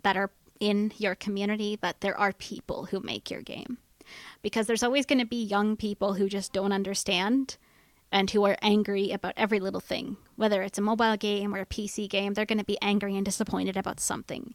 that 0.03 0.15
are 0.15 0.31
in 0.61 0.93
your 0.97 1.13
community 1.13 1.77
that 1.81 1.99
there 1.99 2.17
are 2.17 2.31
people 2.31 2.85
who 2.85 3.01
make 3.01 3.29
your 3.29 3.41
game. 3.41 3.79
Because 4.41 4.65
there's 4.65 4.83
always 4.83 5.05
going 5.05 5.19
to 5.19 5.25
be 5.25 5.43
young 5.43 5.75
people 5.75 6.13
who 6.13 6.29
just 6.29 6.53
don't 6.53 6.71
understand 6.71 7.57
and 8.09 8.31
who 8.31 8.45
are 8.45 8.57
angry 8.61 9.11
about 9.11 9.33
every 9.35 9.59
little 9.59 9.79
thing. 9.81 10.15
Whether 10.37 10.61
it's 10.61 10.77
a 10.77 10.81
mobile 10.81 11.17
game 11.17 11.53
or 11.53 11.59
a 11.59 11.65
PC 11.65 12.09
game, 12.09 12.33
they're 12.33 12.45
going 12.45 12.57
to 12.59 12.63
be 12.63 12.81
angry 12.81 13.17
and 13.17 13.25
disappointed 13.25 13.75
about 13.75 13.99
something. 13.99 14.53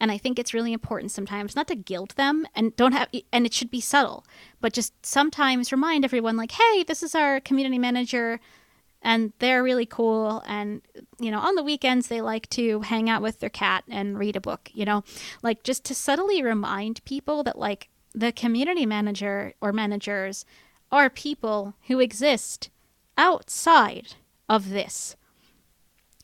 And 0.00 0.10
I 0.10 0.16
think 0.16 0.38
it's 0.38 0.54
really 0.54 0.72
important 0.72 1.12
sometimes 1.12 1.54
not 1.54 1.68
to 1.68 1.74
guilt 1.74 2.16
them 2.16 2.46
and 2.54 2.74
don't 2.74 2.92
have, 2.92 3.08
and 3.32 3.44
it 3.44 3.52
should 3.52 3.70
be 3.70 3.82
subtle, 3.82 4.24
but 4.60 4.72
just 4.72 4.94
sometimes 5.04 5.72
remind 5.72 6.04
everyone, 6.04 6.36
like, 6.36 6.52
hey, 6.52 6.82
this 6.82 7.02
is 7.02 7.14
our 7.14 7.38
community 7.38 7.78
manager 7.78 8.40
and 9.02 9.32
they're 9.38 9.62
really 9.62 9.86
cool. 9.86 10.42
And, 10.46 10.82
you 11.18 11.30
know, 11.30 11.38
on 11.38 11.54
the 11.54 11.62
weekends, 11.62 12.08
they 12.08 12.20
like 12.20 12.48
to 12.50 12.80
hang 12.80 13.08
out 13.08 13.22
with 13.22 13.40
their 13.40 13.50
cat 13.50 13.84
and 13.88 14.18
read 14.18 14.36
a 14.36 14.40
book, 14.40 14.70
you 14.72 14.84
know, 14.84 15.04
like 15.42 15.62
just 15.62 15.84
to 15.84 15.94
subtly 15.94 16.42
remind 16.42 17.04
people 17.04 17.42
that, 17.44 17.58
like, 17.58 17.88
the 18.12 18.32
community 18.32 18.84
manager 18.86 19.54
or 19.60 19.72
managers 19.72 20.44
are 20.90 21.08
people 21.08 21.74
who 21.86 22.00
exist 22.00 22.68
outside 23.16 24.14
of 24.48 24.70
this 24.70 25.14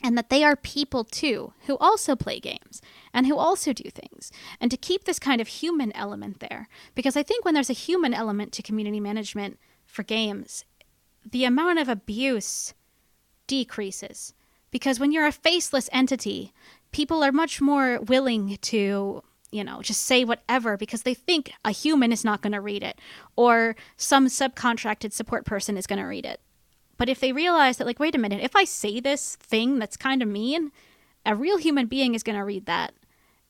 and 0.02 0.16
that 0.16 0.30
they 0.30 0.44
are 0.44 0.56
people 0.56 1.04
too 1.04 1.52
who 1.66 1.76
also 1.78 2.14
play 2.14 2.38
games 2.38 2.82
and 3.12 3.26
who 3.26 3.36
also 3.36 3.72
do 3.72 3.90
things. 3.90 4.30
And 4.60 4.70
to 4.70 4.76
keep 4.76 5.04
this 5.04 5.18
kind 5.18 5.40
of 5.40 5.48
human 5.48 5.90
element 5.96 6.40
there 6.40 6.68
because 6.94 7.16
i 7.16 7.22
think 7.22 7.44
when 7.44 7.54
there's 7.54 7.70
a 7.70 7.74
human 7.74 8.14
element 8.14 8.52
to 8.52 8.62
community 8.62 9.00
management 9.00 9.58
for 9.84 10.02
games 10.02 10.64
the 11.30 11.44
amount 11.44 11.78
of 11.78 11.88
abuse 11.88 12.74
decreases. 13.46 14.32
Because 14.70 15.00
when 15.00 15.12
you're 15.12 15.26
a 15.26 15.32
faceless 15.32 15.88
entity 15.92 16.52
people 16.92 17.22
are 17.22 17.32
much 17.32 17.60
more 17.60 18.00
willing 18.00 18.56
to 18.62 19.22
you 19.50 19.64
know 19.64 19.82
just 19.82 20.02
say 20.02 20.24
whatever 20.24 20.76
because 20.76 21.02
they 21.02 21.14
think 21.14 21.52
a 21.64 21.70
human 21.70 22.10
is 22.10 22.24
not 22.24 22.42
going 22.42 22.52
to 22.52 22.60
read 22.60 22.82
it 22.82 22.98
or 23.36 23.76
some 23.96 24.26
subcontracted 24.26 25.12
support 25.12 25.44
person 25.44 25.76
is 25.76 25.86
going 25.86 25.98
to 25.98 26.04
read 26.04 26.24
it 26.24 26.40
but 26.96 27.08
if 27.08 27.20
they 27.20 27.32
realize 27.32 27.76
that, 27.76 27.86
like, 27.86 28.00
wait 28.00 28.14
a 28.14 28.18
minute, 28.18 28.42
if 28.42 28.56
I 28.56 28.64
say 28.64 29.00
this 29.00 29.36
thing 29.36 29.78
that's 29.78 29.96
kind 29.96 30.22
of 30.22 30.28
mean, 30.28 30.72
a 31.24 31.34
real 31.34 31.58
human 31.58 31.86
being 31.86 32.14
is 32.14 32.22
going 32.22 32.38
to 32.38 32.44
read 32.44 32.66
that. 32.66 32.94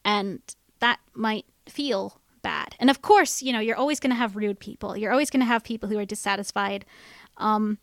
And 0.05 0.41
that 0.81 1.01
might 1.15 1.47
feel 1.69 2.21
bad. 2.43 2.75
And 2.79 2.91
of 2.91 3.03
course, 3.03 3.43
you 3.43 3.53
know, 3.53 3.61
you're 3.61 3.77
always 3.77 4.01
going 4.01 4.11
to 4.11 4.17
have 4.17 4.37
rude 4.37 4.61
people. 4.61 4.97
You're 4.97 5.13
always 5.13 5.31
going 5.31 5.41
to 5.41 5.47
have 5.47 5.65
people 5.65 5.89
who 5.89 5.99
are 5.99 6.05
dissatisfied. 6.05 6.85
Um, 7.37 7.79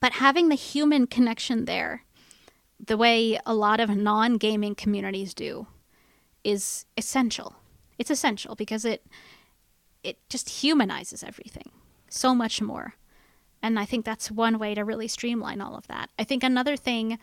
but 0.00 0.14
having 0.14 0.48
the 0.48 0.54
human 0.54 1.06
connection 1.06 1.64
there, 1.64 2.04
the 2.84 2.96
way 2.96 3.38
a 3.46 3.54
lot 3.54 3.80
of 3.80 3.96
non 3.96 4.36
gaming 4.36 4.74
communities 4.74 5.34
do, 5.34 5.66
is 6.44 6.86
essential. 6.96 7.56
It's 7.98 8.10
essential 8.10 8.54
because 8.54 8.84
it 8.84 9.04
it 10.04 10.18
just 10.28 10.48
humanizes 10.48 11.24
everything 11.24 11.70
so 12.08 12.34
much 12.34 12.62
more. 12.62 12.94
And 13.62 13.78
I 13.78 13.84
think 13.84 14.04
that's 14.04 14.30
one 14.30 14.58
way 14.58 14.74
to 14.74 14.84
really 14.84 15.08
streamline 15.08 15.60
all 15.60 15.76
of 15.76 15.86
that. 15.88 16.10
I 16.18 16.24
think 16.24 16.42
another 16.42 16.76
thing 16.76 17.18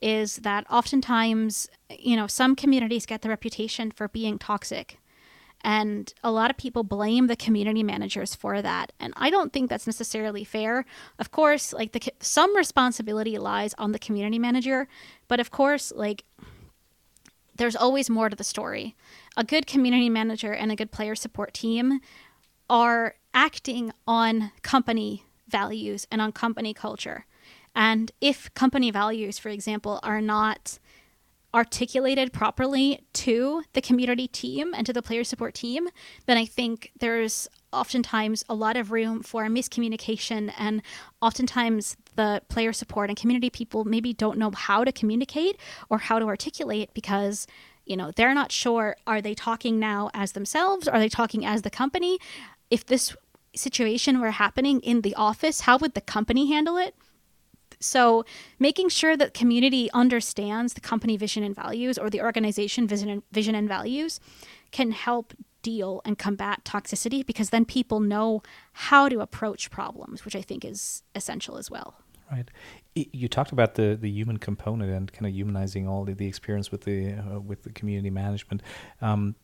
is 0.00 0.36
that 0.36 0.64
oftentimes, 0.70 1.68
you 1.90 2.16
know, 2.16 2.26
some 2.26 2.54
communities 2.54 3.06
get 3.06 3.22
the 3.22 3.28
reputation 3.28 3.90
for 3.90 4.08
being 4.08 4.38
toxic. 4.38 4.98
And 5.62 6.12
a 6.22 6.30
lot 6.30 6.50
of 6.50 6.56
people 6.56 6.84
blame 6.84 7.26
the 7.26 7.34
community 7.34 7.82
managers 7.82 8.34
for 8.34 8.62
that. 8.62 8.92
And 9.00 9.12
I 9.16 9.28
don't 9.28 9.52
think 9.52 9.68
that's 9.68 9.88
necessarily 9.88 10.44
fair. 10.44 10.84
Of 11.18 11.32
course, 11.32 11.72
like 11.72 11.92
the 11.92 12.12
some 12.20 12.56
responsibility 12.56 13.38
lies 13.38 13.74
on 13.76 13.90
the 13.90 13.98
community 13.98 14.38
manager, 14.38 14.86
but 15.26 15.40
of 15.40 15.50
course, 15.50 15.92
like 15.94 16.24
there's 17.56 17.74
always 17.74 18.08
more 18.08 18.28
to 18.28 18.36
the 18.36 18.44
story. 18.44 18.94
A 19.36 19.42
good 19.42 19.66
community 19.66 20.08
manager 20.08 20.52
and 20.52 20.70
a 20.70 20.76
good 20.76 20.92
player 20.92 21.16
support 21.16 21.54
team 21.54 22.00
are 22.70 23.16
acting 23.34 23.92
on 24.06 24.52
company 24.62 25.24
values 25.48 26.06
and 26.10 26.20
on 26.20 26.32
company 26.32 26.74
culture. 26.74 27.26
And 27.74 28.10
if 28.20 28.52
company 28.54 28.90
values, 28.90 29.38
for 29.38 29.50
example, 29.50 30.00
are 30.02 30.20
not 30.20 30.78
articulated 31.54 32.32
properly 32.32 33.00
to 33.14 33.62
the 33.72 33.80
community 33.80 34.28
team 34.28 34.74
and 34.74 34.86
to 34.86 34.92
the 34.92 35.00
player 35.00 35.24
support 35.24 35.54
team, 35.54 35.88
then 36.26 36.36
I 36.36 36.44
think 36.44 36.92
there's 36.98 37.48
oftentimes 37.72 38.44
a 38.48 38.54
lot 38.54 38.76
of 38.76 38.92
room 38.92 39.22
for 39.22 39.44
miscommunication. 39.44 40.52
And 40.58 40.82
oftentimes 41.22 41.96
the 42.16 42.42
player 42.48 42.72
support 42.72 43.08
and 43.08 43.18
community 43.18 43.48
people 43.48 43.84
maybe 43.84 44.12
don't 44.12 44.38
know 44.38 44.50
how 44.50 44.84
to 44.84 44.92
communicate 44.92 45.56
or 45.88 45.98
how 45.98 46.18
to 46.18 46.26
articulate 46.26 46.90
because 46.92 47.46
you 47.86 47.96
know 47.96 48.10
they're 48.16 48.34
not 48.34 48.52
sure 48.52 48.96
are 49.06 49.22
they 49.22 49.34
talking 49.34 49.78
now 49.78 50.10
as 50.12 50.32
themselves 50.32 50.86
are 50.86 50.98
they 50.98 51.08
talking 51.08 51.46
as 51.46 51.62
the 51.62 51.70
company 51.70 52.18
if 52.70 52.84
this 52.84 53.16
situation 53.54 54.20
were 54.20 54.30
happening 54.30 54.80
in 54.80 55.02
the 55.02 55.14
office, 55.14 55.62
how 55.62 55.78
would 55.78 55.94
the 55.94 56.00
company 56.00 56.48
handle 56.48 56.76
it? 56.76 56.94
So, 57.80 58.24
making 58.58 58.88
sure 58.88 59.16
that 59.16 59.34
community 59.34 59.88
understands 59.92 60.74
the 60.74 60.80
company 60.80 61.16
vision 61.16 61.44
and 61.44 61.54
values 61.54 61.96
or 61.96 62.10
the 62.10 62.20
organization 62.20 62.88
vision 62.88 63.08
and, 63.08 63.22
vision 63.30 63.54
and 63.54 63.68
values 63.68 64.18
can 64.72 64.90
help 64.90 65.32
deal 65.62 66.00
and 66.04 66.18
combat 66.18 66.64
toxicity 66.64 67.24
because 67.24 67.50
then 67.50 67.64
people 67.64 68.00
know 68.00 68.42
how 68.72 69.08
to 69.08 69.20
approach 69.20 69.70
problems, 69.70 70.24
which 70.24 70.34
I 70.34 70.42
think 70.42 70.64
is 70.64 71.02
essential 71.14 71.56
as 71.56 71.70
well. 71.70 71.94
Right. 72.30 72.50
You 72.94 73.28
talked 73.28 73.52
about 73.52 73.74
the, 73.74 73.96
the 73.98 74.10
human 74.10 74.38
component 74.38 74.92
and 74.92 75.10
kind 75.12 75.26
of 75.26 75.32
humanizing 75.32 75.88
all 75.88 76.04
the, 76.04 76.14
the 76.14 76.26
experience 76.26 76.70
with 76.70 76.82
the 76.82 77.14
uh, 77.14 77.40
with 77.40 77.62
the 77.62 77.70
community 77.70 78.10
management. 78.10 78.62
Um, 79.00 79.34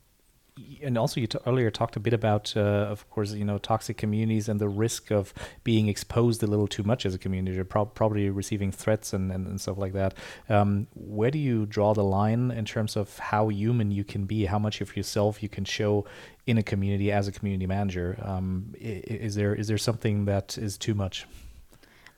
and 0.82 0.96
also 0.96 1.20
you 1.20 1.26
t- 1.26 1.38
earlier 1.46 1.70
talked 1.70 1.96
a 1.96 2.00
bit 2.00 2.12
about, 2.12 2.57
uh, 2.57 2.61
of 2.61 3.09
course, 3.11 3.32
you 3.32 3.44
know, 3.44 3.59
toxic 3.59 3.96
communities 3.96 4.48
and 4.48 4.61
the 4.61 4.68
risk 4.68 5.11
of 5.11 5.34
being 5.64 5.88
exposed 5.88 6.42
a 6.42 6.46
little 6.46 6.68
too 6.68 6.84
much 6.84 7.05
as 7.05 7.14
a 7.14 7.18
community, 7.18 7.61
pro- 7.64 7.86
probably 7.86 8.30
receiving 8.30 8.70
threats 8.70 9.12
and, 9.12 9.32
and, 9.32 9.46
and 9.46 9.61
stuff 9.61 9.78
like 9.78 9.92
that. 9.94 10.14
Um, 10.48 10.86
where 10.94 11.30
do 11.30 11.38
you 11.38 11.66
draw 11.66 11.92
the 11.92 12.05
line 12.05 12.52
in 12.52 12.64
terms 12.64 12.96
of 12.96 13.18
how 13.18 13.48
human 13.48 13.90
you 13.90 14.05
can 14.05 14.26
be, 14.26 14.44
how 14.44 14.59
much 14.59 14.80
of 14.80 14.96
yourself 14.96 15.42
you 15.42 15.48
can 15.48 15.64
show 15.64 16.05
in 16.46 16.59
a 16.59 16.62
community 16.62 17.11
as 17.11 17.26
a 17.26 17.32
community 17.32 17.66
manager? 17.66 18.18
Um, 18.22 18.74
is 18.78 19.34
there 19.34 19.55
is 19.55 19.66
there 19.66 19.78
something 19.78 20.26
that 20.26 20.57
is 20.57 20.78
too 20.78 20.94
much? 20.94 21.26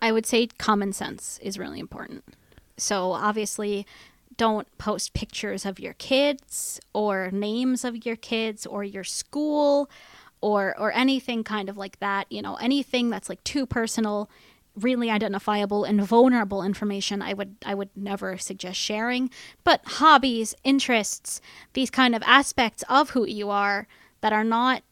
I 0.02 0.12
would 0.12 0.26
say 0.26 0.48
common 0.58 0.92
sense 0.92 1.38
is 1.42 1.58
really 1.58 1.80
important. 1.80 2.24
So 2.76 3.12
obviously 3.12 3.86
don't 4.36 4.66
post 4.78 5.12
pictures 5.14 5.64
of 5.64 5.80
your 5.80 5.94
kids 5.94 6.80
or 6.92 7.30
names 7.32 7.84
of 7.84 8.04
your 8.04 8.16
kids 8.16 8.66
or 8.66 8.84
your 8.84 9.04
school 9.04 9.90
or 10.40 10.78
or 10.78 10.92
anything 10.92 11.42
kind 11.42 11.68
of 11.68 11.76
like 11.76 11.98
that 11.98 12.30
you 12.30 12.42
know 12.42 12.56
anything 12.56 13.10
that's 13.10 13.28
like 13.28 13.42
too 13.44 13.66
personal 13.66 14.28
really 14.76 15.10
identifiable 15.10 15.84
and 15.84 16.02
vulnerable 16.02 16.62
information 16.62 17.22
i 17.22 17.32
would 17.32 17.56
i 17.64 17.74
would 17.74 17.88
never 17.96 18.36
suggest 18.36 18.78
sharing. 18.78 19.30
But 19.64 19.80
hobbies 19.84 20.54
interests 20.64 21.40
these 21.72 21.90
kind 21.90 22.14
of 22.14 22.22
aspects 22.24 22.84
of 22.88 23.10
who 23.10 23.26
you 23.26 23.50
are 23.50 23.88
that 24.20 24.32
are 24.32 24.44
not 24.44 24.82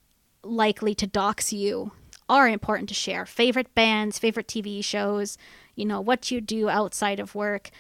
likely 0.42 0.94
to 0.94 1.06
dox 1.06 1.52
you 1.52 1.92
are 2.28 2.48
important 2.48 2.88
to 2.88 2.94
share. 2.94 3.26
Favorite 3.26 3.74
bands 3.74 4.18
favorite 4.18 4.48
tv 4.48 4.82
shows 4.82 5.36
you 5.74 5.84
know 5.84 6.00
what 6.00 6.30
you 6.30 6.40
do 6.40 6.68
outside 6.68 7.20
of 7.20 7.34
work 7.34 7.70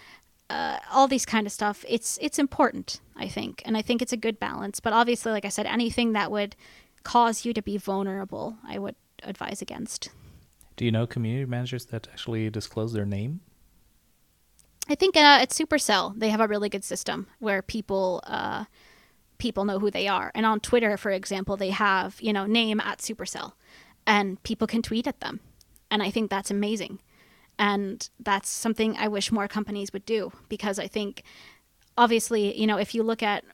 uh, 0.50 0.78
all 0.92 1.08
these 1.08 1.26
kind 1.26 1.46
of 1.46 1.52
stuff. 1.52 1.84
It's 1.88 2.18
it's 2.20 2.38
important, 2.38 3.00
I 3.16 3.28
think, 3.28 3.62
and 3.64 3.76
I 3.76 3.82
think 3.82 4.02
it's 4.02 4.12
a 4.12 4.16
good 4.16 4.38
balance. 4.38 4.80
But 4.80 4.92
obviously, 4.92 5.32
like 5.32 5.44
I 5.44 5.50
said, 5.50 5.66
anything 5.66 6.12
that 6.12 6.30
would 6.30 6.56
cause 7.02 7.44
you 7.44 7.52
to 7.52 7.62
be 7.62 7.76
vulnerable, 7.76 8.56
I 8.66 8.78
would 8.78 8.96
advise 9.22 9.62
against. 9.62 10.10
Do 10.76 10.84
you 10.84 10.90
know 10.90 11.06
community 11.06 11.44
managers 11.44 11.86
that 11.86 12.08
actually 12.10 12.50
disclose 12.50 12.92
their 12.92 13.06
name? 13.06 13.40
I 14.88 14.94
think 14.94 15.16
uh, 15.16 15.38
at 15.40 15.50
Supercell 15.50 16.18
they 16.18 16.28
have 16.28 16.40
a 16.40 16.48
really 16.48 16.68
good 16.68 16.84
system 16.84 17.26
where 17.38 17.62
people 17.62 18.20
uh, 18.26 18.64
people 19.38 19.64
know 19.64 19.78
who 19.78 19.90
they 19.90 20.08
are, 20.08 20.30
and 20.34 20.44
on 20.44 20.60
Twitter, 20.60 20.96
for 20.96 21.10
example, 21.10 21.56
they 21.56 21.70
have 21.70 22.20
you 22.20 22.32
know 22.32 22.46
name 22.46 22.80
at 22.80 22.98
Supercell, 22.98 23.52
and 24.06 24.42
people 24.42 24.66
can 24.66 24.82
tweet 24.82 25.06
at 25.06 25.20
them, 25.20 25.40
and 25.90 26.02
I 26.02 26.10
think 26.10 26.30
that's 26.30 26.50
amazing, 26.50 27.00
and 27.58 28.08
that's 28.20 28.48
something 28.48 28.96
I 28.96 29.08
wish 29.08 29.32
more 29.32 29.48
companies 29.48 29.92
would 29.92 30.06
do 30.06 30.32
because 30.48 30.78
I 30.78 30.86
think 30.86 31.22
obviously 31.96 32.58
you 32.58 32.66
know 32.66 32.78
if 32.78 32.94
you 32.94 33.02
look 33.02 33.22
at 33.22 33.44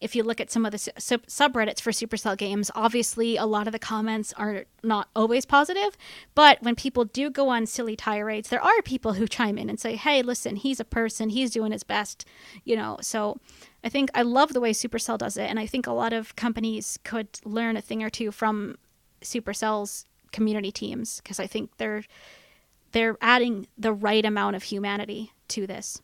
if 0.00 0.16
you 0.16 0.22
look 0.22 0.40
at 0.40 0.50
some 0.50 0.64
of 0.64 0.72
the 0.72 0.78
sub- 0.78 1.26
subreddits 1.26 1.80
for 1.80 1.90
Supercell 1.90 2.36
games, 2.36 2.70
obviously 2.74 3.36
a 3.36 3.44
lot 3.44 3.66
of 3.66 3.72
the 3.72 3.78
comments 3.78 4.32
are 4.34 4.64
not 4.82 5.08
always 5.14 5.44
positive. 5.44 5.96
But 6.34 6.62
when 6.62 6.74
people 6.74 7.04
do 7.04 7.30
go 7.30 7.48
on 7.48 7.66
silly 7.66 7.96
tirades, 7.96 8.48
there 8.48 8.62
are 8.62 8.82
people 8.82 9.14
who 9.14 9.28
chime 9.28 9.58
in 9.58 9.68
and 9.68 9.78
say, 9.78 9.96
hey, 9.96 10.22
listen, 10.22 10.56
he's 10.56 10.80
a 10.80 10.84
person, 10.84 11.28
he's 11.28 11.50
doing 11.50 11.72
his 11.72 11.82
best, 11.82 12.24
you 12.64 12.76
know. 12.76 12.98
So 13.02 13.38
I 13.84 13.88
think 13.88 14.10
I 14.14 14.22
love 14.22 14.52
the 14.52 14.60
way 14.60 14.72
Supercell 14.72 15.18
does 15.18 15.36
it. 15.36 15.48
And 15.50 15.58
I 15.58 15.66
think 15.66 15.86
a 15.86 15.92
lot 15.92 16.12
of 16.12 16.34
companies 16.34 16.98
could 17.04 17.28
learn 17.44 17.76
a 17.76 17.82
thing 17.82 18.02
or 18.02 18.10
two 18.10 18.30
from 18.32 18.78
Supercell's 19.20 20.06
community 20.32 20.72
teams 20.72 21.20
because 21.20 21.38
I 21.38 21.46
think 21.46 21.76
they're 21.76 22.04
they're 22.92 23.16
adding 23.20 23.66
the 23.78 23.92
right 23.92 24.24
amount 24.24 24.56
of 24.56 24.62
humanity 24.62 25.32
to 25.48 25.66
this. 25.66 26.00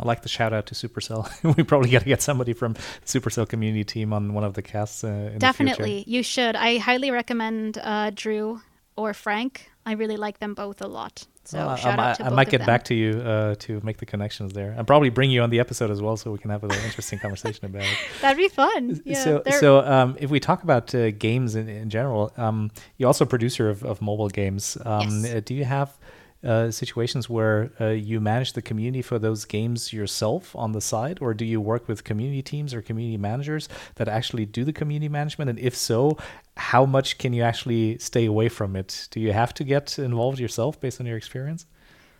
I 0.00 0.04
like 0.04 0.22
the 0.22 0.28
shout 0.28 0.52
out 0.52 0.66
to 0.66 0.74
Supercell. 0.74 1.28
we 1.56 1.64
probably 1.64 1.90
got 1.90 2.02
to 2.02 2.08
get 2.08 2.22
somebody 2.22 2.52
from 2.52 2.74
Supercell 3.04 3.48
community 3.48 3.84
team 3.84 4.12
on 4.12 4.32
one 4.32 4.44
of 4.44 4.54
the 4.54 4.62
casts. 4.62 5.02
Uh, 5.02 5.34
Definitely, 5.38 6.04
you 6.06 6.22
should. 6.22 6.54
I 6.54 6.78
highly 6.78 7.10
recommend 7.10 7.78
uh, 7.82 8.10
Drew 8.14 8.60
or 8.96 9.12
Frank. 9.12 9.70
I 9.84 9.92
really 9.92 10.16
like 10.16 10.38
them 10.38 10.54
both 10.54 10.82
a 10.82 10.86
lot. 10.86 11.26
So 11.44 11.58
well, 11.58 11.76
shout 11.76 11.98
I, 11.98 12.10
out 12.10 12.16
to 12.18 12.24
I, 12.24 12.26
I 12.26 12.30
might 12.30 12.50
get 12.50 12.58
them. 12.58 12.66
back 12.66 12.84
to 12.84 12.94
you 12.94 13.20
uh, 13.20 13.54
to 13.60 13.80
make 13.82 13.96
the 13.96 14.04
connections 14.04 14.52
there, 14.52 14.72
and 14.72 14.86
probably 14.86 15.08
bring 15.08 15.30
you 15.30 15.40
on 15.40 15.48
the 15.48 15.60
episode 15.60 15.90
as 15.90 16.02
well, 16.02 16.16
so 16.16 16.30
we 16.30 16.38
can 16.38 16.50
have 16.50 16.62
an 16.62 16.70
interesting 16.84 17.18
conversation 17.18 17.64
about 17.64 17.82
it. 17.82 17.98
That'd 18.20 18.36
be 18.36 18.48
fun. 18.48 19.00
Yeah, 19.04 19.24
so, 19.24 19.42
so 19.58 19.80
um, 19.80 20.16
if 20.20 20.30
we 20.30 20.40
talk 20.40 20.62
about 20.62 20.94
uh, 20.94 21.10
games 21.12 21.56
in, 21.56 21.68
in 21.68 21.88
general, 21.88 22.32
um, 22.36 22.70
you're 22.98 23.06
also 23.06 23.24
a 23.24 23.28
producer 23.28 23.70
of, 23.70 23.82
of 23.82 24.02
mobile 24.02 24.28
games. 24.28 24.76
Um, 24.84 25.24
yes. 25.24 25.34
Uh, 25.34 25.40
do 25.42 25.54
you 25.54 25.64
have 25.64 25.96
uh, 26.44 26.70
situations 26.70 27.28
where 27.28 27.72
uh, 27.80 27.88
you 27.88 28.20
manage 28.20 28.52
the 28.52 28.62
community 28.62 29.02
for 29.02 29.18
those 29.18 29.44
games 29.44 29.92
yourself 29.92 30.54
on 30.54 30.72
the 30.72 30.80
side, 30.80 31.18
or 31.20 31.34
do 31.34 31.44
you 31.44 31.60
work 31.60 31.88
with 31.88 32.04
community 32.04 32.42
teams 32.42 32.72
or 32.72 32.80
community 32.80 33.16
managers 33.16 33.68
that 33.96 34.08
actually 34.08 34.46
do 34.46 34.64
the 34.64 34.72
community 34.72 35.08
management? 35.08 35.50
And 35.50 35.58
if 35.58 35.74
so, 35.74 36.16
how 36.56 36.86
much 36.86 37.18
can 37.18 37.32
you 37.32 37.42
actually 37.42 37.98
stay 37.98 38.24
away 38.24 38.48
from 38.48 38.76
it? 38.76 39.08
Do 39.10 39.20
you 39.20 39.32
have 39.32 39.52
to 39.54 39.64
get 39.64 39.98
involved 39.98 40.38
yourself 40.38 40.80
based 40.80 41.00
on 41.00 41.06
your 41.06 41.16
experience? 41.16 41.66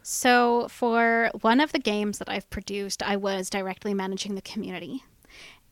So, 0.03 0.69
for 0.69 1.31
one 1.43 1.61
of 1.61 1.73
the 1.73 1.79
games 1.79 2.19
that 2.19 2.29
I've 2.29 2.49
produced, 2.51 3.03
I 3.03 3.17
was 3.17 3.51
directly 3.51 3.95
managing 3.95 4.35
the 4.35 4.43
community, 4.43 5.05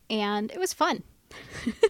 and 0.09 0.51
it 0.51 0.59
was 0.59 0.73
fun. 0.73 1.03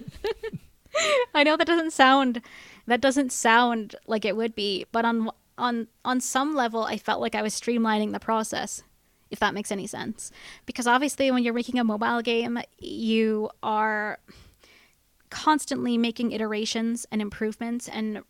I 1.36 1.44
know 1.44 1.58
that 1.58 1.68
doesn't 1.68 1.92
sound 1.92 2.42
that 2.88 3.02
doesn't 3.02 3.32
sound 3.32 3.96
like 4.08 4.26
it 4.26 4.36
would 4.36 4.56
be, 4.56 4.86
but 4.92 5.06
on 5.06 5.30
on 5.58 5.88
on 6.06 6.20
some 6.20 6.56
level 6.56 6.84
I 6.84 6.98
felt 6.98 7.22
like 7.22 7.36
I 7.36 7.42
was 7.42 7.60
streamlining 7.60 8.12
the 8.12 8.20
process 8.20 8.84
if 9.30 9.40
that 9.40 9.54
makes 9.54 9.72
any 9.72 9.88
sense 9.88 10.32
because 10.66 10.88
obviously 10.88 11.30
when 11.32 11.44
you're 11.44 11.54
making 11.54 11.80
a 11.80 11.84
mobile 11.84 12.22
game 12.22 12.60
you 12.80 13.50
are 13.62 14.20
constantly 15.30 15.98
making 15.98 16.32
iterations 16.32 17.06
and 17.12 17.22
improvements 17.22 17.88
and 17.90 18.24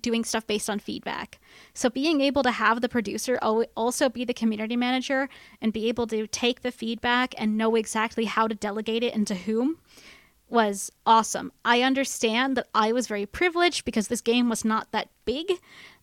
doing 0.00 0.24
stuff 0.24 0.46
based 0.46 0.70
on 0.70 0.78
feedback. 0.78 1.40
So 1.74 1.90
being 1.90 2.20
able 2.20 2.42
to 2.44 2.50
have 2.50 2.80
the 2.80 2.88
producer 2.88 3.38
also 3.38 4.08
be 4.08 4.24
the 4.24 4.34
community 4.34 4.76
manager 4.76 5.28
and 5.60 5.72
be 5.72 5.88
able 5.88 6.06
to 6.08 6.26
take 6.26 6.62
the 6.62 6.70
feedback 6.70 7.34
and 7.38 7.58
know 7.58 7.74
exactly 7.74 8.24
how 8.26 8.46
to 8.46 8.54
delegate 8.54 9.02
it 9.02 9.14
and 9.14 9.26
to 9.26 9.34
whom 9.34 9.78
was 10.48 10.90
awesome. 11.06 11.52
I 11.64 11.82
understand 11.82 12.56
that 12.56 12.68
I 12.74 12.92
was 12.92 13.06
very 13.06 13.26
privileged 13.26 13.84
because 13.84 14.08
this 14.08 14.20
game 14.20 14.48
was 14.48 14.64
not 14.64 14.90
that 14.92 15.08
big. 15.24 15.46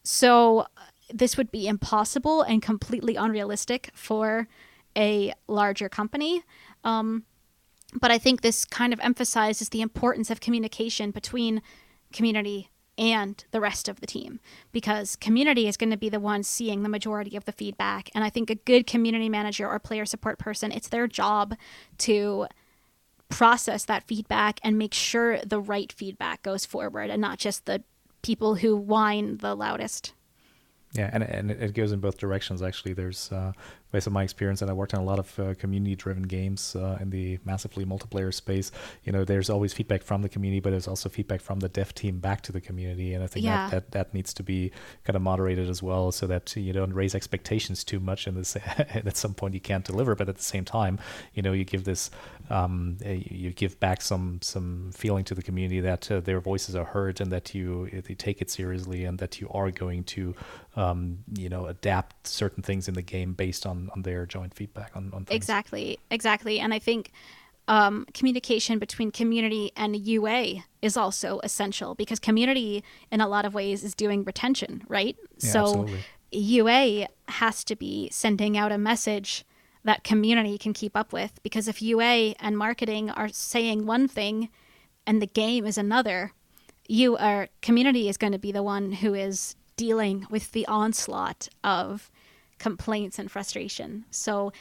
So 0.08 0.68
this 1.14 1.36
would 1.36 1.52
be 1.52 1.68
impossible 1.68 2.42
and 2.42 2.62
completely 2.62 3.18
unrealistic 3.18 3.90
for 3.94 4.48
a 4.96 5.34
larger 5.50 5.90
company. 5.90 6.44
Um, 6.86 7.26
but 7.94 8.10
I 8.10 8.18
think 8.18 8.40
this 8.40 8.64
kind 8.64 8.94
of 8.94 9.02
emphasizes 9.02 9.68
the 9.68 9.82
importance 9.82 10.32
of 10.32 10.40
communication 10.40 11.12
between 11.12 11.62
community 12.14 12.70
and 12.98 13.44
the 13.52 13.60
rest 13.60 13.90
of 13.90 14.00
the 14.00 14.08
team 14.08 14.40
because 14.72 15.18
community 15.18 15.68
is 15.68 15.76
going 15.76 15.92
to 15.92 15.98
be 15.98 16.10
the 16.10 16.22
one 16.22 16.42
seeing 16.42 16.84
the 16.84 16.90
majority 16.90 17.36
of 17.36 17.44
the 17.44 17.52
feedback. 17.52 18.10
And 18.16 18.24
I 18.24 18.30
think 18.30 18.50
a 18.50 18.56
good 18.56 18.88
community 18.88 19.28
manager 19.28 19.68
or 19.68 19.78
player 19.78 20.06
support 20.06 20.40
person, 20.40 20.72
it's 20.72 20.88
their 20.88 21.08
job 21.08 21.54
to 22.00 22.48
process 23.28 23.84
that 23.84 24.08
feedback 24.08 24.62
and 24.64 24.78
make 24.78 24.94
sure 24.94 25.40
the 25.42 25.60
right 25.60 25.92
feedback 25.92 26.44
goes 26.44 26.66
forward 26.66 27.10
and 27.10 27.22
not 27.22 27.40
just 27.40 27.66
the 27.66 27.84
people 28.22 28.56
who 28.56 28.76
whine 28.76 29.38
the 29.38 29.56
loudest. 29.56 30.14
Yeah, 30.94 31.10
and, 31.12 31.24
and 31.24 31.52
it 31.52 31.74
goes 31.74 31.92
in 31.92 32.00
both 32.00 32.18
directions. 32.18 32.62
Actually, 32.62 32.94
there's 32.94 33.32
uh, 33.32 33.52
based 33.92 34.08
on 34.08 34.14
my 34.14 34.24
experience, 34.24 34.62
and 34.62 34.70
I 34.70 34.74
worked 34.74 34.94
on 34.94 35.00
a 35.00 35.06
lot 35.06 35.20
of 35.20 35.40
uh, 35.40 35.54
community-driven 35.56 36.24
games 36.24 36.76
uh, 36.76 36.98
in 37.00 37.10
the 37.10 37.40
massively 37.46 37.86
multiplayer 37.86 38.34
space. 38.34 38.72
You 39.04 39.12
know, 39.12 39.24
there's 39.24 39.50
always 39.50 39.74
feedback 39.74 40.04
from 40.04 40.22
the 40.22 40.30
community, 40.30 40.60
but 40.60 40.72
there's 40.72 40.88
also 40.88 41.10
feedback 41.10 41.42
from 41.42 41.60
the 41.60 41.70
dev 41.70 41.94
team 41.96 42.20
back 42.20 42.42
to 42.42 42.52
the 42.52 42.62
community, 42.62 43.14
and 43.14 43.24
I 43.24 43.28
think 43.28 43.46
yeah. 43.46 43.70
that, 43.70 43.92
that 43.92 44.08
that 44.08 44.14
needs 44.14 44.34
to 44.34 44.44
be 44.44 44.72
kind 45.04 45.16
of 45.16 45.22
moderated 45.22 45.70
as 45.70 45.82
well, 45.82 46.12
so 46.12 46.28
that 46.28 46.56
you 46.56 46.74
don't 46.74 46.94
raise 46.94 47.16
expectations 47.16 47.84
too 47.84 48.00
much, 48.00 48.28
and 48.28 48.38
this 48.38 48.58
at 48.58 49.18
some 49.18 49.34
point 49.34 49.54
you 49.54 49.62
can't 49.62 49.86
deliver, 49.86 50.16
but 50.16 50.28
at 50.30 50.36
the 50.36 50.44
same 50.44 50.66
time, 50.66 51.00
you 51.34 51.42
know, 51.42 51.54
you 51.54 51.64
give 51.64 51.84
this, 51.84 52.12
um, 52.50 52.98
you 53.06 53.52
give 53.52 53.80
back 53.80 54.02
some 54.02 54.40
some 54.42 54.92
feeling 54.94 55.24
to 55.26 55.36
the 55.36 55.44
community 55.44 55.80
that 55.80 56.12
uh, 56.12 56.20
their 56.20 56.40
voices 56.40 56.76
are 56.76 56.86
heard, 56.86 57.22
and 57.22 57.32
that 57.32 57.56
you 57.56 57.90
they 58.08 58.16
take 58.16 58.42
it 58.42 58.50
seriously, 58.50 59.06
and 59.06 59.20
that 59.20 59.40
you 59.40 59.48
are 59.50 59.72
going 59.72 60.04
to, 60.04 60.36
um, 60.76 61.20
you 61.34 61.50
know, 61.50 61.66
adapt 61.68 62.28
certain 62.28 62.64
things 62.64 62.88
in 62.88 62.94
the 62.94 63.02
game 63.02 63.34
based 63.34 63.66
on 63.66 63.77
on, 63.78 63.90
on 63.96 64.02
their 64.02 64.26
joint 64.26 64.54
feedback 64.54 64.92
on, 64.96 65.12
on 65.14 65.26
things. 65.26 65.36
Exactly, 65.36 66.00
exactly. 66.10 66.60
And 66.60 66.74
I 66.74 66.80
think 66.80 67.12
um, 67.68 68.06
communication 68.14 68.80
between 68.80 69.12
community 69.12 69.72
and 69.76 69.96
UA 69.96 70.64
is 70.82 70.98
also 70.98 71.40
essential 71.44 71.96
because 71.96 72.20
community, 72.20 72.84
in 73.12 73.22
a 73.22 73.28
lot 73.28 73.46
of 73.46 73.54
ways, 73.54 73.84
is 73.84 73.94
doing 73.94 74.24
retention, 74.24 74.84
right? 74.88 75.16
Yeah, 75.40 75.52
so 75.52 75.60
absolutely. 75.60 76.00
UA 76.32 77.08
has 77.28 77.64
to 77.66 77.76
be 77.76 78.10
sending 78.12 78.58
out 78.58 78.72
a 78.72 78.78
message 78.78 79.46
that 79.84 80.04
community 80.04 80.58
can 80.58 80.74
keep 80.74 80.96
up 80.98 81.14
with 81.14 81.42
because 81.44 81.68
if 81.68 81.82
UA 81.82 82.36
and 82.40 82.58
marketing 82.58 83.10
are 83.12 83.30
saying 83.30 83.86
one 83.86 84.08
thing 84.08 84.50
and 85.06 85.22
the 85.22 85.28
game 85.28 85.66
is 85.66 85.78
another, 85.78 86.34
you 86.88 87.16
are 87.18 87.48
community 87.62 88.10
is 88.10 88.18
going 88.18 88.34
to 88.34 88.40
be 88.40 88.52
the 88.52 88.64
one 88.64 88.92
who 88.92 89.14
is 89.14 89.56
dealing 89.76 90.26
with 90.30 90.52
the 90.52 90.66
onslaught 90.68 91.48
of 91.64 92.10
complaints 92.60 93.20
and 93.20 93.30
frustration. 93.30 94.06
So, 94.12 94.52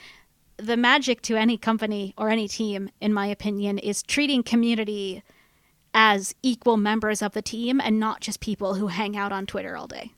the 0.59 0.77
magic 0.77 1.21
to 1.23 1.37
any 1.37 1.59
company 1.59 2.15
or 2.17 2.31
any 2.31 2.49
team, 2.49 2.89
in 3.01 3.13
my 3.13 3.27
opinion, 3.27 3.79
is 3.79 4.03
treating 4.03 4.43
community 4.43 5.23
as 5.93 6.35
equal 6.43 6.77
members 6.77 7.23
of 7.23 7.33
the 7.33 7.43
team 7.43 7.81
and 7.81 8.01
not 8.01 8.21
just 8.21 8.41
people 8.41 8.75
who 8.75 8.87
hang 8.87 9.17
out 9.17 9.33
on 9.33 9.47
Twitter 9.47 9.77
all 9.77 9.87
day. 9.87 10.13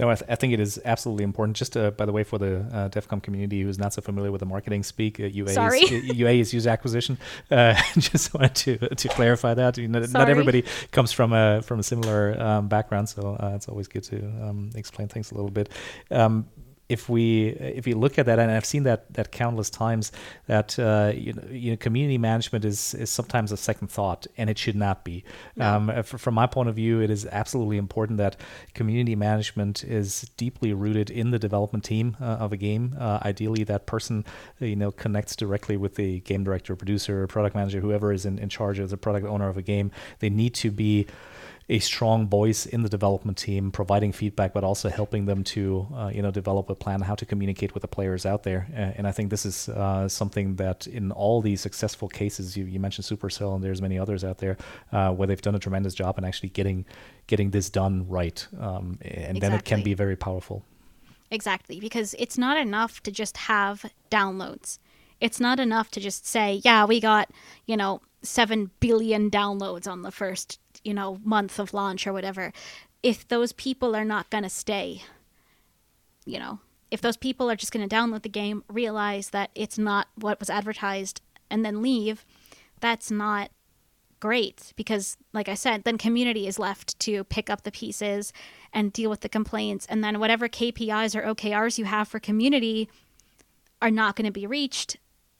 No, 0.00 0.08
I, 0.08 0.14
th- 0.14 0.30
I 0.30 0.34
think 0.34 0.54
it 0.54 0.60
is 0.60 0.80
absolutely 0.86 1.24
important. 1.24 1.58
Just 1.58 1.76
uh, 1.76 1.90
by 1.90 2.06
the 2.06 2.12
way, 2.12 2.24
for 2.24 2.38
the 2.38 2.60
uh, 2.72 2.88
DevCom 2.88 3.22
community 3.22 3.60
who's 3.60 3.78
not 3.78 3.92
so 3.92 4.00
familiar 4.00 4.32
with 4.32 4.38
the 4.38 4.46
marketing 4.46 4.82
speak, 4.82 5.20
uh, 5.20 5.24
UA 5.24 5.50
Sorry. 5.50 5.80
is 5.80 6.16
UA 6.16 6.30
is 6.30 6.54
user 6.54 6.70
acquisition. 6.70 7.18
Uh, 7.50 7.74
just 7.98 8.32
wanted 8.32 8.54
to 8.54 8.94
to 8.94 9.08
clarify 9.08 9.52
that. 9.52 9.76
You 9.76 9.88
know, 9.88 10.00
not 10.00 10.30
everybody 10.30 10.64
comes 10.90 11.12
from 11.12 11.34
a 11.34 11.60
from 11.60 11.80
a 11.80 11.82
similar 11.82 12.40
um, 12.40 12.68
background, 12.68 13.10
so 13.10 13.36
uh, 13.38 13.52
it's 13.54 13.68
always 13.68 13.88
good 13.88 14.04
to 14.04 14.16
um, 14.42 14.70
explain 14.74 15.08
things 15.08 15.32
a 15.32 15.34
little 15.34 15.50
bit. 15.50 15.68
Um, 16.10 16.46
if 16.90 17.08
we 17.08 17.50
if 17.50 17.86
we 17.86 17.94
look 17.94 18.18
at 18.18 18.26
that, 18.26 18.38
and 18.40 18.50
I've 18.50 18.64
seen 18.64 18.82
that 18.82 19.14
that 19.14 19.30
countless 19.30 19.70
times, 19.70 20.10
that 20.48 20.76
uh, 20.78 21.12
you, 21.14 21.32
know, 21.32 21.42
you 21.50 21.70
know 21.70 21.76
community 21.76 22.18
management 22.18 22.64
is 22.64 22.94
is 22.94 23.10
sometimes 23.10 23.52
a 23.52 23.56
second 23.56 23.88
thought, 23.88 24.26
and 24.36 24.50
it 24.50 24.58
should 24.58 24.74
not 24.74 25.04
be. 25.04 25.24
No. 25.54 25.76
Um, 25.76 26.02
from 26.02 26.34
my 26.34 26.48
point 26.48 26.68
of 26.68 26.74
view, 26.74 27.00
it 27.00 27.08
is 27.08 27.26
absolutely 27.26 27.76
important 27.76 28.18
that 28.18 28.36
community 28.74 29.14
management 29.14 29.84
is 29.84 30.22
deeply 30.36 30.72
rooted 30.72 31.10
in 31.10 31.30
the 31.30 31.38
development 31.38 31.84
team 31.84 32.16
uh, 32.20 32.24
of 32.24 32.52
a 32.52 32.56
game. 32.56 32.96
Uh, 32.98 33.20
ideally, 33.22 33.62
that 33.64 33.86
person 33.86 34.24
you 34.58 34.76
know 34.76 34.90
connects 34.90 35.36
directly 35.36 35.76
with 35.76 35.94
the 35.94 36.20
game 36.20 36.42
director, 36.42 36.74
producer, 36.74 37.26
product 37.28 37.54
manager, 37.54 37.80
whoever 37.80 38.12
is 38.12 38.26
in, 38.26 38.36
in 38.38 38.48
charge 38.48 38.80
as 38.80 38.92
a 38.92 38.96
product 38.96 39.26
owner 39.26 39.48
of 39.48 39.56
a 39.56 39.62
game. 39.62 39.92
They 40.18 40.28
need 40.28 40.54
to 40.54 40.72
be 40.72 41.06
a 41.70 41.78
strong 41.78 42.26
voice 42.28 42.66
in 42.66 42.82
the 42.82 42.88
development 42.88 43.38
team, 43.38 43.70
providing 43.70 44.10
feedback, 44.10 44.52
but 44.52 44.64
also 44.64 44.88
helping 44.88 45.26
them 45.26 45.44
to 45.44 45.86
uh, 45.94 46.10
you 46.12 46.20
know 46.20 46.32
develop 46.32 46.68
a 46.68 46.74
plan 46.74 47.00
how 47.00 47.14
to 47.14 47.24
communicate 47.24 47.72
with 47.74 47.82
the 47.82 47.88
players 47.88 48.26
out 48.26 48.42
there. 48.42 48.66
and 48.74 49.06
I 49.06 49.12
think 49.12 49.30
this 49.30 49.46
is 49.46 49.68
uh, 49.68 50.08
something 50.08 50.56
that 50.56 50.88
in 50.88 51.12
all 51.12 51.40
these 51.40 51.60
successful 51.60 52.08
cases, 52.08 52.56
you, 52.56 52.64
you 52.64 52.80
mentioned 52.80 53.06
Supercell, 53.06 53.54
and 53.54 53.62
there's 53.62 53.80
many 53.80 53.98
others 53.98 54.24
out 54.24 54.38
there 54.38 54.56
uh, 54.90 55.12
where 55.12 55.28
they've 55.28 55.40
done 55.40 55.54
a 55.54 55.60
tremendous 55.60 55.94
job 55.94 56.18
in 56.18 56.24
actually 56.24 56.48
getting 56.50 56.84
getting 57.28 57.50
this 57.50 57.70
done 57.70 58.06
right, 58.08 58.46
um, 58.58 58.98
and 59.02 59.36
exactly. 59.36 59.40
then 59.40 59.52
it 59.54 59.64
can 59.64 59.82
be 59.82 59.94
very 59.94 60.16
powerful. 60.16 60.64
Exactly, 61.30 61.78
because 61.78 62.16
it's 62.18 62.36
not 62.36 62.56
enough 62.56 63.00
to 63.04 63.12
just 63.12 63.36
have 63.36 63.86
downloads. 64.10 64.80
It's 65.20 65.38
not 65.38 65.60
enough 65.60 65.90
to 65.92 66.00
just 66.00 66.26
say, 66.26 66.60
yeah, 66.64 66.84
we 66.84 66.98
got, 66.98 67.30
you 67.66 67.76
know, 67.76 68.00
7 68.22 68.70
billion 68.80 69.30
downloads 69.30 69.86
on 69.86 70.02
the 70.02 70.10
first, 70.10 70.58
you 70.84 70.94
know, 70.94 71.20
month 71.24 71.58
of 71.58 71.74
launch 71.74 72.06
or 72.06 72.12
whatever. 72.12 72.52
If 73.02 73.26
those 73.28 73.52
people 73.52 73.96
are 73.96 74.04
not 74.04 74.30
going 74.30 74.44
to 74.44 74.50
stay, 74.50 75.02
you 76.24 76.38
know, 76.38 76.60
if 76.90 77.00
those 77.00 77.16
people 77.16 77.50
are 77.50 77.56
just 77.56 77.72
going 77.72 77.88
to 77.88 77.94
download 77.94 78.22
the 78.22 78.28
game, 78.28 78.64
realize 78.68 79.30
that 79.30 79.50
it's 79.54 79.78
not 79.78 80.08
what 80.16 80.40
was 80.40 80.50
advertised, 80.50 81.20
and 81.50 81.64
then 81.64 81.82
leave, 81.82 82.24
that's 82.80 83.10
not 83.10 83.50
great 84.20 84.74
because 84.76 85.16
like 85.32 85.48
i 85.48 85.54
said 85.54 85.82
then 85.84 85.96
community 85.96 86.46
is 86.46 86.58
left 86.58 86.98
to 87.00 87.24
pick 87.24 87.48
up 87.48 87.62
the 87.62 87.72
pieces 87.72 88.34
and 88.70 88.92
deal 88.92 89.08
with 89.08 89.20
the 89.20 89.28
complaints 89.30 89.86
and 89.88 90.04
then 90.04 90.20
whatever 90.20 90.46
kpis 90.46 91.16
or 91.16 91.22
okrs 91.34 91.78
you 91.78 91.86
have 91.86 92.06
for 92.06 92.20
community 92.20 92.88
are 93.80 93.90
not 93.90 94.14
going 94.14 94.26
to 94.26 94.30
be 94.30 94.46
reached 94.46 94.98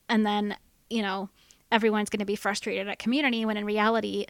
and 0.08 0.24
then 0.24 0.56
you 0.88 1.02
know 1.02 1.28
everyone's 1.70 2.08
going 2.08 2.20
to 2.20 2.24
be 2.24 2.34
frustrated 2.34 2.88
at 2.88 2.98
community 2.98 3.44
when 3.44 3.58
in 3.58 3.66
reality 3.66 4.24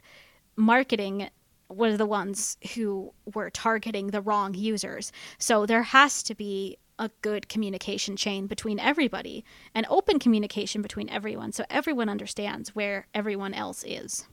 marketing 0.60 1.28
were 1.68 1.96
the 1.96 2.06
ones 2.06 2.56
who 2.74 3.12
were 3.34 3.50
targeting 3.50 4.08
the 4.08 4.20
wrong 4.20 4.54
users 4.54 5.12
so 5.38 5.66
there 5.66 5.82
has 5.82 6.22
to 6.22 6.34
be 6.34 6.76
a 6.98 7.10
good 7.22 7.48
communication 7.48 8.16
chain 8.16 8.46
between 8.46 8.78
everybody 8.78 9.44
and 9.74 9.86
open 9.88 10.18
communication 10.18 10.82
between 10.82 11.08
everyone 11.08 11.52
so 11.52 11.64
everyone 11.70 12.08
understands 12.08 12.74
where 12.74 13.06
everyone 13.14 13.54
else 13.54 13.84
is 13.86 14.26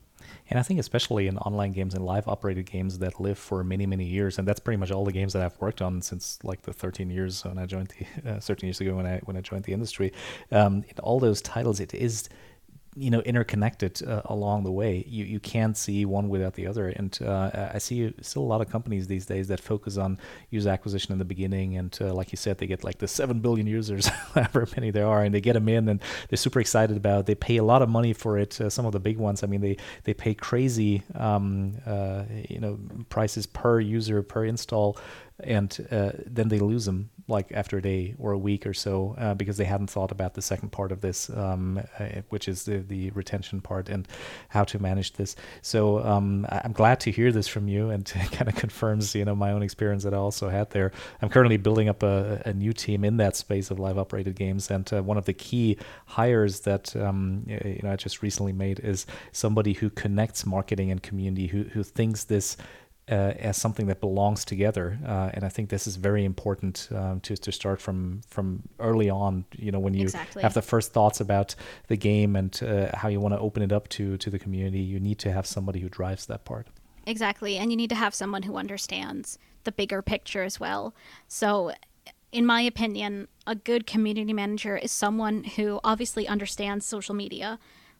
and 0.50 0.60
I 0.60 0.64
think 0.64 0.80
especially 0.80 1.28
in 1.28 1.38
online 1.38 1.72
games 1.72 1.94
and 1.94 2.06
live 2.06 2.28
operated 2.28 2.66
games 2.66 3.00
that 3.00 3.20
live 3.20 3.38
for 3.38 3.64
many, 3.64 3.86
many 3.86 4.06
years, 4.06 4.40
and 4.40 4.48
that's 4.48 4.60
pretty 4.60 4.78
much 4.78 4.92
all 4.92 5.06
the 5.06 5.12
games 5.12 5.34
that 5.34 5.42
I've 5.42 5.60
worked 5.60 5.82
on 5.82 6.02
since 6.02 6.40
like 6.44 6.62
the 6.62 6.74
13 6.74 7.10
years 7.10 7.44
when 7.44 7.58
I 7.58 7.66
joined 7.66 7.94
the 8.24 8.32
uh, 8.38 8.40
13 8.40 8.68
years 8.68 8.82
ago 8.82 8.96
when 8.96 9.06
I 9.06 9.20
when 9.26 9.38
I 9.38 9.42
joined 9.42 9.66
the 9.66 9.74
industry. 9.74 10.14
Um, 10.52 10.84
in 10.88 11.00
all 11.04 11.20
those 11.20 11.42
titles, 11.42 11.80
it 11.80 11.94
is 11.94 12.30
you 12.98 13.12
know 13.12 13.20
interconnected 13.22 14.02
uh, 14.08 14.22
along 14.26 14.64
the 14.64 14.72
way. 14.72 15.06
You 15.08 15.24
you 15.26 15.40
can't 15.40 15.78
see 15.78 16.06
one 16.06 16.30
without 16.30 16.54
the 16.56 16.68
other. 16.68 16.88
And 16.90 17.18
uh, 17.22 17.70
I 17.74 17.78
see 17.78 18.14
still 18.22 18.42
a 18.42 18.50
lot 18.54 18.62
of 18.62 18.70
companies 18.70 19.08
these 19.08 19.26
days 19.26 19.48
that 19.50 19.60
focus 19.60 19.98
on 19.98 20.18
user 20.50 20.70
acquisition 20.70 21.12
in 21.12 21.20
the 21.20 21.26
beginning, 21.26 21.78
and 21.78 21.98
uh, 22.02 22.14
like 22.14 22.32
you 22.32 22.38
said, 22.38 22.58
they 22.58 22.68
get 22.68 22.84
like 22.84 22.98
the 22.98 23.08
seven 23.08 23.40
billion 23.40 23.68
users, 23.68 24.08
however 24.34 24.68
many 24.76 24.92
there 24.92 25.08
are, 25.08 25.24
and 25.24 25.34
they 25.34 25.42
get 25.42 25.54
them 25.54 25.70
in, 25.70 25.88
and 25.90 26.02
they're 26.30 26.38
super 26.38 26.60
excited 26.60 26.98
about. 26.98 27.22
It. 27.22 27.26
They 27.28 27.36
pay 27.36 27.58
a 27.58 27.64
lot 27.64 27.82
of 27.82 27.90
money 27.90 28.14
for 28.14 28.38
it. 28.38 28.60
Uh, 28.60 28.70
some 28.70 28.86
of 28.86 28.92
the 28.92 29.00
big 29.00 29.18
ones, 29.18 29.44
I 29.44 29.48
mean, 29.48 29.62
they 29.62 29.78
they 30.04 30.14
pay 30.14 30.34
crazy 30.34 31.04
um, 31.16 31.78
uh, 31.86 32.24
you 32.50 32.60
know 32.60 32.80
prices 33.10 33.46
per 33.46 33.80
user 33.80 34.24
per 34.24 34.46
install 34.46 34.98
and 35.40 35.88
uh, 35.92 36.12
then 36.26 36.48
they 36.50 36.60
lose 36.60 36.86
them 36.86 37.10
like 37.28 37.52
after 37.52 37.78
a 37.78 37.82
day 37.82 38.16
or 38.18 38.32
a 38.32 38.38
week 38.38 38.66
or 38.66 38.74
so 38.74 39.14
uh, 39.18 39.34
because 39.34 39.58
they 39.58 39.66
hadn't 39.66 39.88
thought 39.88 40.12
about 40.12 40.34
the 40.34 40.42
second 40.42 40.72
part 40.72 40.92
of 40.92 41.02
this, 41.02 41.30
um, 41.32 41.82
uh, 42.00 42.06
which 42.30 42.48
is 42.48 42.64
the, 42.64 42.78
the 42.78 43.10
retention 43.12 43.60
part 43.60 43.90
and 43.90 44.08
how 44.50 44.64
to 44.64 44.80
manage 44.80 45.14
this. 45.14 45.36
So 45.62 46.04
um, 46.06 46.48
I'm 46.50 46.72
glad 46.72 47.00
to 47.02 47.12
hear 47.12 47.32
this 47.32 47.48
from 47.48 47.68
you, 47.68 47.90
and 47.90 48.06
kind 48.32 48.48
of 48.48 48.56
confirms 48.56 49.14
you 49.14 49.26
know 49.26 49.36
my 49.36 49.52
own 49.52 49.62
experience 49.62 50.04
that 50.04 50.14
I 50.14 50.18
also 50.18 50.50
had 50.50 50.70
there. 50.72 50.92
I'm 51.22 51.30
currently 51.30 51.58
building 51.58 51.90
up 51.90 52.02
a, 52.02 52.42
a 52.46 52.54
new 52.54 52.74
team 52.74 53.04
in 53.04 53.18
that 53.18 53.36
space 53.36 53.70
of 53.70 53.80
live 53.80 53.98
operated 53.98 54.36
games, 54.36 54.72
and 54.72 54.92
uh, 54.94 55.04
one 55.04 55.18
of 55.18 55.26
the 55.26 55.34
key 55.34 55.78
hires 56.06 56.62
that 56.62 56.96
um, 56.96 57.44
you 57.48 57.82
know 57.84 57.92
I 57.92 57.96
just 57.96 58.22
recently 58.22 58.54
made 58.54 58.80
is 58.80 59.06
somebody 59.32 59.74
who 59.74 59.90
connects 59.90 60.46
marketing 60.46 60.92
and 60.92 61.04
community, 61.04 61.48
who 61.48 61.64
who 61.64 61.84
thinks 61.84 62.24
this 62.24 62.58
uh, 63.10 63.34
as 63.40 63.58
something 63.58 63.88
that 63.88 64.02
belongs 64.02 64.44
together. 64.44 65.00
Uh, 65.06 65.30
and 65.34 65.44
I 65.44 65.50
think 65.50 65.70
this 65.70 65.88
is 65.88 65.96
very 65.96 66.26
important 66.26 66.90
um, 66.94 67.20
to, 67.22 67.38
to 67.38 67.52
start 67.52 67.82
from 67.82 68.22
from 68.28 68.64
early 68.80 69.10
on. 69.10 69.46
You 69.56 69.72
know, 69.72 69.80
when 69.80 69.94
you 69.94 70.04
exactly. 70.04 70.44
have 70.44 70.54
the 70.54 70.62
first 70.62 70.94
thoughts 70.94 71.20
about 71.20 71.56
the 71.88 71.98
game 71.98 72.36
and 72.36 72.62
uh, 72.64 72.96
how 72.96 73.08
you 73.08 73.20
want 73.20 73.34
to 73.34 73.40
open 73.40 73.64
it 73.64 73.72
up 73.72 73.88
to 73.90 74.18
to 74.18 74.30
the 74.30 74.40
community, 74.40 74.80
you 74.80 75.00
need 75.00 75.20
to 75.20 75.32
have 75.32 75.46
somebody 75.46 75.80
who 75.80 75.90
drives 75.90 76.26
that 76.26 76.46
part. 76.46 76.68
Exactly, 77.06 77.58
and 77.58 77.72
you 77.72 77.78
need 77.78 77.90
to 77.90 77.96
have 77.96 78.14
someone 78.14 78.44
who 78.44 78.58
understands 78.58 79.40
the 79.64 79.72
bigger 79.72 80.02
picture 80.02 80.44
as 80.44 80.60
well. 80.60 80.94
So. 81.28 81.74
In 82.30 82.46
my 82.46 82.62
opinion, 82.62 83.30
a 83.48 83.56
good 83.56 83.88
community 83.88 84.34
manager 84.34 84.76
is 84.76 84.92
someone 84.92 85.46
who 85.46 85.80
obviously 85.82 86.28
understands 86.28 86.86
social 86.86 87.16
media, 87.16 87.58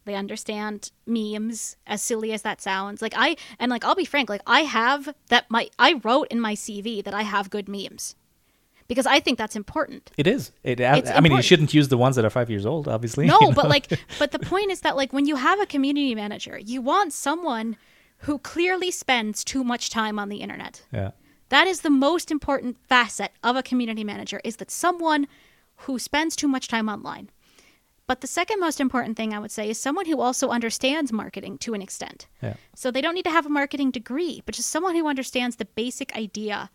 they 0.08 0.14
understand 0.14 0.90
memes, 1.06 1.76
as 1.86 2.02
silly 2.02 2.32
as 2.32 2.42
that 2.42 2.60
sounds. 2.60 3.00
Like 3.00 3.14
I 3.16 3.36
and 3.58 3.70
like 3.70 3.84
I'll 3.84 3.94
be 3.94 4.04
frank, 4.04 4.28
like 4.28 4.42
I 4.46 4.60
have 4.62 5.14
that 5.28 5.46
my 5.50 5.68
I 5.78 5.94
wrote 6.02 6.28
in 6.30 6.40
my 6.40 6.54
CV 6.54 7.04
that 7.04 7.14
I 7.14 7.22
have 7.22 7.50
good 7.50 7.68
memes. 7.68 8.16
Because 8.88 9.04
I 9.04 9.20
think 9.20 9.36
that's 9.36 9.54
important. 9.54 10.10
It 10.16 10.26
is. 10.26 10.50
It. 10.64 10.80
I, 10.80 11.02
I 11.14 11.20
mean, 11.20 11.32
you 11.32 11.42
shouldn't 11.42 11.74
use 11.74 11.88
the 11.88 11.98
ones 11.98 12.16
that 12.16 12.24
are 12.24 12.30
five 12.30 12.48
years 12.48 12.64
old, 12.64 12.88
obviously. 12.88 13.26
No, 13.26 13.38
you 13.42 13.48
know? 13.48 13.52
but 13.52 13.68
like, 13.68 14.00
but 14.18 14.30
the 14.30 14.38
point 14.38 14.70
is 14.70 14.80
that 14.80 14.96
like 14.96 15.12
when 15.12 15.26
you 15.26 15.36
have 15.36 15.60
a 15.60 15.66
community 15.66 16.14
manager, 16.14 16.58
you 16.58 16.80
want 16.80 17.12
someone 17.12 17.76
who 18.20 18.38
clearly 18.38 18.90
spends 18.90 19.44
too 19.44 19.62
much 19.62 19.90
time 19.90 20.18
on 20.18 20.30
the 20.30 20.38
internet. 20.38 20.82
Yeah. 20.90 21.10
That 21.50 21.66
is 21.66 21.82
the 21.82 21.90
most 21.90 22.30
important 22.30 22.76
facet 22.88 23.32
of 23.42 23.56
a 23.56 23.62
community 23.62 24.04
manager 24.04 24.40
is 24.42 24.56
that 24.56 24.70
someone 24.70 25.28
who 25.82 25.98
spends 25.98 26.34
too 26.34 26.48
much 26.48 26.68
time 26.68 26.88
online. 26.88 27.30
But 28.08 28.22
the 28.22 28.26
second 28.26 28.58
most 28.58 28.80
important 28.80 29.18
thing 29.18 29.34
I 29.34 29.38
would 29.38 29.52
say 29.52 29.68
is 29.68 29.78
someone 29.78 30.06
who 30.06 30.20
also 30.20 30.48
understands 30.48 31.12
marketing 31.12 31.58
to 31.58 31.74
an 31.74 31.82
extent. 31.82 32.26
Yeah. 32.42 32.54
So 32.74 32.90
they 32.90 33.02
don't 33.02 33.14
need 33.14 33.26
to 33.26 33.30
have 33.30 33.46
a 33.46 33.50
marketing 33.50 33.90
degree, 33.90 34.42
but 34.46 34.54
just 34.54 34.70
someone 34.70 34.96
who 34.96 35.06
understands 35.06 35.56
the 35.56 35.66
basic 35.66 36.16
idea 36.16 36.70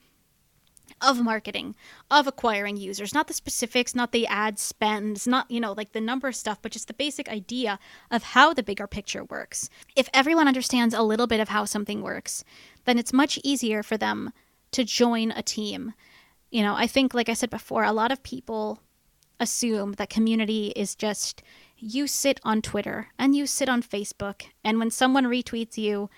of 1.01 1.19
marketing, 1.21 1.75
of 2.11 2.27
acquiring 2.27 2.77
users, 2.77 3.15
not 3.15 3.27
the 3.27 3.33
specifics, 3.33 3.95
not 3.95 4.11
the 4.11 4.27
ad 4.27 4.59
spends, 4.59 5.25
not, 5.25 5.49
you 5.49 5.59
know, 5.59 5.73
like 5.73 5.93
the 5.93 5.99
number 5.99 6.31
stuff, 6.31 6.59
but 6.61 6.71
just 6.71 6.87
the 6.87 6.93
basic 6.93 7.27
idea 7.27 7.79
of 8.11 8.21
how 8.21 8.53
the 8.53 8.61
bigger 8.61 8.85
picture 8.85 9.23
works. 9.23 9.71
If 9.95 10.09
everyone 10.13 10.47
understands 10.47 10.93
a 10.93 11.01
little 11.01 11.25
bit 11.25 11.39
of 11.39 11.49
how 11.49 11.65
something 11.65 12.03
works, 12.03 12.43
then 12.85 12.99
it's 12.99 13.11
much 13.11 13.39
easier 13.43 13.81
for 13.81 13.97
them 13.97 14.31
to 14.71 14.83
join 14.83 15.31
a 15.31 15.41
team. 15.41 15.93
You 16.51 16.61
know, 16.61 16.75
I 16.75 16.85
think, 16.85 17.15
like 17.15 17.29
I 17.29 17.33
said 17.33 17.49
before, 17.49 17.83
a 17.83 17.91
lot 17.91 18.11
of 18.11 18.21
people 18.21 18.79
assume 19.39 19.93
that 19.93 20.09
community 20.09 20.73
is 20.75 20.95
just 20.95 21.43
you 21.77 22.07
sit 22.07 22.39
on 22.43 22.61
Twitter 22.61 23.09
and 23.19 23.35
you 23.35 23.45
sit 23.45 23.67
on 23.67 23.83
Facebook, 23.83 24.43
and 24.63 24.79
when 24.79 24.89
someone 24.89 25.25
retweets 25.25 25.77
you, 25.77 26.09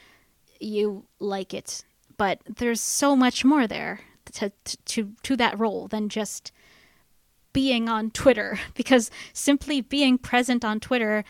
you 0.59 1.05
like 1.20 1.53
it. 1.53 1.84
But 2.18 2.41
there's 2.45 2.82
so 2.82 3.16
much 3.16 3.43
more 3.43 3.68
there 3.68 4.01
to 4.34 4.51
to 4.86 5.13
to 5.24 5.36
that 5.36 5.59
role 5.59 5.88
than 5.88 6.09
just 6.09 6.51
being 7.51 7.89
on 7.89 8.11
Twitter 8.11 8.59
because 8.74 9.09
simply 9.34 9.82
being 9.82 10.18
present 10.18 10.63
on 10.63 10.80
Twitter 10.80 11.24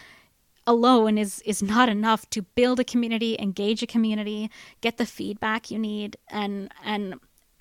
alone 0.67 1.17
is 1.17 1.41
is 1.41 1.63
not 1.63 1.87
enough 1.89 2.29
to 2.31 2.41
build 2.41 2.79
a 2.79 2.83
community, 2.83 3.37
engage 3.39 3.83
a 3.83 3.87
community, 3.87 4.49
get 4.81 4.97
the 4.97 5.05
feedback 5.05 5.71
you 5.71 5.79
need 5.79 6.17
and 6.29 6.71
and 6.83 7.15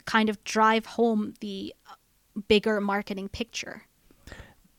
kind 0.07 0.29
of 0.29 0.43
drive 0.45 0.87
home 0.87 1.35
the 1.41 1.75
bigger 2.49 2.81
marketing 2.81 3.29
picture 3.29 3.85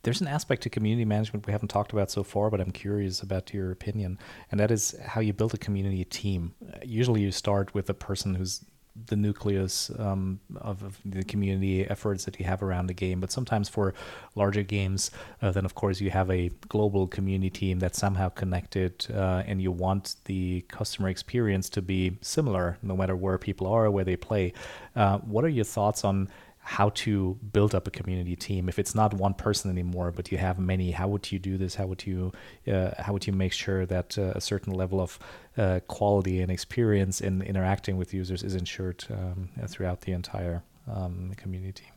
there's 0.05 0.21
an 0.21 0.27
aspect 0.27 0.61
to 0.61 0.69
community 0.69 1.03
management 1.03 1.47
we 1.47 1.51
haven't 1.51 1.69
talked 1.69 1.91
about 1.91 2.11
so 2.11 2.23
far, 2.23 2.51
but 2.51 2.61
I'm 2.61 2.71
curious 2.71 3.21
about 3.21 3.51
your 3.53 3.71
opinion, 3.71 4.19
and 4.51 4.59
that 4.59 4.69
is 4.69 4.95
how 5.03 5.19
you 5.19 5.33
build 5.33 5.55
a 5.55 5.57
community 5.57 6.05
team. 6.05 6.53
usually, 6.83 7.21
you 7.21 7.31
start 7.31 7.73
with 7.73 7.89
a 7.89 7.93
person 7.95 8.35
who's 8.35 8.63
the 9.07 9.15
nucleus 9.15 9.91
um, 9.99 10.39
of, 10.55 10.81
of, 10.83 10.97
the 11.03 11.23
community 11.23 11.85
efforts 11.89 12.23
that 12.23 12.39
you 12.39 12.45
have 12.45 12.63
around 12.63 12.87
the 12.87 12.93
game. 12.93 13.19
But 13.19 13.29
sometimes 13.29 13.67
for 13.67 13.93
larger 14.35 14.63
games, 14.63 15.11
uh, 15.41 15.51
then 15.51 15.65
of 15.65 15.75
course 15.75 15.99
you 15.99 16.11
have 16.11 16.31
a 16.31 16.49
global 16.69 17.05
community 17.07 17.49
team 17.49 17.79
that's 17.79 17.99
somehow 17.99 18.29
connected, 18.29 19.05
uh, 19.13 19.43
and 19.45 19.61
you 19.61 19.71
want 19.71 20.15
the 20.25 20.61
customer 20.69 21.09
experience 21.09 21.67
to 21.71 21.81
be 21.81 22.17
similar 22.21 22.77
no 22.81 22.95
matter 22.95 23.15
where 23.17 23.37
people 23.37 23.67
are 23.67 23.85
or 23.85 23.91
where 23.91 24.05
they 24.05 24.15
play. 24.15 24.53
Uh, 24.95 25.17
what 25.19 25.43
are 25.43 25.49
your 25.49 25.65
thoughts 25.65 26.05
on 26.05 26.29
how 26.67 26.89
to 26.89 27.37
build 27.53 27.75
up 27.75 27.87
a 27.87 27.91
community 27.91 28.35
team. 28.35 28.67
If 28.67 28.79
it's 28.79 28.95
not 28.95 29.13
one 29.13 29.35
person 29.35 29.69
anymore 29.69 30.11
but 30.11 30.31
you 30.31 30.39
have 30.39 30.57
many 30.57 30.89
how 30.89 31.07
would 31.07 31.31
you 31.31 31.37
do 31.37 31.57
this? 31.57 31.75
How 31.75 31.85
would 31.85 32.05
you 32.07 32.31
uh, 32.67 32.89
how 32.97 33.13
would 33.13 33.27
you 33.27 33.33
make 33.33 33.53
sure 33.53 33.85
that 33.85 34.17
uh, 34.17 34.33
a 34.33 34.41
certain 34.41 34.73
level 34.73 34.99
of 34.99 35.19
uh, 35.57 35.79
quality 35.87 36.41
and 36.41 36.51
experience 36.51 37.21
in 37.21 37.43
interacting 37.43 37.97
with 37.97 38.15
users 38.15 38.41
is 38.43 38.55
ensured 38.55 39.05
um, 39.11 39.49
throughout 39.67 40.01
the 40.01 40.11
entire 40.11 40.63
um, 40.91 41.33
community? 41.37 41.91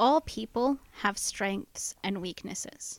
All 0.00 0.20
people 0.20 0.80
have 1.02 1.16
strengths 1.16 1.94
and 2.02 2.20
weaknesses. 2.20 2.98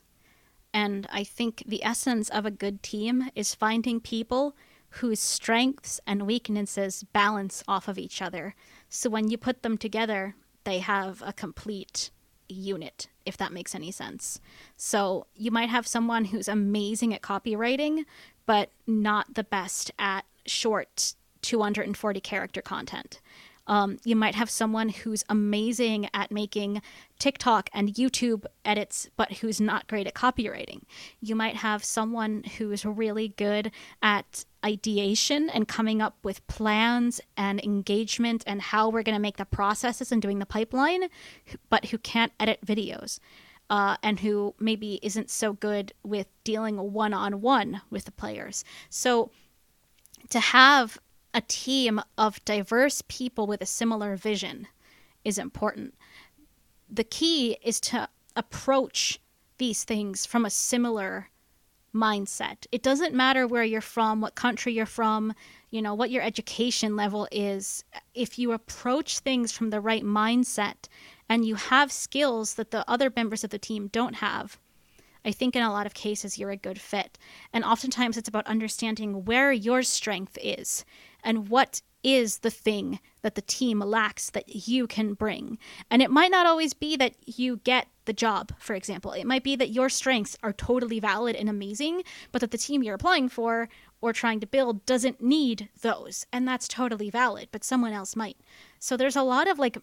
And 0.73 1.05
i 1.11 1.23
think 1.23 1.63
the 1.67 1.83
essence 1.83 2.29
of 2.29 2.45
a 2.45 2.57
good 2.63 2.81
team 2.81 3.29
is 3.35 3.53
finding 3.53 3.99
people 3.99 4.55
whose 4.99 5.19
strengths 5.19 5.99
and 6.07 6.27
weaknesses 6.27 7.03
balance 7.13 7.63
off 7.67 7.87
of 7.87 7.97
each 7.97 8.21
other. 8.21 8.55
So 8.89 9.09
when 9.09 9.29
you 9.29 9.37
put 9.37 9.63
them 9.63 9.77
together, 9.77 10.35
they 10.63 10.79
have 10.79 11.21
a 11.25 11.33
complete 11.33 12.09
unit, 12.49 13.07
if 13.25 13.37
that 13.37 13.53
makes 13.53 13.73
any 13.73 13.91
sense. 13.91 14.39
So 14.77 15.27
you 15.35 15.51
might 15.51 15.69
have 15.69 15.87
someone 15.87 16.25
who's 16.25 16.47
amazing 16.47 17.13
at 17.13 17.21
copywriting, 17.21 18.05
but 18.45 18.69
not 18.85 19.33
the 19.33 19.43
best 19.43 19.91
at 19.97 20.25
short 20.45 21.15
240 21.41 22.19
character 22.19 22.61
content. 22.61 23.21
Um, 23.65 23.97
you 24.03 24.15
might 24.15 24.35
have 24.35 24.49
someone 24.49 24.89
who's 24.89 25.23
amazing 25.29 26.09
at 26.13 26.31
making 26.31 26.81
TikTok 27.17 27.69
and 27.73 27.93
YouTube 27.93 28.45
edits, 28.65 29.09
but 29.15 29.31
who's 29.33 29.61
not 29.61 29.87
great 29.87 30.05
at 30.05 30.13
copywriting. 30.13 30.81
You 31.21 31.35
might 31.35 31.55
have 31.55 31.83
someone 31.83 32.43
who's 32.57 32.85
really 32.85 33.29
good 33.29 33.71
at 34.01 34.43
ideation 34.65 35.49
and 35.49 35.67
coming 35.67 36.01
up 36.01 36.17
with 36.23 36.45
plans 36.47 37.21
and 37.37 37.63
engagement 37.63 38.43
and 38.47 38.61
how 38.61 38.89
we're 38.89 39.03
going 39.03 39.15
to 39.15 39.21
make 39.21 39.37
the 39.37 39.45
processes 39.45 40.11
and 40.11 40.21
doing 40.21 40.39
the 40.39 40.45
pipeline, 40.45 41.09
but 41.69 41.85
who 41.85 41.97
can't 41.97 42.31
edit 42.39 42.59
videos. 42.65 43.19
Uh, 43.69 43.95
and 44.03 44.19
who 44.19 44.53
maybe 44.59 44.99
isn't 45.01 45.31
so 45.31 45.53
good 45.53 45.93
with 46.03 46.27
dealing 46.43 46.75
one 46.91 47.13
on 47.13 47.41
one 47.41 47.81
with 47.89 48.03
the 48.03 48.11
players. 48.11 48.63
So, 48.89 49.31
to 50.29 50.39
have 50.39 50.99
a 51.33 51.41
team 51.41 52.01
of 52.17 52.43
diverse 52.45 53.01
people 53.07 53.47
with 53.47 53.61
a 53.61 53.65
similar 53.65 54.15
vision 54.15 54.67
is 55.23 55.37
important. 55.37 55.95
The 56.89 57.05
key 57.05 57.57
is 57.63 57.79
to 57.81 58.09
approach 58.35 59.19
these 59.57 59.83
things 59.83 60.25
from 60.25 60.45
a 60.45 60.49
similar 60.49 61.29
mindset. 61.93 62.65
It 62.71 62.83
doesn't 62.83 63.13
matter 63.13 63.47
where 63.47 63.63
you're 63.63 63.81
from, 63.81 64.21
what 64.21 64.35
country 64.35 64.73
you're 64.73 64.85
from, 64.85 65.33
you 65.69 65.81
know, 65.81 65.93
what 65.93 66.09
your 66.09 66.23
education 66.23 66.95
level 66.95 67.27
is. 67.31 67.83
If 68.13 68.37
you 68.37 68.51
approach 68.51 69.19
things 69.19 69.51
from 69.51 69.69
the 69.69 69.81
right 69.81 70.03
mindset 70.03 70.87
and 71.29 71.45
you 71.45 71.55
have 71.55 71.91
skills 71.91 72.55
that 72.55 72.71
the 72.71 72.89
other 72.89 73.11
members 73.15 73.43
of 73.43 73.49
the 73.49 73.59
team 73.59 73.87
don't 73.87 74.15
have, 74.15 74.57
I 75.25 75.31
think 75.31 75.55
in 75.55 75.63
a 75.63 75.71
lot 75.71 75.85
of 75.85 75.93
cases 75.93 76.37
you're 76.37 76.51
a 76.51 76.57
good 76.57 76.81
fit. 76.81 77.17
And 77.53 77.63
oftentimes 77.63 78.17
it's 78.17 78.29
about 78.29 78.47
understanding 78.47 79.25
where 79.25 79.51
your 79.51 79.83
strength 79.83 80.37
is 80.41 80.83
and 81.23 81.49
what 81.49 81.81
is 82.03 82.39
the 82.39 82.49
thing 82.49 82.99
that 83.21 83.35
the 83.35 83.41
team 83.41 83.79
lacks 83.79 84.29
that 84.31 84.67
you 84.67 84.85
can 84.87 85.13
bring. 85.13 85.57
And 85.89 86.01
it 86.01 86.11
might 86.11 86.31
not 86.31 86.45
always 86.45 86.73
be 86.73 86.95
that 86.97 87.15
you 87.25 87.57
get 87.63 87.87
the 88.05 88.13
job, 88.13 88.51
for 88.59 88.75
example. 88.75 89.13
It 89.13 89.25
might 89.25 89.43
be 89.43 89.55
that 89.55 89.69
your 89.69 89.89
strengths 89.89 90.37
are 90.43 90.51
totally 90.53 90.99
valid 90.99 91.35
and 91.35 91.49
amazing, 91.49 92.03
but 92.31 92.41
that 92.41 92.51
the 92.51 92.57
team 92.57 92.83
you're 92.83 92.95
applying 92.95 93.29
for 93.29 93.69
or 94.01 94.11
trying 94.11 94.41
to 94.41 94.47
build 94.47 94.85
doesn't 94.85 95.21
need 95.21 95.69
those. 95.81 96.25
And 96.33 96.45
that's 96.47 96.67
totally 96.67 97.09
valid, 97.09 97.47
but 97.51 97.63
someone 97.63 97.93
else 97.93 98.15
might. 98.15 98.37
So 98.79 98.97
there's 98.97 99.15
a 99.15 99.23
lot 99.23 99.47
of 99.47 99.57
like 99.57 99.77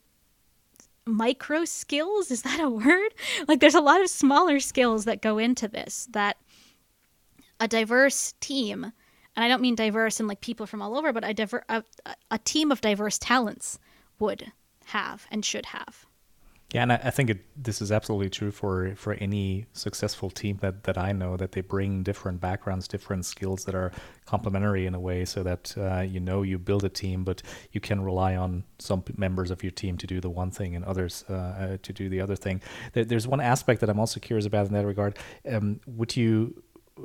micro 1.06 1.64
skills. 1.64 2.30
Is 2.30 2.42
that 2.42 2.60
a 2.60 2.68
word? 2.68 3.14
Like 3.48 3.60
there's 3.60 3.74
a 3.74 3.80
lot 3.80 4.02
of 4.02 4.10
smaller 4.10 4.60
skills 4.60 5.06
that 5.06 5.22
go 5.22 5.38
into 5.38 5.66
this 5.66 6.06
that 6.12 6.36
a 7.58 7.66
diverse 7.66 8.34
team 8.40 8.92
and 9.40 9.44
I 9.46 9.48
don't 9.48 9.62
mean 9.62 9.74
diverse 9.74 10.20
and 10.20 10.28
like 10.28 10.42
people 10.42 10.66
from 10.66 10.82
all 10.82 10.98
over, 10.98 11.14
but 11.14 11.26
a, 11.26 11.32
diver- 11.32 11.64
a, 11.70 11.82
a 12.30 12.36
team 12.36 12.70
of 12.70 12.82
diverse 12.82 13.18
talents 13.18 13.78
would 14.18 14.52
have 14.84 15.26
and 15.30 15.42
should 15.42 15.64
have. 15.64 16.04
Yeah, 16.74 16.82
and 16.82 16.92
I, 16.92 17.00
I 17.04 17.10
think 17.10 17.30
it, 17.30 17.46
this 17.56 17.80
is 17.80 17.90
absolutely 17.90 18.28
true 18.28 18.50
for 18.50 18.94
for 18.96 19.14
any 19.14 19.64
successful 19.72 20.28
team 20.28 20.58
that 20.60 20.84
that 20.84 20.98
I 20.98 21.12
know 21.12 21.38
that 21.38 21.52
they 21.52 21.62
bring 21.62 22.02
different 22.02 22.38
backgrounds, 22.40 22.86
different 22.86 23.24
skills 23.24 23.64
that 23.64 23.74
are 23.74 23.92
complementary 24.26 24.84
in 24.84 24.94
a 24.94 25.00
way, 25.00 25.24
so 25.24 25.42
that 25.42 25.74
uh, 25.76 26.02
you 26.02 26.20
know 26.20 26.42
you 26.42 26.58
build 26.58 26.84
a 26.84 26.90
team, 26.90 27.24
but 27.24 27.42
you 27.72 27.80
can 27.80 28.02
rely 28.02 28.36
on 28.36 28.62
some 28.78 29.02
members 29.16 29.50
of 29.50 29.64
your 29.64 29.72
team 29.72 29.96
to 29.96 30.06
do 30.06 30.20
the 30.20 30.30
one 30.30 30.50
thing 30.50 30.76
and 30.76 30.84
others 30.84 31.24
uh, 31.30 31.32
uh, 31.32 31.76
to 31.82 31.92
do 31.94 32.10
the 32.10 32.20
other 32.20 32.36
thing. 32.36 32.60
There, 32.92 33.06
there's 33.06 33.26
one 33.26 33.40
aspect 33.40 33.80
that 33.80 33.88
I'm 33.88 33.98
also 33.98 34.20
curious 34.20 34.46
about 34.46 34.66
in 34.66 34.74
that 34.74 34.86
regard. 34.86 35.18
Um, 35.50 35.80
would 35.86 36.14
you 36.14 36.62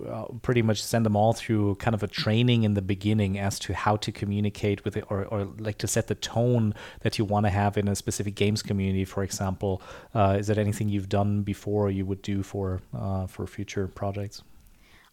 uh, 0.08 0.26
pretty 0.42 0.62
much 0.62 0.84
send 0.84 1.06
them 1.06 1.16
all 1.16 1.34
through 1.34 1.76
kind 1.76 1.94
of 1.94 2.04
a 2.04 2.08
training 2.08 2.64
in 2.64 2.74
the 2.74 2.82
beginning 2.82 3.38
as 3.40 3.60
to 3.60 3.74
how 3.74 3.96
to 3.98 4.12
communicate 4.12 4.84
with 4.86 4.98
it 4.98 5.04
or, 5.10 5.26
or 5.26 5.46
like 5.60 5.78
to 5.78 5.88
set 5.88 6.08
the 6.08 6.16
tone 6.16 6.74
that 7.02 7.18
you 7.18 7.26
want 7.26 7.46
to 7.46 7.50
have 7.50 7.78
in 7.78 7.88
a 7.88 7.96
specific 7.96 8.36
games 8.36 8.62
community 8.62 9.06
for 9.06 9.24
example. 9.24 9.82
Uh, 10.14 10.38
is 10.40 10.48
that 10.48 10.58
anything 10.58 10.90
you've 10.90 11.10
done 11.10 11.42
before 11.42 11.88
or 11.88 11.92
you 11.92 12.06
would 12.06 12.22
do 12.22 12.44
for 12.44 12.82
uh, 12.98 13.28
for 13.28 13.48
future 13.48 13.88
projects? 13.88 14.44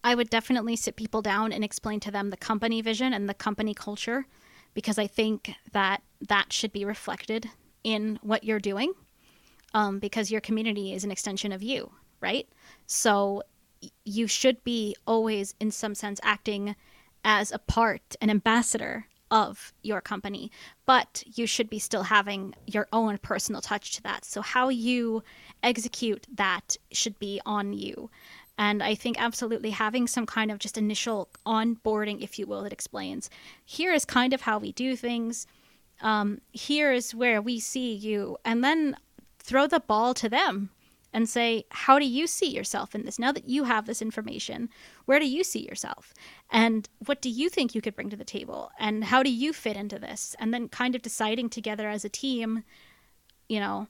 I 0.04 0.14
would 0.14 0.30
definitely 0.30 0.76
sit 0.76 0.96
people 0.96 1.22
down 1.22 1.52
and 1.52 1.62
explain 1.62 2.00
to 2.00 2.10
them 2.10 2.30
the 2.30 2.36
company 2.36 2.82
vision 2.82 3.12
and 3.12 3.28
the 3.28 3.34
company 3.34 3.74
culture 3.74 4.26
because 4.74 4.98
i 4.98 5.06
think 5.06 5.54
that 5.72 6.02
that 6.28 6.52
should 6.52 6.72
be 6.72 6.84
reflected 6.84 7.48
in 7.84 8.18
what 8.22 8.42
you're 8.42 8.58
doing 8.58 8.92
um, 9.74 9.98
because 9.98 10.30
your 10.30 10.40
community 10.40 10.92
is 10.92 11.04
an 11.04 11.10
extension 11.10 11.52
of 11.52 11.62
you 11.62 11.92
right? 12.22 12.48
So 12.86 13.42
you 14.04 14.26
should 14.26 14.62
be 14.64 14.94
always, 15.06 15.54
in 15.60 15.70
some 15.70 15.94
sense, 15.94 16.20
acting 16.22 16.76
as 17.24 17.52
a 17.52 17.58
part, 17.58 18.16
an 18.20 18.30
ambassador 18.30 19.06
of 19.30 19.72
your 19.82 20.00
company, 20.00 20.50
but 20.84 21.22
you 21.26 21.46
should 21.46 21.70
be 21.70 21.78
still 21.78 22.02
having 22.02 22.54
your 22.66 22.86
own 22.92 23.16
personal 23.18 23.62
touch 23.62 23.92
to 23.96 24.02
that. 24.02 24.24
So, 24.24 24.42
how 24.42 24.68
you 24.68 25.22
execute 25.62 26.26
that 26.34 26.76
should 26.90 27.18
be 27.18 27.40
on 27.46 27.72
you. 27.72 28.10
And 28.58 28.82
I 28.82 28.94
think 28.94 29.20
absolutely 29.20 29.70
having 29.70 30.06
some 30.06 30.26
kind 30.26 30.50
of 30.50 30.58
just 30.58 30.76
initial 30.76 31.28
onboarding, 31.46 32.22
if 32.22 32.38
you 32.38 32.46
will, 32.46 32.62
that 32.62 32.72
explains 32.72 33.30
here 33.64 33.92
is 33.92 34.04
kind 34.04 34.34
of 34.34 34.42
how 34.42 34.58
we 34.58 34.72
do 34.72 34.94
things. 34.94 35.46
Um, 36.02 36.40
here 36.52 36.92
is 36.92 37.14
where 37.14 37.40
we 37.40 37.58
see 37.58 37.94
you. 37.94 38.36
And 38.44 38.62
then 38.62 38.96
throw 39.38 39.66
the 39.66 39.80
ball 39.80 40.14
to 40.14 40.28
them 40.28 40.70
and 41.12 41.28
say, 41.28 41.64
How 41.70 41.98
do 41.98 42.06
you 42.06 42.26
see 42.26 42.50
yourself 42.50 42.94
in 42.94 43.04
this? 43.04 43.18
Now 43.18 43.32
that 43.32 43.48
you 43.48 43.64
have 43.64 43.86
this 43.86 44.02
information, 44.02 44.68
where 45.04 45.18
do 45.18 45.28
you 45.28 45.44
see 45.44 45.66
yourself? 45.66 46.14
And 46.50 46.88
what 47.06 47.20
do 47.20 47.28
you 47.28 47.48
think 47.48 47.74
you 47.74 47.80
could 47.80 47.96
bring 47.96 48.10
to 48.10 48.16
the 48.16 48.24
table? 48.24 48.70
And 48.78 49.04
how 49.04 49.22
do 49.22 49.30
you 49.30 49.52
fit 49.52 49.76
into 49.76 49.98
this? 49.98 50.34
And 50.38 50.52
then 50.52 50.68
kind 50.68 50.94
of 50.94 51.02
deciding 51.02 51.50
together 51.50 51.88
as 51.88 52.04
a 52.04 52.08
team, 52.08 52.64
you 53.48 53.60
know, 53.60 53.88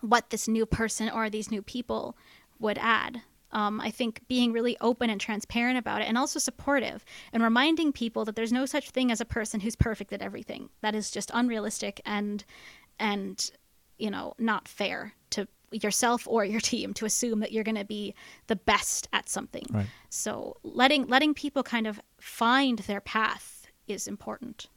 what 0.00 0.30
this 0.30 0.46
new 0.46 0.66
person 0.66 1.08
or 1.08 1.30
these 1.30 1.50
new 1.50 1.62
people 1.62 2.16
would 2.58 2.78
add. 2.78 3.22
Um, 3.52 3.80
I 3.80 3.90
think 3.90 4.22
being 4.28 4.52
really 4.52 4.76
open 4.80 5.08
and 5.08 5.20
transparent 5.20 5.78
about 5.78 6.02
it 6.02 6.08
and 6.08 6.18
also 6.18 6.38
supportive 6.38 7.04
and 7.32 7.42
reminding 7.42 7.92
people 7.92 8.24
that 8.24 8.36
there's 8.36 8.52
no 8.52 8.66
such 8.66 8.90
thing 8.90 9.10
as 9.10 9.20
a 9.20 9.24
person 9.24 9.60
who's 9.60 9.76
perfect 9.76 10.12
at 10.12 10.20
everything. 10.20 10.68
That 10.82 10.94
is 10.94 11.10
just 11.10 11.30
unrealistic 11.32 12.00
and 12.04 12.44
and 12.98 13.50
you 13.98 14.10
know 14.10 14.34
not 14.38 14.68
fair 14.68 15.14
yourself 15.70 16.26
or 16.28 16.44
your 16.44 16.60
team 16.72 16.94
to 16.94 17.04
assume 17.04 17.40
that 17.40 17.52
you're 17.52 17.64
going 17.64 17.76
to 17.76 17.84
be 17.84 18.14
the 18.46 18.56
best 18.56 19.08
at 19.12 19.28
something. 19.28 19.66
Right. 19.70 19.86
So 20.10 20.56
letting 20.62 21.06
letting 21.06 21.34
people 21.34 21.62
kind 21.62 21.86
of 21.86 22.00
find 22.20 22.78
their 22.80 23.00
path 23.00 23.66
is 23.86 24.06
important. 24.08 24.68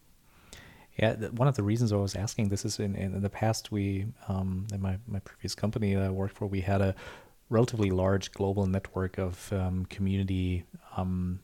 Yeah, 0.98 1.16
one 1.30 1.48
of 1.48 1.56
the 1.56 1.64
reasons 1.64 1.94
I 1.94 1.96
was 1.96 2.16
asking 2.16 2.50
this 2.50 2.66
is 2.66 2.78
in, 2.80 2.94
in 2.96 3.22
the 3.22 3.30
past 3.30 3.72
we 3.72 4.08
um, 4.28 4.68
in 4.74 4.82
my, 4.82 4.98
my 5.08 5.20
previous 5.20 5.56
company 5.56 5.94
that 5.96 6.04
I 6.04 6.10
worked 6.10 6.36
for 6.36 6.46
we 6.46 6.60
had 6.60 6.82
a 6.82 6.94
relatively 7.50 7.90
large 7.90 8.32
global 8.32 8.66
network 8.68 9.18
of 9.18 9.52
um, 9.54 9.86
community 9.86 10.66
um, 10.98 11.40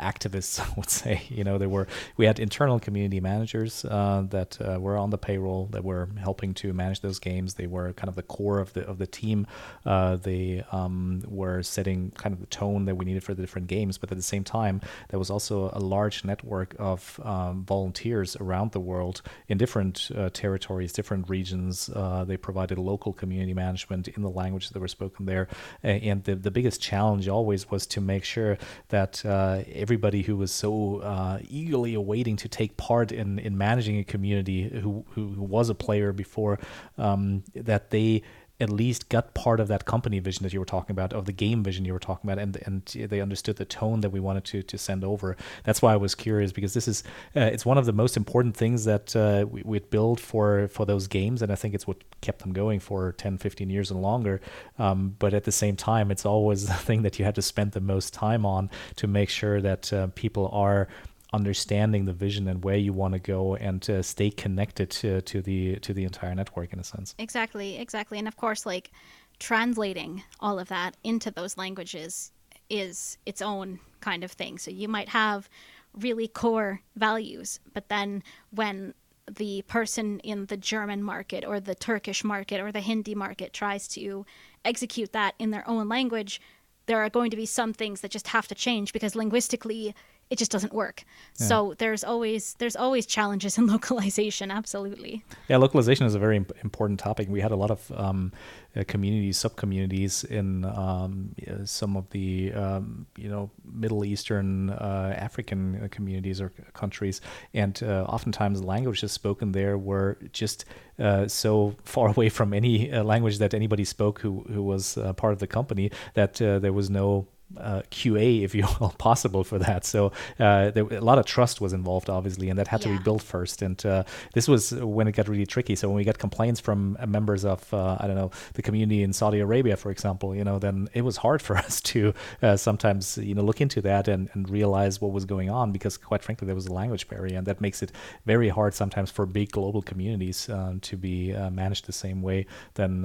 activists, 0.00 0.60
I 0.70 0.72
would 0.76 0.90
say. 0.90 1.22
You 1.28 1.44
know, 1.44 1.58
there 1.58 1.68
were 1.68 1.86
we 2.16 2.26
had 2.26 2.38
internal 2.38 2.78
community 2.78 3.20
managers 3.20 3.84
uh, 3.84 4.24
that 4.30 4.58
uh, 4.60 4.78
were 4.80 4.96
on 4.96 5.10
the 5.10 5.18
payroll 5.18 5.66
that 5.72 5.84
were 5.84 6.08
helping 6.18 6.54
to 6.54 6.72
manage 6.72 7.00
those 7.00 7.18
games. 7.18 7.54
They 7.54 7.66
were 7.66 7.92
kind 7.92 8.08
of 8.08 8.14
the 8.14 8.22
core 8.22 8.58
of 8.60 8.72
the 8.72 8.86
of 8.86 8.98
the 8.98 9.06
team. 9.06 9.46
Uh, 9.84 10.16
they 10.16 10.64
um, 10.72 11.22
were 11.26 11.62
setting 11.62 12.12
kind 12.12 12.32
of 12.32 12.40
the 12.40 12.46
tone 12.46 12.84
that 12.86 12.94
we 12.96 13.04
needed 13.04 13.24
for 13.24 13.34
the 13.34 13.42
different 13.42 13.68
games. 13.68 13.98
But 13.98 14.10
at 14.10 14.16
the 14.16 14.22
same 14.22 14.44
time, 14.44 14.80
there 15.08 15.18
was 15.18 15.30
also 15.30 15.70
a 15.72 15.80
large 15.80 16.24
network 16.24 16.74
of 16.78 17.20
um, 17.24 17.64
volunteers 17.64 18.36
around 18.36 18.72
the 18.72 18.80
world 18.80 19.22
in 19.48 19.58
different 19.58 20.10
uh, 20.16 20.30
territories, 20.32 20.92
different 20.92 21.28
regions. 21.28 21.90
Uh, 21.94 22.24
they 22.24 22.36
provided 22.36 22.78
local 22.78 23.12
community 23.12 23.54
management 23.54 24.08
in 24.08 24.22
the 24.22 24.30
languages 24.30 24.70
that 24.70 24.80
were 24.80 24.88
spoken 24.88 25.26
there. 25.26 25.48
And 25.82 26.24
the 26.24 26.34
the 26.34 26.50
biggest 26.50 26.80
challenge 26.80 27.28
always 27.28 27.70
was 27.70 27.86
to 27.88 28.00
make 28.00 28.24
sure 28.24 28.58
that 28.88 29.24
uh, 29.24 29.62
everybody 29.72 30.22
who 30.22 30.36
was 30.36 30.52
so 30.52 30.98
uh, 30.98 31.38
eagerly 31.48 31.94
awaiting 31.94 32.36
to 32.36 32.48
take 32.48 32.76
part 32.76 33.12
in, 33.12 33.38
in 33.38 33.56
managing 33.56 33.98
a 33.98 34.04
community 34.04 34.68
who, 34.68 35.04
who, 35.10 35.26
was 35.36 35.68
a 35.68 35.74
player 35.74 36.12
before, 36.12 36.58
um, 36.98 37.42
that 37.54 37.90
they 37.90 38.22
at 38.58 38.70
least 38.70 39.08
got 39.08 39.34
part 39.34 39.60
of 39.60 39.68
that 39.68 39.84
company 39.84 40.18
vision 40.18 40.42
that 40.42 40.52
you 40.52 40.58
were 40.58 40.66
talking 40.66 40.92
about, 40.92 41.12
of 41.12 41.26
the 41.26 41.32
game 41.32 41.62
vision 41.62 41.84
you 41.84 41.92
were 41.92 41.98
talking 41.98 42.30
about, 42.30 42.42
and 42.42 42.56
and 42.64 42.84
they 43.10 43.20
understood 43.20 43.56
the 43.56 43.64
tone 43.64 44.00
that 44.00 44.10
we 44.10 44.20
wanted 44.20 44.44
to 44.44 44.62
to 44.62 44.78
send 44.78 45.04
over. 45.04 45.36
That's 45.64 45.82
why 45.82 45.92
I 45.92 45.96
was 45.96 46.14
curious 46.14 46.52
because 46.52 46.74
this 46.74 46.88
is 46.88 47.02
uh, 47.34 47.40
it's 47.40 47.66
one 47.66 47.78
of 47.78 47.86
the 47.86 47.92
most 47.92 48.16
important 48.16 48.56
things 48.56 48.84
that 48.84 49.14
uh, 49.14 49.46
we 49.48 49.62
we 49.64 49.78
build 49.78 50.20
for 50.20 50.68
for 50.68 50.86
those 50.86 51.06
games, 51.06 51.42
and 51.42 51.52
I 51.52 51.54
think 51.54 51.74
it's 51.74 51.86
what 51.86 51.98
kept 52.20 52.40
them 52.40 52.52
going 52.52 52.80
for 52.80 53.12
10, 53.12 53.38
15 53.38 53.70
years 53.70 53.90
and 53.90 54.00
longer. 54.00 54.40
Um, 54.78 55.16
but 55.18 55.34
at 55.34 55.44
the 55.44 55.52
same 55.52 55.76
time, 55.76 56.10
it's 56.10 56.24
always 56.24 56.66
the 56.66 56.74
thing 56.74 57.02
that 57.02 57.18
you 57.18 57.24
had 57.24 57.34
to 57.34 57.42
spend 57.42 57.72
the 57.72 57.80
most 57.80 58.14
time 58.14 58.46
on 58.46 58.70
to 58.96 59.06
make 59.06 59.28
sure 59.28 59.60
that 59.60 59.92
uh, 59.92 60.08
people 60.14 60.48
are 60.52 60.88
understanding 61.32 62.04
the 62.04 62.12
vision 62.12 62.46
and 62.48 62.64
where 62.64 62.76
you 62.76 62.92
want 62.92 63.12
to 63.14 63.18
go 63.18 63.56
and 63.56 63.88
uh, 63.90 64.02
stay 64.02 64.30
connected 64.30 64.90
to, 64.90 65.20
to 65.22 65.42
the 65.42 65.76
to 65.76 65.92
the 65.92 66.04
entire 66.04 66.34
network 66.34 66.72
in 66.72 66.78
a 66.78 66.84
sense. 66.84 67.14
Exactly 67.18 67.78
exactly. 67.78 68.18
And 68.18 68.28
of 68.28 68.36
course 68.36 68.64
like 68.64 68.90
translating 69.38 70.22
all 70.40 70.58
of 70.58 70.68
that 70.68 70.96
into 71.04 71.30
those 71.30 71.56
languages 71.56 72.32
is 72.70 73.18
its 73.26 73.42
own 73.42 73.80
kind 74.00 74.24
of 74.24 74.32
thing. 74.32 74.58
So 74.58 74.70
you 74.70 74.88
might 74.88 75.08
have 75.08 75.48
really 75.94 76.28
core 76.28 76.80
values 76.94 77.58
but 77.72 77.88
then 77.88 78.22
when 78.50 78.94
the 79.30 79.62
person 79.62 80.20
in 80.20 80.46
the 80.46 80.56
German 80.56 81.02
market 81.02 81.44
or 81.44 81.58
the 81.58 81.74
Turkish 81.74 82.22
market 82.22 82.60
or 82.60 82.70
the 82.70 82.80
Hindi 82.80 83.14
market 83.14 83.52
tries 83.52 83.88
to 83.88 84.24
execute 84.64 85.12
that 85.12 85.34
in 85.38 85.50
their 85.50 85.68
own 85.68 85.88
language, 85.88 86.40
there 86.86 87.02
are 87.02 87.10
going 87.10 87.30
to 87.30 87.36
be 87.36 87.46
some 87.46 87.72
things 87.72 88.00
that 88.00 88.10
just 88.10 88.28
have 88.28 88.46
to 88.48 88.54
change 88.54 88.92
because 88.92 89.16
linguistically 89.16 89.94
it 90.28 90.38
just 90.38 90.50
doesn't 90.50 90.72
work. 90.72 91.04
Yeah. 91.38 91.46
So 91.46 91.74
there's 91.78 92.02
always 92.02 92.54
there's 92.54 92.76
always 92.76 93.06
challenges 93.06 93.58
in 93.58 93.66
localization. 93.74 94.50
Absolutely. 94.50 95.24
Yeah, 95.48 95.58
localization 95.58 96.06
is 96.06 96.14
a 96.14 96.18
very 96.18 96.36
imp- 96.36 96.52
important 96.62 96.98
topic. 96.98 97.28
We 97.28 97.40
had 97.40 97.52
a 97.52 97.56
lot 97.56 97.70
of 97.70 97.92
um, 97.94 98.32
uh, 98.76 98.82
communities, 98.88 99.38
sub 99.38 99.56
communities 99.56 100.24
in 100.24 100.64
um, 100.64 101.34
some 101.64 101.96
of 101.96 102.10
the 102.10 102.52
um, 102.52 103.06
you 103.16 103.28
know 103.28 103.50
Middle 103.64 104.04
Eastern, 104.04 104.70
uh, 104.70 105.14
African 105.16 105.84
uh, 105.84 105.88
communities 105.90 106.40
or 106.40 106.50
countries, 106.74 107.20
and 107.54 107.80
uh, 107.82 108.04
oftentimes 108.08 108.60
the 108.60 108.66
languages 108.66 109.12
spoken 109.12 109.52
there 109.52 109.78
were 109.78 110.18
just 110.32 110.64
uh, 110.98 111.28
so 111.28 111.74
far 111.84 112.08
away 112.08 112.28
from 112.28 112.52
any 112.52 112.92
uh, 112.92 113.04
language 113.04 113.38
that 113.38 113.54
anybody 113.54 113.84
spoke 113.84 114.20
who 114.20 114.44
who 114.52 114.62
was 114.62 114.98
part 115.16 115.32
of 115.32 115.38
the 115.38 115.46
company 115.46 115.90
that 116.14 116.34
there 116.34 116.72
was 116.72 116.90
no 116.90 117.28
uh, 117.56 117.82
QA, 117.90 118.42
if 118.42 118.54
you 118.54 118.66
will, 118.80 118.90
possible 118.98 119.44
for 119.44 119.58
that. 119.58 119.84
So 119.84 120.12
uh, 120.38 120.70
there, 120.70 120.84
a 120.84 121.00
lot 121.00 121.18
of 121.18 121.26
trust 121.26 121.60
was 121.60 121.72
involved, 121.72 122.10
obviously, 122.10 122.50
and 122.50 122.58
that 122.58 122.68
had 122.68 122.84
yeah. 122.84 122.92
to 122.92 122.98
be 122.98 123.04
built 123.04 123.22
first. 123.22 123.62
And 123.62 123.84
uh, 123.86 124.04
this 124.34 124.48
was 124.48 124.72
when 124.72 125.06
it 125.06 125.12
got 125.12 125.28
really 125.28 125.46
tricky. 125.46 125.76
So 125.76 125.88
when 125.88 125.96
we 125.96 126.04
got 126.04 126.18
complaints 126.18 126.60
from 126.60 126.96
uh, 127.00 127.06
members 127.06 127.44
of, 127.44 127.72
uh, 127.72 127.96
I 128.00 128.06
don't 128.06 128.16
know, 128.16 128.30
the 128.54 128.62
community 128.62 129.02
in 129.02 129.12
Saudi 129.12 129.40
Arabia, 129.40 129.76
for 129.76 129.90
example, 129.90 130.34
you 130.34 130.44
know, 130.44 130.58
then 130.58 130.88
it 130.92 131.02
was 131.02 131.18
hard 131.18 131.40
for 131.46 131.56
us 131.56 131.80
to 131.82 132.12
uh, 132.42 132.56
sometimes, 132.56 133.18
you 133.18 133.34
know, 133.34 133.42
look 133.42 133.60
into 133.60 133.80
that 133.82 134.08
and, 134.08 134.28
and 134.34 134.50
realize 134.50 135.00
what 135.00 135.12
was 135.12 135.24
going 135.24 135.50
on 135.50 135.72
because, 135.72 135.96
quite 135.96 136.22
frankly, 136.22 136.46
there 136.46 136.54
was 136.54 136.66
a 136.66 136.72
language 136.72 137.08
barrier, 137.08 137.38
and 137.38 137.46
that 137.46 137.60
makes 137.60 137.82
it 137.82 137.92
very 138.24 138.48
hard 138.48 138.74
sometimes 138.74 139.10
for 139.10 139.24
big 139.24 139.50
global 139.52 139.82
communities 139.82 140.48
um, 140.48 140.80
to 140.80 140.96
be 140.96 141.32
managed 141.50 141.86
the 141.86 141.92
same 141.92 142.22
way 142.22 142.46
than 142.74 143.02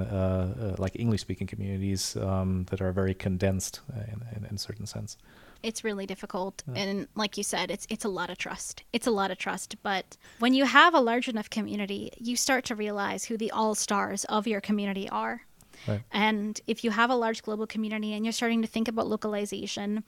like 0.78 0.98
English-speaking 0.98 1.46
communities 1.46 2.16
um, 2.16 2.66
that 2.70 2.80
are 2.80 2.92
very 2.92 3.14
condensed 3.14 3.80
in, 4.12 4.22
in, 4.34 4.44
in 4.44 4.58
certain 4.58 4.86
sense. 4.86 5.16
It's 5.62 5.84
really 5.84 6.06
difficult, 6.06 6.62
yeah. 6.66 6.82
and 6.82 7.08
like 7.14 7.36
you 7.36 7.44
said, 7.44 7.70
it's 7.70 7.86
it's 7.88 8.04
a 8.04 8.08
lot 8.08 8.30
of 8.30 8.38
trust. 8.38 8.82
It's 8.92 9.06
a 9.06 9.12
lot 9.12 9.30
of 9.30 9.38
trust, 9.38 9.76
but 9.82 10.16
when 10.40 10.54
you 10.54 10.64
have 10.64 10.94
a 10.94 11.00
large 11.00 11.28
enough 11.28 11.50
community, 11.50 12.10
you 12.18 12.36
start 12.36 12.64
to 12.66 12.74
realize 12.74 13.24
who 13.24 13.36
the 13.36 13.50
all 13.52 13.74
stars 13.74 14.24
of 14.24 14.46
your 14.46 14.60
community 14.60 15.08
are. 15.08 15.42
Right. 15.86 16.02
And 16.10 16.60
if 16.66 16.84
you 16.84 16.90
have 16.90 17.10
a 17.10 17.14
large 17.14 17.42
global 17.42 17.66
community 17.66 18.12
and 18.12 18.24
you're 18.24 18.32
starting 18.32 18.62
to 18.62 18.68
think 18.68 18.88
about 18.88 19.06
localization, 19.06 20.04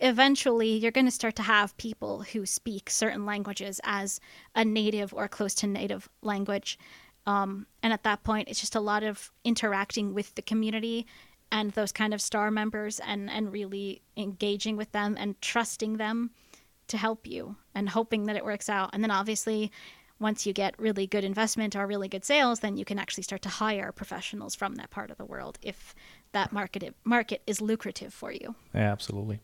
eventually 0.00 0.76
you're 0.76 0.90
going 0.90 1.06
to 1.06 1.12
start 1.12 1.36
to 1.36 1.42
have 1.42 1.76
people 1.76 2.22
who 2.22 2.46
speak 2.46 2.90
certain 2.90 3.26
languages 3.26 3.80
as 3.84 4.20
a 4.54 4.64
native 4.64 5.12
or 5.14 5.28
close 5.28 5.54
to 5.56 5.66
native 5.66 6.08
language. 6.22 6.78
Um, 7.26 7.66
and 7.82 7.92
at 7.92 8.02
that 8.04 8.24
point, 8.24 8.48
it's 8.48 8.60
just 8.60 8.74
a 8.74 8.80
lot 8.80 9.02
of 9.02 9.30
interacting 9.44 10.14
with 10.14 10.34
the 10.34 10.42
community 10.42 11.06
and 11.52 11.72
those 11.72 11.92
kind 11.92 12.14
of 12.14 12.20
star 12.20 12.50
members 12.50 13.00
and 13.00 13.30
and 13.30 13.52
really 13.52 14.02
engaging 14.16 14.76
with 14.76 14.92
them 14.92 15.16
and 15.18 15.40
trusting 15.40 15.96
them 15.96 16.30
to 16.88 16.96
help 16.96 17.26
you 17.26 17.56
and 17.74 17.88
hoping 17.88 18.26
that 18.26 18.36
it 18.36 18.44
works 18.44 18.68
out. 18.68 18.90
And 18.92 19.02
then 19.02 19.10
obviously 19.10 19.70
once 20.18 20.44
you 20.44 20.52
get 20.52 20.78
really 20.78 21.06
good 21.06 21.24
investment 21.24 21.74
or 21.74 21.86
really 21.86 22.08
good 22.08 22.24
sales 22.24 22.60
then 22.60 22.76
you 22.76 22.84
can 22.84 22.98
actually 22.98 23.22
start 23.22 23.42
to 23.42 23.48
hire 23.48 23.90
professionals 23.90 24.54
from 24.54 24.74
that 24.74 24.90
part 24.90 25.10
of 25.10 25.16
the 25.16 25.24
world 25.24 25.58
if 25.62 25.94
that 26.32 26.52
market 26.52 26.94
market 27.04 27.42
is 27.46 27.60
lucrative 27.60 28.12
for 28.12 28.30
you. 28.30 28.54
Yeah 28.74 28.92
absolutely 28.92 29.40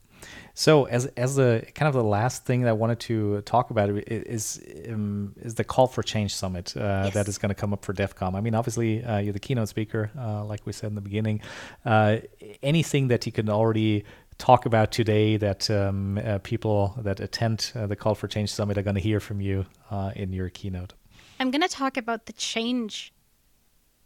so, 0.54 0.84
as 0.84 1.04
as 1.18 1.36
the 1.36 1.66
kind 1.74 1.86
of 1.86 1.94
the 1.94 2.02
last 2.02 2.46
thing 2.46 2.62
that 2.62 2.70
I 2.70 2.72
wanted 2.72 2.98
to 3.00 3.42
talk 3.42 3.70
about 3.70 3.90
is 3.90 4.62
um, 4.88 5.34
is 5.42 5.54
the 5.54 5.64
call 5.64 5.86
for 5.86 6.02
change 6.02 6.34
summit 6.34 6.74
uh, 6.76 7.02
yes. 7.04 7.14
that 7.14 7.28
is 7.28 7.36
going 7.36 7.50
to 7.50 7.54
come 7.54 7.74
up 7.74 7.84
for 7.84 7.92
DevCom. 7.92 8.34
I 8.34 8.40
mean, 8.40 8.54
obviously, 8.54 9.04
uh, 9.04 9.18
you're 9.18 9.34
the 9.34 9.38
keynote 9.38 9.68
speaker, 9.68 10.10
uh, 10.18 10.44
like 10.44 10.64
we 10.64 10.72
said 10.72 10.88
in 10.88 10.94
the 10.94 11.02
beginning. 11.02 11.42
Uh, 11.84 12.18
anything 12.62 13.08
that 13.08 13.26
you 13.26 13.32
can 13.32 13.50
already 13.50 14.04
talk 14.38 14.64
about 14.64 14.92
today 14.92 15.36
that 15.36 15.70
um, 15.70 16.18
uh, 16.18 16.38
people 16.38 16.94
that 17.02 17.20
attend 17.20 17.72
uh, 17.74 17.86
the 17.86 17.96
call 17.96 18.14
for 18.14 18.26
change 18.26 18.50
summit 18.50 18.78
are 18.78 18.82
going 18.82 18.94
to 18.96 19.00
hear 19.00 19.20
from 19.20 19.40
you 19.40 19.66
in 20.14 20.32
your 20.32 20.48
keynote? 20.48 20.94
I'm 21.38 21.50
going 21.50 21.62
to 21.62 21.68
talk 21.68 21.98
about 21.98 22.24
the 22.24 22.32
change 22.32 23.12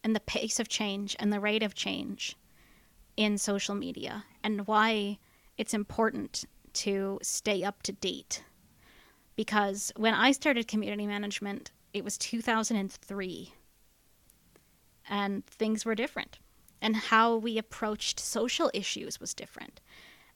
and 0.02 0.16
the 0.16 0.20
pace 0.20 0.58
of 0.58 0.68
change 0.68 1.14
and 1.20 1.32
the 1.32 1.38
rate 1.38 1.62
of 1.62 1.74
change 1.74 2.36
in 3.16 3.38
social 3.38 3.74
media 3.74 4.24
and 4.42 4.66
why 4.66 5.18
it's 5.60 5.74
important 5.74 6.46
to 6.72 7.18
stay 7.20 7.62
up 7.62 7.82
to 7.82 7.92
date. 7.92 8.42
Because 9.36 9.92
when 9.94 10.14
I 10.14 10.32
started 10.32 10.66
community 10.66 11.06
management, 11.06 11.70
it 11.92 12.02
was 12.02 12.16
2003 12.16 13.52
and 15.10 15.46
things 15.46 15.84
were 15.84 15.94
different. 15.94 16.38
And 16.80 16.96
how 16.96 17.36
we 17.36 17.58
approached 17.58 18.18
social 18.18 18.70
issues 18.72 19.20
was 19.20 19.34
different. 19.34 19.82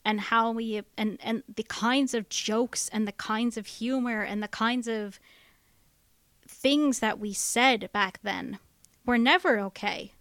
And 0.05 0.21
how 0.21 0.51
we 0.51 0.83
and 0.99 1.19
and 1.23 1.43
the 1.49 1.63
kinds 1.63 2.13
of 2.13 2.29
jokes 2.29 2.91
and 2.93 3.09
the 3.09 3.13
kinds 3.13 3.57
of 3.57 3.67
humor 3.67 4.21
and 4.21 4.43
the 4.43 4.49
kinds 4.49 4.87
of 4.87 5.19
things 6.47 6.99
that 6.99 7.19
we 7.19 7.33
said 7.33 7.89
back 7.95 8.21
then 8.23 8.59
were 9.07 9.17
never 9.17 9.59
okay. 9.61 10.13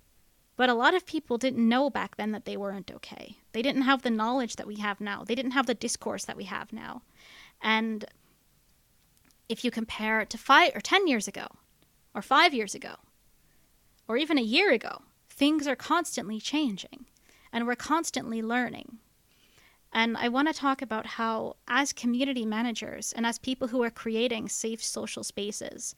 But 0.56 0.70
a 0.70 0.74
lot 0.74 0.94
of 0.94 1.06
people 1.06 1.38
didn't 1.38 1.68
know 1.68 1.90
back 1.90 2.16
then 2.16 2.32
that 2.32 2.46
they 2.46 2.56
weren't 2.56 2.90
okay. 2.90 3.40
They 3.54 3.62
didn't 3.62 3.84
have 3.84 4.02
the 4.02 4.10
knowledge 4.10 4.58
that 4.58 4.68
we 4.68 4.76
have 4.76 5.00
now. 5.00 5.24
They 5.24 5.36
didn't 5.36 5.52
have 5.52 5.68
the 5.68 5.74
discourse 5.74 6.26
that 6.26 6.38
we 6.38 6.46
have 6.46 6.74
now. 6.74 7.04
And 7.62 8.06
if 9.48 9.64
you 9.64 9.72
compare 9.72 10.20
it 10.22 10.30
to 10.32 10.38
five 10.38 10.76
or 10.76 10.82
10 10.82 11.08
years 11.08 11.28
ago, 11.28 11.48
or 12.16 12.22
five 12.22 12.54
years 12.54 12.76
ago, 12.76 12.96
or 14.08 14.18
even 14.18 14.38
a 14.38 14.42
year 14.42 14.72
ago, 14.72 15.04
things 15.30 15.68
are 15.68 15.76
constantly 15.76 16.40
changing 16.40 17.06
and 17.52 17.66
we're 17.66 17.76
constantly 17.76 18.42
learning. 18.42 18.98
And 19.92 20.18
I 20.18 20.28
want 20.28 20.48
to 20.48 20.54
talk 20.54 20.82
about 20.82 21.06
how, 21.06 21.56
as 21.68 21.94
community 21.94 22.46
managers 22.46 23.14
and 23.14 23.28
as 23.28 23.38
people 23.38 23.68
who 23.68 23.84
are 23.84 23.92
creating 23.92 24.50
safe 24.50 24.84
social 24.84 25.24
spaces, 25.24 25.94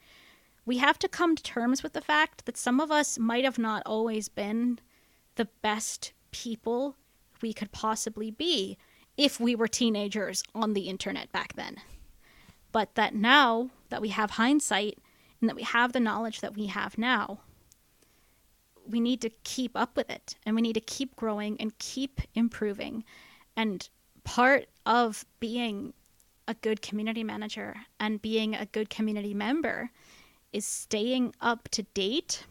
we 0.66 0.80
have 0.80 1.00
to 1.00 1.08
come 1.08 1.36
to 1.36 1.44
terms 1.44 1.82
with 1.82 1.94
the 1.94 2.02
fact 2.02 2.46
that 2.46 2.58
some 2.58 2.82
of 2.82 2.92
us 2.92 3.18
might 3.18 3.46
have 3.46 3.58
not 3.58 3.84
always 3.86 4.28
been 4.28 4.80
the 5.36 5.48
best 5.62 6.12
people 6.32 6.98
we 7.42 7.54
could 7.54 7.72
possibly 7.72 8.32
be 8.32 8.78
if 9.18 9.40
we 9.40 9.56
were 9.56 9.68
teenagers 9.68 10.44
on 10.54 10.74
the 10.74 10.90
internet 10.90 11.32
back 11.32 11.54
then. 11.54 11.78
But 12.72 12.96
that 12.96 13.16
now 13.16 13.70
that 13.90 14.02
we 14.02 14.10
have 14.10 14.32
hindsight 14.32 14.98
and 15.40 15.50
that 15.50 15.56
we 15.56 15.64
have 15.64 15.94
the 15.94 16.00
knowledge 16.00 16.42
that 16.42 16.56
we 16.56 16.68
have 16.68 16.98
now, 16.98 17.40
we 18.88 19.00
need 19.00 19.22
to 19.22 19.30
keep 19.44 19.72
up 19.76 19.96
with 19.96 20.10
it 20.10 20.36
and 20.46 20.56
we 20.56 20.62
need 20.62 20.74
to 20.74 20.82
keep 20.82 21.16
growing 21.16 21.60
and 21.60 21.78
keep 21.80 22.22
improving. 22.36 23.04
And 23.56 23.88
part 24.24 24.68
of 24.86 25.26
being 25.40 25.94
a 26.48 26.54
good 26.56 26.82
community 26.82 27.24
manager 27.24 27.76
and 28.00 28.22
being 28.22 28.54
a 28.56 28.66
good 28.66 28.90
community 28.90 29.34
member 29.34 29.90
is 30.54 30.66
staying 30.66 31.34
up 31.42 31.70
to 31.70 31.84
date 31.84 32.46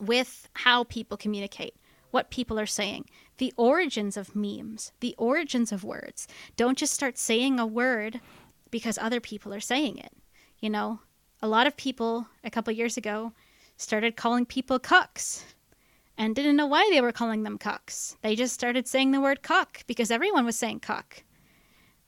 with 0.00 0.48
how 0.54 0.84
people 0.84 1.16
communicate, 1.16 1.74
what 2.10 2.30
people 2.30 2.58
are 2.58 2.66
saying, 2.66 3.04
the 3.42 3.52
origins 3.56 4.16
of 4.16 4.36
memes, 4.36 4.92
the 5.00 5.16
origins 5.18 5.72
of 5.72 5.82
words. 5.82 6.28
Don't 6.56 6.78
just 6.78 6.94
start 6.94 7.18
saying 7.18 7.58
a 7.58 7.66
word 7.66 8.20
because 8.70 8.96
other 8.98 9.18
people 9.18 9.52
are 9.52 9.58
saying 9.58 9.98
it. 9.98 10.12
You 10.60 10.70
know, 10.70 11.00
a 11.40 11.48
lot 11.48 11.66
of 11.66 11.76
people 11.76 12.28
a 12.44 12.50
couple 12.50 12.72
years 12.72 12.96
ago 12.96 13.32
started 13.76 14.14
calling 14.14 14.46
people 14.46 14.78
cucks 14.78 15.42
and 16.16 16.36
didn't 16.36 16.54
know 16.54 16.68
why 16.68 16.88
they 16.92 17.00
were 17.00 17.10
calling 17.10 17.42
them 17.42 17.58
cucks. 17.58 18.14
They 18.22 18.36
just 18.36 18.54
started 18.54 18.86
saying 18.86 19.10
the 19.10 19.20
word 19.20 19.42
cuck 19.42 19.82
because 19.88 20.12
everyone 20.12 20.44
was 20.44 20.54
saying 20.54 20.78
cuck. 20.78 21.24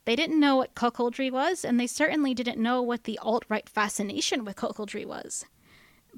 They 0.04 0.14
didn't 0.14 0.38
know 0.38 0.54
what 0.54 0.76
cuckoldry 0.76 1.32
was, 1.32 1.64
and 1.64 1.80
they 1.80 1.88
certainly 1.88 2.32
didn't 2.32 2.62
know 2.62 2.80
what 2.80 3.02
the 3.02 3.18
alt 3.18 3.44
right 3.48 3.68
fascination 3.68 4.44
with 4.44 4.54
cuckoldry 4.54 5.04
was. 5.04 5.46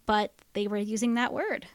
But 0.05 0.35
they 0.53 0.67
were 0.67 0.77
using 0.77 1.15
that 1.15 1.33
word. 1.33 1.69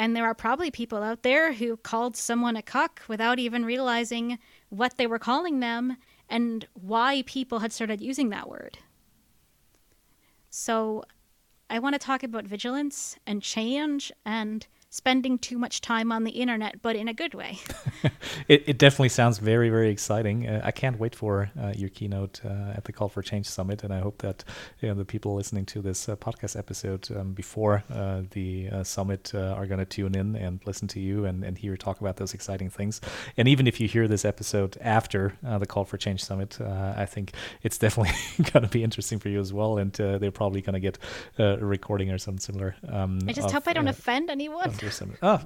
And 0.00 0.16
there 0.16 0.24
are 0.24 0.34
probably 0.34 0.70
people 0.70 1.02
out 1.02 1.24
there 1.24 1.52
who 1.52 1.76
called 1.76 2.16
someone 2.16 2.56
a 2.56 2.62
cuck 2.62 3.02
without 3.06 3.38
even 3.38 3.66
realizing 3.66 4.38
what 4.70 4.96
they 4.96 5.06
were 5.06 5.18
calling 5.18 5.60
them 5.60 5.98
and 6.26 6.66
why 6.72 7.22
people 7.26 7.58
had 7.58 7.70
started 7.70 8.00
using 8.00 8.30
that 8.30 8.48
word. 8.48 8.78
So 10.48 11.04
I 11.68 11.80
want 11.80 11.96
to 11.96 11.98
talk 11.98 12.22
about 12.22 12.46
vigilance 12.46 13.18
and 13.26 13.42
change 13.42 14.10
and 14.24 14.66
spending 14.90 15.38
too 15.38 15.56
much 15.56 15.80
time 15.80 16.10
on 16.10 16.24
the 16.24 16.32
internet, 16.32 16.82
but 16.82 16.96
in 16.96 17.06
a 17.06 17.14
good 17.14 17.32
way. 17.32 17.58
it, 18.48 18.64
it, 18.66 18.76
definitely 18.76 19.08
sounds 19.08 19.38
very, 19.38 19.70
very 19.70 19.88
exciting. 19.88 20.48
Uh, 20.48 20.60
I 20.64 20.72
can't 20.72 20.98
wait 20.98 21.14
for 21.14 21.48
uh, 21.58 21.72
your 21.76 21.88
keynote 21.90 22.40
uh, 22.44 22.74
at 22.74 22.84
the 22.84 22.92
Call 22.92 23.08
for 23.08 23.22
Change 23.22 23.46
Summit, 23.46 23.84
and 23.84 23.94
I 23.94 24.00
hope 24.00 24.18
that 24.18 24.42
you 24.80 24.88
know, 24.88 24.94
the 24.94 25.04
people 25.04 25.36
listening 25.36 25.64
to 25.66 25.80
this 25.80 26.08
uh, 26.08 26.16
podcast 26.16 26.58
episode 26.58 27.08
um, 27.16 27.32
before 27.32 27.84
uh, 27.94 28.22
the 28.32 28.68
uh, 28.68 28.82
summit 28.82 29.32
are 29.32 29.66
going 29.66 29.78
to 29.78 29.84
tune 29.84 30.16
in 30.16 30.34
and 30.34 30.60
listen 30.66 30.88
to 30.88 31.00
you 31.00 31.24
and, 31.24 31.44
and 31.44 31.56
hear 31.56 31.70
you 31.70 31.76
talk 31.76 32.00
about 32.00 32.16
those 32.16 32.34
exciting 32.34 32.68
things. 32.68 33.00
And 33.36 33.46
even 33.46 33.68
if 33.68 33.78
you 33.78 33.86
hear 33.86 34.08
this 34.08 34.24
episode 34.24 34.76
after 34.80 35.34
the 35.42 35.66
Call 35.66 35.84
for 35.84 35.98
Change 35.98 36.24
Summit, 36.24 36.60
I 36.60 37.06
think 37.06 37.32
it's 37.62 37.78
definitely 37.78 38.14
going 38.52 38.64
to 38.64 38.68
be 38.68 38.82
interesting 38.82 39.20
for 39.20 39.28
you 39.28 39.38
as 39.38 39.52
well, 39.52 39.78
and 39.78 39.92
they're 39.92 40.32
probably 40.32 40.62
going 40.62 40.74
to 40.74 40.80
get 40.80 40.98
a 41.38 41.58
recording 41.58 42.10
or 42.10 42.18
something 42.18 42.40
similar. 42.40 42.74
Um, 42.88 43.20
I 43.28 43.32
just 43.32 43.46
of, 43.46 43.52
hope 43.52 43.68
I 43.68 43.72
don't 43.72 43.88
offend 43.88 44.30
anyone. 44.30 44.79
Oh, 45.22 45.40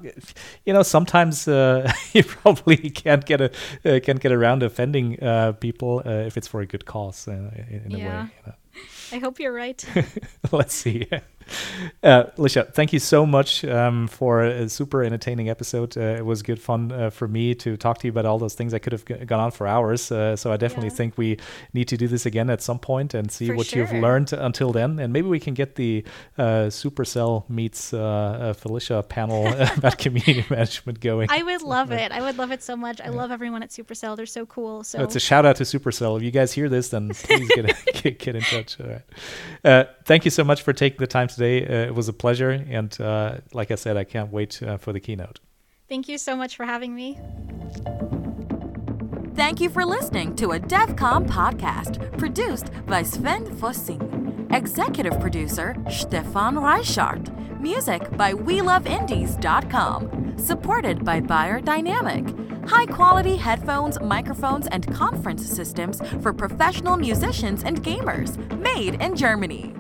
you 0.65 0.73
know, 0.73 0.83
sometimes 0.83 1.49
uh, 1.49 1.91
you 2.13 2.23
probably 2.23 2.77
can't 2.77 3.25
get 3.25 3.41
a 3.41 3.51
uh, 3.85 4.01
can't 4.01 4.21
get 4.21 4.33
around 4.33 4.63
offending 4.63 5.23
uh, 5.23 5.53
people 5.53 6.03
uh, 6.05 6.27
if 6.27 6.37
it's 6.37 6.49
for 6.49 6.61
a 6.61 6.67
good 6.67 6.87
cause 6.87 7.29
uh, 7.29 7.33
in, 7.33 7.83
in 7.87 7.91
yeah. 7.91 7.97
a 7.97 8.25
way. 8.25 8.31
You 8.37 8.47
know? 8.47 8.55
I 9.13 9.19
hope 9.19 9.39
you're 9.39 9.53
right. 9.53 9.85
Let's 10.53 10.75
see. 10.75 11.07
Uh, 12.03 12.25
Lisha, 12.37 12.73
thank 12.73 12.93
you 12.93 12.99
so 12.99 13.25
much 13.25 13.65
um, 13.65 14.09
for 14.09 14.43
a 14.43 14.69
super 14.69 15.03
entertaining 15.03 15.49
episode. 15.49 15.97
Uh, 15.97 16.01
it 16.01 16.25
was 16.25 16.43
good 16.43 16.61
fun 16.61 16.93
uh, 16.93 17.11
for 17.11 17.29
me 17.29 17.55
to 17.55 17.77
talk 17.77 17.99
to 17.99 18.07
you 18.07 18.11
about 18.11 18.27
all 18.27 18.39
those 18.39 18.55
things. 18.55 18.75
I 18.75 18.79
could 18.79 18.93
have 18.93 19.05
g- 19.05 19.25
gone 19.25 19.41
on 19.41 19.51
for 19.51 19.67
hours. 19.67 20.11
Uh, 20.11 20.37
so 20.37 20.53
I 20.53 20.57
definitely 20.57 20.89
yeah. 20.89 20.95
think 20.95 21.19
we 21.19 21.39
need 21.73 21.89
to 21.89 21.97
do 21.97 22.09
this 22.09 22.27
again 22.27 22.51
at 22.51 22.63
some 22.63 22.79
point 22.79 23.15
and 23.15 23.31
see 23.31 23.49
for 23.49 23.57
what 23.57 23.67
sure. 23.67 23.83
you've 23.83 23.93
learned 23.93 24.33
until 24.33 24.73
then. 24.73 24.99
And 24.99 25.13
maybe 25.13 25.29
we 25.29 25.41
can 25.41 25.55
get 25.55 25.77
the 25.77 26.05
uh, 26.39 26.69
Supercell 26.69 27.49
meets 27.49 27.93
uh, 27.93 28.55
Felicia 28.57 29.03
panel 29.03 29.47
about 29.77 29.99
community 29.99 30.45
management 30.51 31.01
going. 31.01 31.29
I 31.31 31.43
would 31.43 31.63
love 31.63 31.93
it. 32.03 32.13
I 32.13 32.21
would 32.21 32.39
love 32.39 32.53
it 32.53 32.63
so 32.63 32.77
much. 32.77 33.01
I 33.01 33.05
yeah. 33.07 33.11
love 33.11 33.31
everyone 33.31 33.63
at 33.63 33.71
Supercell. 33.71 34.17
They're 34.17 34.27
so 34.27 34.47
cool. 34.47 34.85
So 34.85 35.03
it's 35.03 35.17
a 35.17 35.21
shout 35.21 35.47
out 35.47 35.57
to 35.57 35.65
Supercell. 35.65 36.17
If 36.17 36.23
you 36.23 36.31
guys 36.31 36.53
hear 36.53 36.69
this, 36.69 36.91
then 36.91 37.11
please 37.11 37.49
get, 37.49 37.85
get, 38.03 38.19
get 38.19 38.37
in 38.37 38.43
touch. 38.43 38.79
All 38.81 38.87
right. 38.87 39.89
thank 40.05 40.25
you 40.25 40.31
so 40.31 40.45
much 40.45 40.63
for 40.63 40.73
taking 40.73 40.99
the 40.99 41.07
time 41.07 41.29
today. 41.35 41.67
Uh, 41.67 41.87
it 41.87 41.95
was 41.95 42.09
a 42.09 42.13
pleasure. 42.13 42.51
And 42.51 42.99
uh, 43.01 43.39
like 43.53 43.71
I 43.71 43.75
said, 43.75 43.97
I 43.97 44.05
can't 44.05 44.33
wait 44.33 44.63
uh, 44.63 44.77
for 44.77 44.93
the 44.93 45.01
keynote. 45.01 45.41
Thank 45.89 46.09
you 46.09 46.19
so 46.19 46.37
much 46.37 46.57
for 46.57 46.65
having 46.65 46.95
me. 46.95 47.19
Thank 49.35 49.61
you 49.61 49.69
for 49.69 49.85
listening 49.85 50.37
to 50.37 50.53
a 50.53 50.61
DevCom 50.61 51.29
podcast 51.29 52.17
produced 52.17 52.71
by 52.87 53.03
Sven 53.03 53.47
Fossing. 53.57 54.55
Executive 54.55 55.19
producer 55.21 55.75
Stefan 55.91 56.55
Reichart. 56.55 57.61
Music 57.61 58.17
by 58.17 58.33
WeLoveIndies.com. 58.33 60.39
Supported 60.39 61.05
by 61.05 61.21
Beyerdynamic. 61.21 62.69
High 62.69 62.87
quality 62.87 63.37
headphones, 63.37 64.01
microphones, 64.01 64.69
and 64.69 64.95
conference 64.95 65.45
systems 65.45 66.01
for 66.23 66.33
professional 66.33 66.97
musicians 66.97 67.65
and 67.65 67.83
gamers. 67.83 68.39
Made 68.59 69.03
in 69.03 69.17
Germany. 69.17 69.75